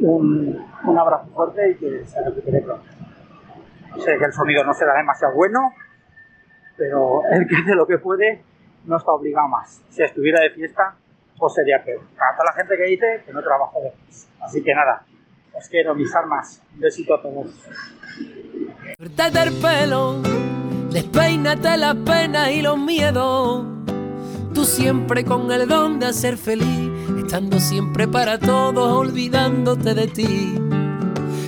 un, 0.00 0.58
un 0.84 0.98
abrazo 0.98 1.28
fuerte 1.34 1.70
y 1.70 1.74
que 1.76 2.04
se 2.06 2.24
recupere 2.24 2.60
pronto. 2.62 2.84
Sé 3.98 4.16
que 4.18 4.24
el 4.24 4.32
sonido 4.32 4.64
no 4.64 4.72
será 4.74 4.96
demasiado 4.96 5.34
bueno, 5.34 5.72
pero 6.76 7.22
el 7.30 7.46
que 7.46 7.56
hace 7.56 7.74
lo 7.74 7.86
que 7.86 7.98
puede 7.98 8.42
no 8.84 8.96
está 8.96 9.12
obligado 9.12 9.48
más. 9.48 9.82
Si 9.90 10.02
estuviera 10.02 10.40
de 10.40 10.50
fiesta, 10.50 10.94
pues 11.38 11.54
sería 11.54 11.82
peor. 11.84 12.02
Para 12.16 12.36
toda 12.36 12.44
la 12.46 12.52
gente 12.52 12.76
que 12.76 12.84
dice 12.84 13.22
que 13.26 13.32
no 13.32 13.42
trabajo 13.42 13.80
de 13.80 13.92
Así 14.40 14.62
que 14.62 14.74
nada, 14.74 15.04
quiero 15.68 15.94
mis 15.94 16.14
armas. 16.14 16.60
Un 16.74 16.80
besito 16.80 17.14
a 17.14 17.22
todos. 17.22 17.46
Suéltate 18.96 19.42
el 19.42 19.52
pelo, 19.54 20.20
despeínate 20.90 21.76
la 21.76 21.94
pena 21.94 22.50
y 22.50 22.62
los 22.62 22.78
miedos. 22.78 23.64
Tú 24.54 24.64
siempre 24.64 25.24
con 25.24 25.50
el 25.52 25.68
don 25.68 25.98
de 25.98 26.06
hacer 26.06 26.36
feliz, 26.36 26.90
estando 27.18 27.60
siempre 27.60 28.08
para 28.08 28.38
todos, 28.38 28.92
olvidándote 28.92 29.94
de 29.94 30.06
ti. 30.08 30.54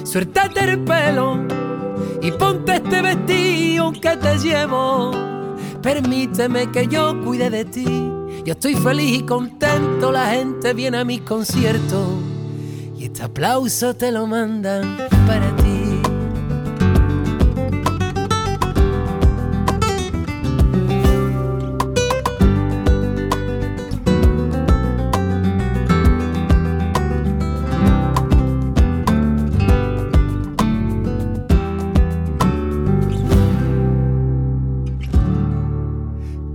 Suéltate 0.05 0.61
el 0.61 0.85
pelo 0.85 1.39
y 2.23 2.31
ponte 2.33 2.77
este 2.77 3.03
vestido 3.03 3.93
que 3.93 4.17
te 4.17 4.39
llevo. 4.39 5.11
Permíteme 5.83 6.71
que 6.71 6.87
yo 6.87 7.21
cuide 7.25 7.51
de 7.51 7.65
ti. 7.65 8.13
Yo 8.45 8.53
estoy 8.53 8.75
feliz 8.75 9.21
y 9.21 9.23
contento, 9.25 10.13
la 10.13 10.27
gente 10.31 10.73
viene 10.73 10.99
a 10.99 11.05
mis 11.05 11.23
conciertos 11.23 12.30
y 13.01 13.05
este 13.05 13.23
aplauso 13.23 13.95
te 13.95 14.13
lo 14.13 14.27
mandan 14.27 14.99
para 15.27 15.57
ti. 15.57 15.71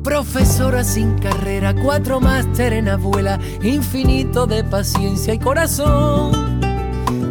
profesora 0.04 0.84
sin 0.84 1.18
carrera, 1.20 1.45
cuatro 1.74 2.20
máster 2.20 2.74
en 2.74 2.90
abuela, 2.90 3.40
infinito 3.62 4.46
de 4.46 4.64
paciencia 4.64 5.34
y 5.34 5.40
corazón. 5.40 6.60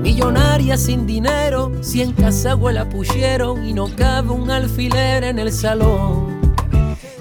Millonaria 0.02 0.76
sin 0.76 1.06
dinero, 1.06 1.72
si 1.80 2.02
en 2.02 2.12
casa 2.12 2.52
abuela 2.52 2.88
pusieron 2.88 3.64
y 3.64 3.72
no 3.72 3.88
cabe 3.96 4.30
un 4.30 4.50
alfiler 4.50 5.24
en 5.24 5.38
el 5.38 5.52
salón. 5.52 6.40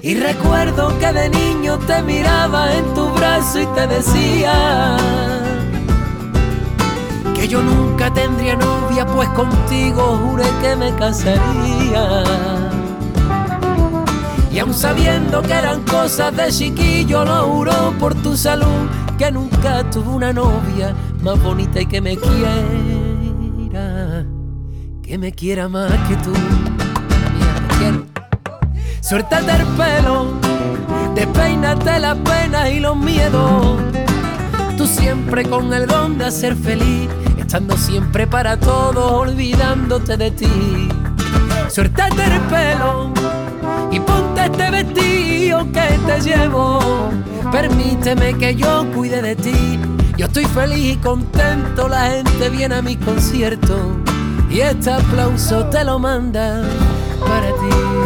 Y 0.02 0.16
recuerdo 0.16 0.98
que 0.98 1.12
de 1.12 1.30
niño 1.30 1.78
te 1.86 2.02
miraba 2.02 2.74
en 2.74 2.84
tu 2.94 3.08
brazo 3.10 3.60
y 3.60 3.66
te 3.68 3.86
decía 3.86 4.96
que 7.34 7.48
yo 7.48 7.62
nunca 7.62 8.12
tendría 8.12 8.54
novia, 8.56 9.06
pues 9.06 9.28
contigo 9.30 10.18
juré 10.18 10.44
que 10.60 10.76
me 10.76 10.94
casaría. 10.96 12.63
Sabiendo 14.74 15.40
que 15.40 15.52
eran 15.52 15.82
cosas 15.82 16.36
de 16.36 16.50
chiquillo, 16.50 17.24
lo 17.24 17.44
juro 17.44 17.94
por 17.98 18.14
tu 18.14 18.36
salud 18.36 18.88
que 19.16 19.30
nunca 19.30 19.88
tuve 19.88 20.08
una 20.08 20.32
novia 20.32 20.94
más 21.22 21.40
bonita 21.40 21.80
y 21.80 21.86
que 21.86 22.00
me 22.00 22.16
quiera, 22.16 22.52
que 25.02 25.16
me 25.16 25.32
quiera 25.32 25.68
más 25.68 25.92
que 26.08 26.16
tú. 26.16 26.32
Suéltate 29.00 29.52
el 29.52 29.66
pelo, 29.76 30.34
despeínate 31.14 32.00
las 32.00 32.16
penas 32.18 32.70
y 32.70 32.80
los 32.80 32.96
miedos. 32.96 33.80
Tú 34.76 34.86
siempre 34.86 35.44
con 35.44 35.72
el 35.72 35.86
don 35.86 36.18
de 36.18 36.26
hacer 36.26 36.56
feliz, 36.56 37.08
estando 37.38 37.76
siempre 37.76 38.26
para 38.26 38.58
todos, 38.58 39.12
olvidándote 39.12 40.16
de 40.16 40.30
ti. 40.32 40.88
Suéltate 41.68 42.24
el 42.24 42.40
pelo 42.42 43.13
y 43.94 44.00
ponte 44.00 44.44
este 44.44 44.70
vestido 44.70 45.64
que 45.72 45.98
te 46.06 46.20
llevo. 46.20 46.80
Permíteme 47.52 48.34
que 48.34 48.54
yo 48.56 48.84
cuide 48.92 49.22
de 49.22 49.36
ti. 49.36 49.78
Yo 50.16 50.26
estoy 50.26 50.44
feliz 50.46 50.94
y 50.94 50.96
contento, 50.96 51.88
la 51.88 52.10
gente 52.10 52.50
viene 52.50 52.76
a 52.76 52.82
mi 52.82 52.96
concierto 52.96 53.96
y 54.50 54.60
este 54.60 54.90
aplauso 54.90 55.64
te 55.66 55.84
lo 55.84 55.98
manda 55.98 56.62
para 57.20 57.48
ti. 57.48 58.03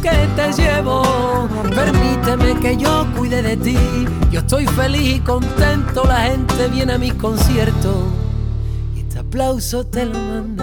Que 0.00 0.10
te 0.36 0.52
llevo. 0.52 1.02
Permíteme 1.74 2.58
que 2.60 2.76
yo 2.76 3.06
cuide 3.16 3.42
de 3.42 3.56
ti. 3.56 3.76
Yo 4.30 4.40
estoy 4.40 4.66
feliz 4.66 5.16
y 5.16 5.20
contento, 5.20 6.04
la 6.04 6.22
gente 6.22 6.68
viene 6.68 6.94
a 6.94 6.98
mis 6.98 7.14
conciertos 7.14 7.96
y 8.96 9.00
este 9.00 9.18
aplauso 9.18 9.84
te 9.84 10.04
lo 10.04 10.18
manda 10.18 10.57